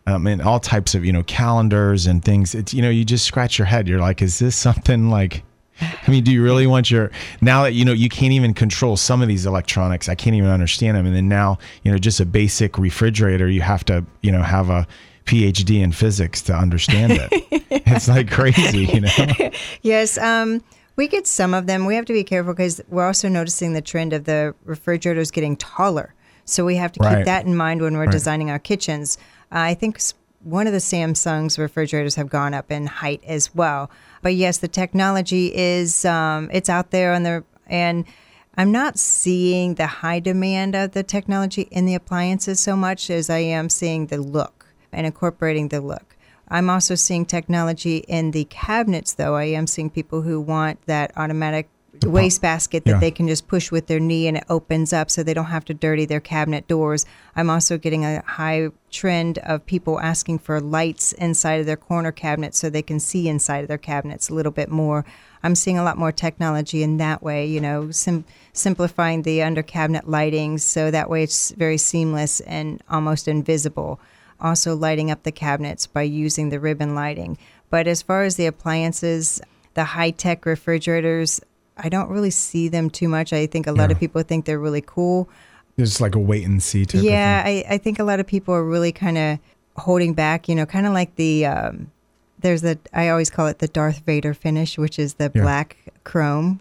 um, 0.06 0.28
and 0.28 0.42
all 0.42 0.60
types 0.60 0.96
of 0.96 1.06
you 1.06 1.12
know 1.12 1.24
calendars 1.24 2.08
and 2.08 2.24
things. 2.24 2.56
It's 2.56 2.74
you 2.74 2.82
know 2.82 2.90
you 2.90 3.06
just 3.06 3.26
scratch 3.26 3.58
your 3.58 3.66
head. 3.66 3.88
You're 3.88 4.00
like, 4.00 4.22
is 4.22 4.40
this 4.40 4.56
something 4.56 5.10
like? 5.10 5.44
I 5.82 6.12
mean, 6.12 6.26
do 6.26 6.32
you 6.32 6.44
really 6.44 6.68
want 6.68 6.92
your 6.92 7.10
now 7.40 7.64
that 7.64 7.74
you 7.74 7.86
know 7.86 7.94
you 7.94 8.10
can't 8.10 8.34
even 8.34 8.54
control 8.54 8.98
some 8.98 9.22
of 9.22 9.28
these 9.28 9.46
electronics? 9.46 10.10
I 10.10 10.16
can't 10.16 10.36
even 10.36 10.50
understand 10.50 10.98
them. 10.98 11.06
And 11.06 11.16
then 11.16 11.30
now 11.30 11.58
you 11.84 11.92
know 11.92 11.98
just 11.98 12.20
a 12.20 12.26
basic 12.26 12.78
refrigerator, 12.78 13.50
you 13.50 13.62
have 13.62 13.86
to 13.86 14.06
you 14.22 14.32
know 14.32 14.44
have 14.44 14.70
a 14.70 14.86
PhD 15.30 15.82
in 15.82 15.92
physics 15.92 16.42
to 16.42 16.56
understand 16.56 17.14
it. 17.14 17.30
it's 17.70 18.08
like 18.08 18.32
crazy, 18.32 18.86
you 18.86 19.02
know. 19.02 19.52
Yes, 19.84 20.18
um, 20.18 20.62
we 21.00 21.08
get 21.08 21.26
some 21.26 21.54
of 21.54 21.66
them. 21.66 21.86
We 21.86 21.96
have 21.96 22.04
to 22.08 22.14
be 22.14 22.26
careful 22.26 22.52
because 22.54 22.82
we're 22.90 23.08
also 23.08 23.30
noticing 23.30 23.72
the 23.72 23.82
trend 23.82 24.12
of 24.12 24.26
the 24.26 24.54
refrigerators 24.66 25.32
getting 25.32 25.56
taller. 25.56 26.14
So 26.44 26.66
we 26.66 26.76
have 26.76 26.92
to 26.92 27.00
Right. 27.00 27.20
keep 27.20 27.26
that 27.26 27.46
in 27.46 27.56
mind 27.56 27.82
when 27.82 27.94
we're 27.94 28.02
Right. 28.02 28.12
designing 28.12 28.52
our 28.52 28.60
kitchens. 28.60 29.18
I 29.50 29.76
think 29.76 30.02
one 30.44 30.68
of 30.68 30.74
the 30.74 30.80
Samsung's 30.80 31.58
refrigerators 31.58 32.16
have 32.16 32.30
gone 32.30 32.54
up 32.54 32.70
in 32.70 32.88
height 32.88 33.24
as 33.26 33.56
well. 33.56 33.90
But 34.22 34.36
yes, 34.36 34.58
the 34.58 34.68
technology 34.68 35.54
is 35.56 36.04
um, 36.04 36.50
it's 36.52 36.70
out 36.70 36.92
there 36.92 37.14
on 37.14 37.24
the 37.24 37.46
and 37.68 38.04
I'm 38.58 38.74
not 38.74 39.00
seeing 39.00 39.76
the 39.76 39.88
high 39.88 40.20
demand 40.20 40.76
of 40.76 40.92
the 40.92 41.04
technology 41.04 41.70
in 41.72 41.86
the 41.86 41.96
appliances 41.96 42.60
so 42.60 42.76
much 42.76 43.10
as 43.10 43.30
I 43.30 43.38
am 43.38 43.70
seeing 43.70 44.08
the 44.08 44.18
look 44.18 44.66
and 44.92 45.06
incorporating 45.06 45.70
the 45.70 45.80
look. 45.80 46.09
I'm 46.52 46.70
also 46.70 46.96
seeing 46.96 47.26
technology 47.26 47.98
in 48.08 48.32
the 48.32 48.46
cabinets, 48.46 49.14
though. 49.14 49.36
I 49.36 49.46
am 49.46 49.68
seeing 49.68 49.90
people 49.90 50.22
who 50.24 50.40
want 50.42 50.80
that 50.88 51.12
automatic 51.16 51.70
waste 52.06 52.42
basket 52.42 52.86
that 52.86 52.92
Yeah. 52.92 53.00
they 53.00 53.12
can 53.12 53.28
just 53.28 53.48
push 53.48 53.72
with 53.72 53.88
their 53.88 54.00
knee 54.00 54.28
and 54.28 54.38
it 54.38 54.46
opens 54.50 54.94
up 54.94 55.12
so 55.12 55.22
they 55.22 55.34
don't 55.34 55.46
have 55.46 55.66
to 55.66 55.74
dirty 55.74 56.06
their 56.06 56.22
cabinet 56.22 56.66
doors. 56.68 57.06
I'm 57.36 57.50
also 57.50 57.78
getting 57.78 58.06
a 58.06 58.24
high 58.26 58.70
trend 58.90 59.38
of 59.40 59.66
people 59.66 60.00
asking 60.00 60.40
for 60.40 60.62
lights 60.62 61.12
inside 61.14 61.60
of 61.60 61.66
their 61.66 61.76
corner 61.76 62.12
cabinets 62.14 62.58
so 62.58 62.70
they 62.70 62.82
can 62.84 63.00
see 63.02 63.28
inside 63.28 63.64
of 63.64 63.68
their 63.68 63.78
cabinets 63.78 64.30
a 64.30 64.34
little 64.34 64.52
bit 64.52 64.70
more. 64.70 65.04
I'm 65.44 65.56
seeing 65.56 65.78
a 65.78 65.84
lot 65.84 65.98
more 65.98 66.12
technology 66.14 66.84
in 66.84 66.98
that 66.98 67.22
way, 67.22 67.46
you 67.46 67.60
know, 67.60 67.92
sim- 67.92 68.24
simplifying 68.54 69.24
the 69.24 69.42
under 69.44 69.64
cabinet 69.64 70.08
lighting 70.10 70.58
so 70.58 70.92
that 70.92 71.10
way 71.10 71.24
it's 71.24 71.52
very 71.52 71.78
seamless 71.78 72.40
and 72.42 72.82
almost 72.90 73.28
invisible 73.28 74.00
also 74.42 74.76
lighting 74.76 75.12
up 75.12 75.24
the 75.24 75.32
cabinets 75.32 75.88
by 75.88 76.04
using 76.04 76.50
the 76.50 76.60
ribbon 76.60 76.96
lighting. 76.96 77.38
But 77.70 77.88
as 77.88 78.02
far 78.02 78.24
as 78.24 78.36
the 78.36 78.46
appliances, 78.46 79.42
the 79.74 79.84
high 79.84 80.12
tech 80.12 80.46
refrigerators, 80.46 81.40
I 81.78 81.90
don't 81.90 82.10
really 82.10 82.32
see 82.32 82.68
them 82.68 82.90
too 82.90 83.08
much. 83.08 83.32
I 83.34 83.46
think 83.48 83.68
a 83.68 83.72
lot 83.72 83.90
Yeah. 83.90 83.94
of 83.94 84.00
people 84.00 84.22
think 84.24 84.46
they're 84.46 84.60
really 84.60 84.84
cool. 84.86 85.30
It's 85.78 86.02
like 86.02 86.16
a 86.16 86.20
wait 86.20 86.46
and 86.46 86.62
see 86.62 86.86
type 86.86 87.04
yeah. 87.04 87.42
I, 87.46 87.64
I 87.70 87.78
think 87.78 88.00
a 88.00 88.04
lot 88.04 88.20
of 88.20 88.28
people 88.28 88.54
are 88.54 88.64
really 88.66 88.92
kind 88.92 89.18
of 89.18 89.40
holding 89.78 90.14
back, 90.14 90.50
you 90.50 90.56
know, 90.56 90.66
kind 90.66 90.86
of 90.86 90.92
like 90.94 91.16
the, 91.16 91.46
um, 91.46 91.92
there's 92.40 92.64
a, 92.66 92.78
I 92.94 93.10
always 93.10 93.30
call 93.30 93.48
it 93.48 93.60
the 93.60 93.68
Darth 93.68 94.00
Vader 94.06 94.34
finish, 94.34 94.78
which 94.78 95.00
is 95.00 95.14
the 95.16 95.32
Yeah. 95.34 95.42
black 95.42 95.78
chrome 96.04 96.60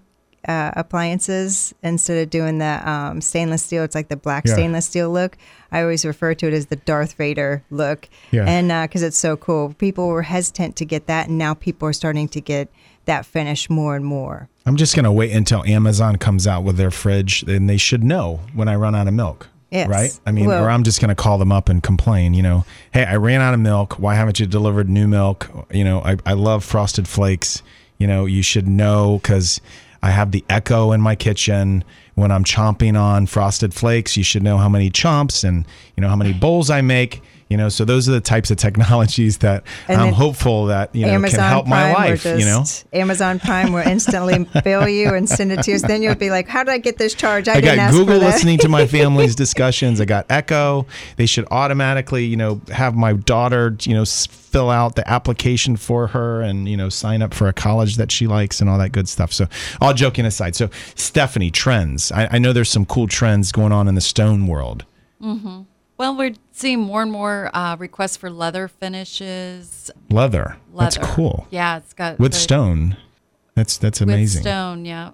uh, 0.49 0.73
appliances 0.77 1.75
instead 1.83 2.23
of 2.23 2.31
doing 2.31 2.59
the 2.59 2.91
um, 2.91 3.21
stainless 3.21 3.63
steel. 3.63 3.85
It's 3.85 3.95
like 3.95 4.09
the 4.09 4.17
black 4.17 4.45
Yeah. 4.47 4.55
stainless 4.55 4.87
steel 4.87 5.11
look. 5.11 5.37
I 5.71 5.83
always 5.83 6.05
refer 6.05 6.35
to 6.35 6.47
it 6.49 6.55
as 6.55 6.67
the 6.67 6.77
Darth 6.77 7.13
Vader 7.15 7.63
look, 7.71 8.09
Yeah. 8.31 8.45
and 8.47 8.69
because 8.89 9.03
it's 9.03 9.19
so 9.19 9.37
cool, 9.37 9.75
people 9.75 10.09
were 10.09 10.23
hesitant 10.23 10.77
to 10.77 10.85
get 10.85 11.07
that, 11.07 11.29
and 11.29 11.37
now 11.39 11.55
people 11.55 11.87
are 11.89 11.93
starting 11.93 12.29
to 12.29 12.41
get 12.41 12.69
that 13.05 13.25
finish 13.27 13.69
more 13.71 13.95
and 13.95 14.05
more. 14.05 14.49
I'm 14.67 14.77
just 14.77 14.95
gonna 14.97 15.13
wait 15.13 15.33
until 15.33 15.63
Amazon 15.65 16.17
comes 16.17 16.47
out 16.47 16.65
with 16.65 16.77
their 16.77 16.91
fridge, 16.91 17.43
and 17.45 17.69
they 17.69 17.77
should 17.77 18.03
know 18.03 18.41
when 18.55 18.69
I 18.69 18.75
run 18.77 18.95
out 18.95 19.07
of 19.09 19.15
milk. 19.15 19.49
Yes. 19.71 19.89
Right? 19.89 20.19
I 20.27 20.33
mean, 20.33 20.47
Well- 20.47 20.65
or 20.65 20.71
I'm 20.71 20.83
just 20.83 20.99
gonna 21.01 21.15
call 21.15 21.37
them 21.37 21.53
up 21.53 21.69
and 21.69 21.83
complain. 21.83 22.33
You 22.33 22.43
know, 22.43 22.65
hey, 22.93 23.05
I 23.05 23.17
ran 23.17 23.43
out 23.43 23.53
of 23.53 23.61
milk. 23.61 23.95
Why 23.99 24.15
haven't 24.15 24.41
you 24.41 24.47
delivered 24.47 24.89
new 24.89 25.07
milk? 25.07 25.51
You 25.71 25.85
know, 25.85 26.01
I, 26.01 26.17
I 26.25 26.33
love 26.33 26.65
frosted 26.65 27.07
flakes. 27.07 27.63
You 27.99 28.07
know, 28.07 28.25
you 28.27 28.43
should 28.43 28.67
know 28.69 29.19
because 29.23 29.61
I 30.03 30.11
have 30.11 30.31
the 30.31 30.45
echo 30.49 30.93
in 30.93 31.01
my 31.01 31.15
kitchen. 31.15 31.85
When 32.15 32.31
I'm 32.31 32.45
chomping 32.45 33.01
on 33.01 33.27
frosted 33.27 33.75
flakes, 33.75 34.17
you 34.17 34.23
should 34.23 34.43
know 34.43 34.59
how 34.59 34.69
many 34.69 34.91
chomps 34.91 35.45
and 35.45 35.67
you 35.97 36.01
know 36.01 36.09
how 36.09 36.17
many 36.17 36.33
bowls 36.33 36.71
I 36.71 36.81
make. 36.81 37.23
You 37.49 37.57
know, 37.57 37.69
so 37.69 37.85
those 37.85 38.09
are 38.09 38.13
the 38.13 38.21
types 38.21 38.51
of 38.51 38.57
technologies 38.59 39.39
that 39.39 39.65
And 39.89 40.01
I'm 40.01 40.13
hopeful 40.13 40.67
that 40.67 40.95
you 40.95 41.07
know 41.07 41.13
Amazon 41.13 41.41
can 41.41 41.49
help 41.49 41.67
Prime 41.67 41.93
my 41.93 41.95
life. 41.95 42.25
will 42.25 42.39
you 42.39 42.45
know, 42.45 42.65
Amazon 42.93 43.39
Prime 43.39 43.73
will 43.73 43.87
instantly 43.87 44.47
bill 44.65 44.89
you 44.89 45.15
and 45.15 45.29
send 45.29 45.53
it 45.53 45.63
to 45.63 45.71
you. 45.71 45.79
So 45.79 45.87
then 45.87 46.03
you'll 46.03 46.15
be 46.15 46.31
like, 46.31 46.49
"How 46.49 46.63
did 46.65 46.73
I 46.73 46.79
get 46.79 46.99
this 46.99 47.15
charge? 47.15 47.49
I, 47.49 47.53
I 47.53 47.61
didn't 47.61 47.77
got 47.77 47.83
ask 47.85 47.95
Google 47.95 48.15
for 48.15 48.21
that." 48.21 48.27
listening 48.27 48.59
to 48.59 48.69
my 48.69 48.87
family's 48.99 49.35
discussions. 49.35 50.01
I 50.01 50.05
got 50.05 50.27
Echo. 50.31 50.87
They 51.17 51.27
should 51.27 51.47
automatically, 51.51 52.25
you 52.25 52.37
know, 52.37 52.61
have 52.71 52.95
my 52.95 53.15
daughter, 53.15 53.77
you 53.83 53.95
know, 53.95 54.05
fill 54.05 54.71
out 54.71 54.97
the 54.97 55.09
application 55.09 55.77
for 55.77 56.09
her 56.09 56.41
and, 56.43 56.69
you 56.69 56.77
know, 56.77 56.89
sign 56.89 57.23
up 57.23 57.35
for 57.35 57.49
a 57.49 57.53
college 57.53 57.97
that 57.97 58.11
she 58.11 58.27
likes 58.27 58.61
and 58.61 58.69
all 58.69 58.79
that 58.79 58.93
good 58.93 59.09
stuff. 59.09 59.33
So, 59.33 59.47
all 59.81 59.95
joking 59.95 60.25
aside. 60.25 60.57
So, 60.57 60.71
Stephanie, 60.95 61.51
trends. 61.51 62.13
I, 62.13 62.29
I 62.33 62.39
know 62.39 62.53
there's 62.53 62.71
some 62.71 62.87
cool 62.87 63.07
trends 63.07 63.53
going 63.53 63.73
on 63.73 63.89
in 63.89 63.95
the 63.95 64.01
stone 64.01 64.47
world. 64.47 64.85
Mm-hmm. 65.23 65.63
Well, 65.99 66.17
we're 66.17 66.35
seeing 66.53 66.81
more 66.81 67.03
and 67.03 67.11
more 67.11 67.51
uh, 67.53 67.77
requests 67.77 68.17
for 68.17 68.31
leather 68.31 68.69
finishes. 68.69 69.91
Leather. 70.11 70.57
Leather. 70.73 71.01
That's 71.01 71.15
cool. 71.15 71.47
Yeah, 71.51 71.79
it's 71.79 71.93
got 71.93 72.19
With 72.19 72.33
the- 72.33 72.39
stone. 72.39 72.97
That's 73.55 73.77
that's 73.77 74.01
amazing. 74.01 74.39
With 74.41 74.45
stone, 74.45 74.85
yeah, 74.85 75.11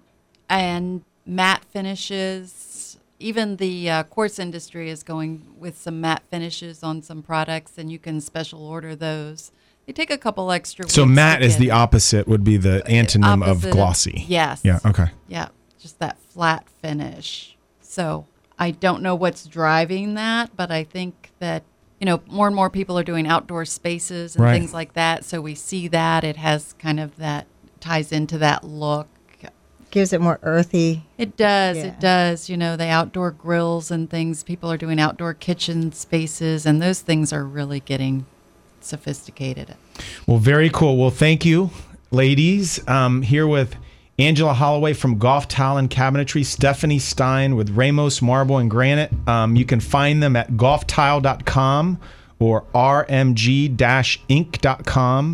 and 0.51 1.03
matte 1.24 1.64
finishes. 1.64 2.99
Even 3.18 3.57
the 3.57 3.89
uh, 3.89 4.03
quartz 4.03 4.39
industry 4.39 4.91
is 4.91 5.03
going 5.03 5.47
with 5.57 5.78
some 5.80 6.03
matte 6.03 6.22
finishes 6.28 6.82
on 6.82 7.01
some 7.01 7.22
products, 7.22 7.78
and 7.78 7.91
you 7.91 7.99
can 7.99 8.20
special 8.20 8.66
order 8.66 8.95
those. 8.95 9.51
They 9.87 9.95
take 9.95 10.11
a 10.11 10.18
couple 10.18 10.53
extra. 10.53 10.87
So 10.91 11.07
matte 11.07 11.43
is 11.43 11.57
the 11.57 11.70
opposite 11.70 12.28
would 12.28 12.45
be 12.45 12.59
the 12.59 12.82
antonym 12.87 13.43
of 13.43 13.49
Opposite 13.59 13.72
glossy. 13.72 14.24
Yes. 14.28 14.61
Yeah, 14.62 14.80
okay. 14.85 15.07
Yeah, 15.28 15.49
just 15.78 15.99
that 16.01 16.18
flat 16.18 16.68
finish. 16.82 17.57
So 17.80 18.26
I 18.59 18.70
don't 18.70 19.02
know 19.02 19.14
what's 19.14 19.46
driving 19.46 20.14
that, 20.14 20.57
but 20.57 20.70
I 20.70 20.84
think 20.84 21.30
that 21.40 21.62
you 22.00 22.07
know 22.07 22.20
more 22.28 22.46
and 22.46 22.55
more 22.57 22.70
people 22.70 22.98
are 22.98 23.05
doing 23.05 23.26
outdoor 23.26 23.64
spaces 23.64 24.36
and 24.36 24.44
Right. 24.44 24.52
things 24.59 24.72
like 24.74 24.92
that. 24.94 25.24
So 25.24 25.40
we 25.40 25.55
see 25.55 25.88
that 25.88 26.24
it 26.24 26.36
has 26.36 26.74
kind 26.78 27.00
of 27.00 27.16
that 27.16 27.46
ties 27.80 28.12
into 28.12 28.38
that 28.38 28.64
look. 28.64 29.09
Gives 29.90 30.12
it 30.12 30.20
more 30.20 30.40
earthy. 30.42 31.05
It 31.18 31.36
does. 31.36 31.76
Yeah. 31.76 31.84
It 31.84 32.00
does. 32.00 32.48
You 32.50 32.57
know, 32.57 32.76
the 32.76 32.88
outdoor 32.88 33.30
grills 33.30 33.92
and 33.92 34.11
things. 34.11 34.42
People 34.42 34.70
are 34.72 34.76
doing 34.76 34.98
outdoor 34.98 35.34
kitchen 35.34 35.92
spaces, 35.92 36.66
and 36.66 36.82
those 36.82 37.00
things 37.00 37.32
are 37.32 37.44
really 37.44 37.78
getting 37.78 38.26
sophisticated. 38.80 39.74
Well, 40.26 40.38
very 40.38 40.68
cool. 40.68 40.96
Well, 40.96 41.11
thank 41.11 41.44
you, 41.44 41.70
ladies. 42.11 42.86
Um, 42.88 43.22
here 43.22 43.46
with 43.46 43.76
Angela 44.19 44.53
Holloway 44.55 44.93
from 44.93 45.19
Gulf 45.19 45.49
Tile 45.49 45.77
and 45.77 45.91
Cabinetry, 45.91 46.45
Stephanie 46.45 47.01
Stein 47.01 47.57
with 47.57 47.71
Ramos 47.71 48.23
Marble 48.23 48.59
and 48.59 48.71
Granite. 48.71 49.12
Um, 49.27 49.57
you 49.57 49.65
can 49.65 49.81
find 49.81 50.23
them 50.23 50.37
at 50.37 50.53
gulftile.com 50.53 51.99
or 52.39 52.62
rmg-inc.com. 52.75 53.79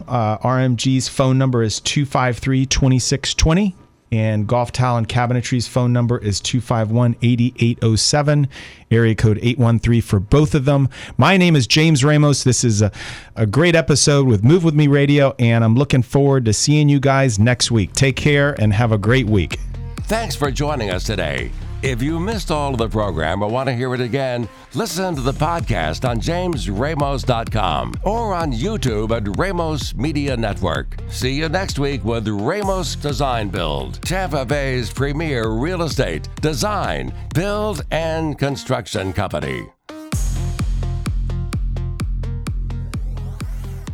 Uh, 0.09 0.39
RMG's 0.39 1.09
phone 1.09 1.37
number 1.39 1.63
is 1.63 1.81
253 1.81 2.67
2620. 2.67 3.75
And 4.13 4.47
Gulf 4.47 4.73
Tile 4.73 4.97
and 4.97 5.09
Cabinetry's 5.09 5.69
phone 5.69 5.93
number 5.93 6.19
is 6.19 6.41
251 6.41 7.17
8807, 7.23 8.49
area 8.91 9.15
code 9.15 9.39
813 9.41 10.03
for 10.03 10.19
both 10.19 10.55
of 10.55 10.65
them. 10.65 10.89
My 11.17 11.37
name 11.37 11.55
is 11.55 11.67
James 11.67 12.03
Ramos. 12.03 12.43
This 12.43 12.65
is 12.65 12.83
a, 12.83 12.91
a 13.37 13.47
great 13.47 13.77
episode 13.77 14.27
with 14.27 14.43
Move 14.43 14.65
With 14.65 14.75
Me 14.75 14.89
Radio, 14.89 15.35
and 15.39 15.63
I'm 15.63 15.77
looking 15.77 16.03
forward 16.03 16.45
to 16.47 16.53
seeing 16.53 16.89
you 16.89 16.99
guys 16.99 17.39
next 17.39 17.71
week. 17.71 17.93
Take 17.93 18.17
care 18.17 18.61
and 18.61 18.73
have 18.73 18.91
a 18.91 18.99
great 18.99 19.27
week. 19.27 19.61
Thanks 20.03 20.35
for 20.35 20.51
joining 20.51 20.91
us 20.91 21.05
today. 21.05 21.53
If 21.83 22.03
you 22.03 22.21
missed 22.21 22.51
all 22.51 22.73
of 22.73 22.79
the 22.79 22.89
program 22.89 23.43
or 23.43 23.49
want 23.49 23.69
to 23.69 23.75
hear 23.75 23.95
it 23.95 24.03
again, 24.03 24.47
listen 24.75 25.15
to 25.15 25.23
the 25.23 25.33
podcast 25.33 26.07
on 26.07 26.21
jamesramos.com 26.21 27.95
or 28.03 28.35
on 28.35 28.53
YouTube 28.53 29.17
at 29.17 29.39
Ramos 29.39 29.95
Media 29.95 30.37
Network. 30.37 30.97
See 31.09 31.33
you 31.33 31.49
next 31.49 31.79
week 31.79 32.05
with 32.05 32.29
Ramos 32.29 32.97
Design 32.97 33.49
Build, 33.49 34.03
Tampa 34.03 34.45
Bay's 34.45 34.93
premier 34.93 35.49
real 35.49 35.83
estate, 35.83 36.29
design, 36.43 37.15
build, 37.35 37.83
and 37.91 38.39
construction 38.39 39.15
company. 39.15 39.67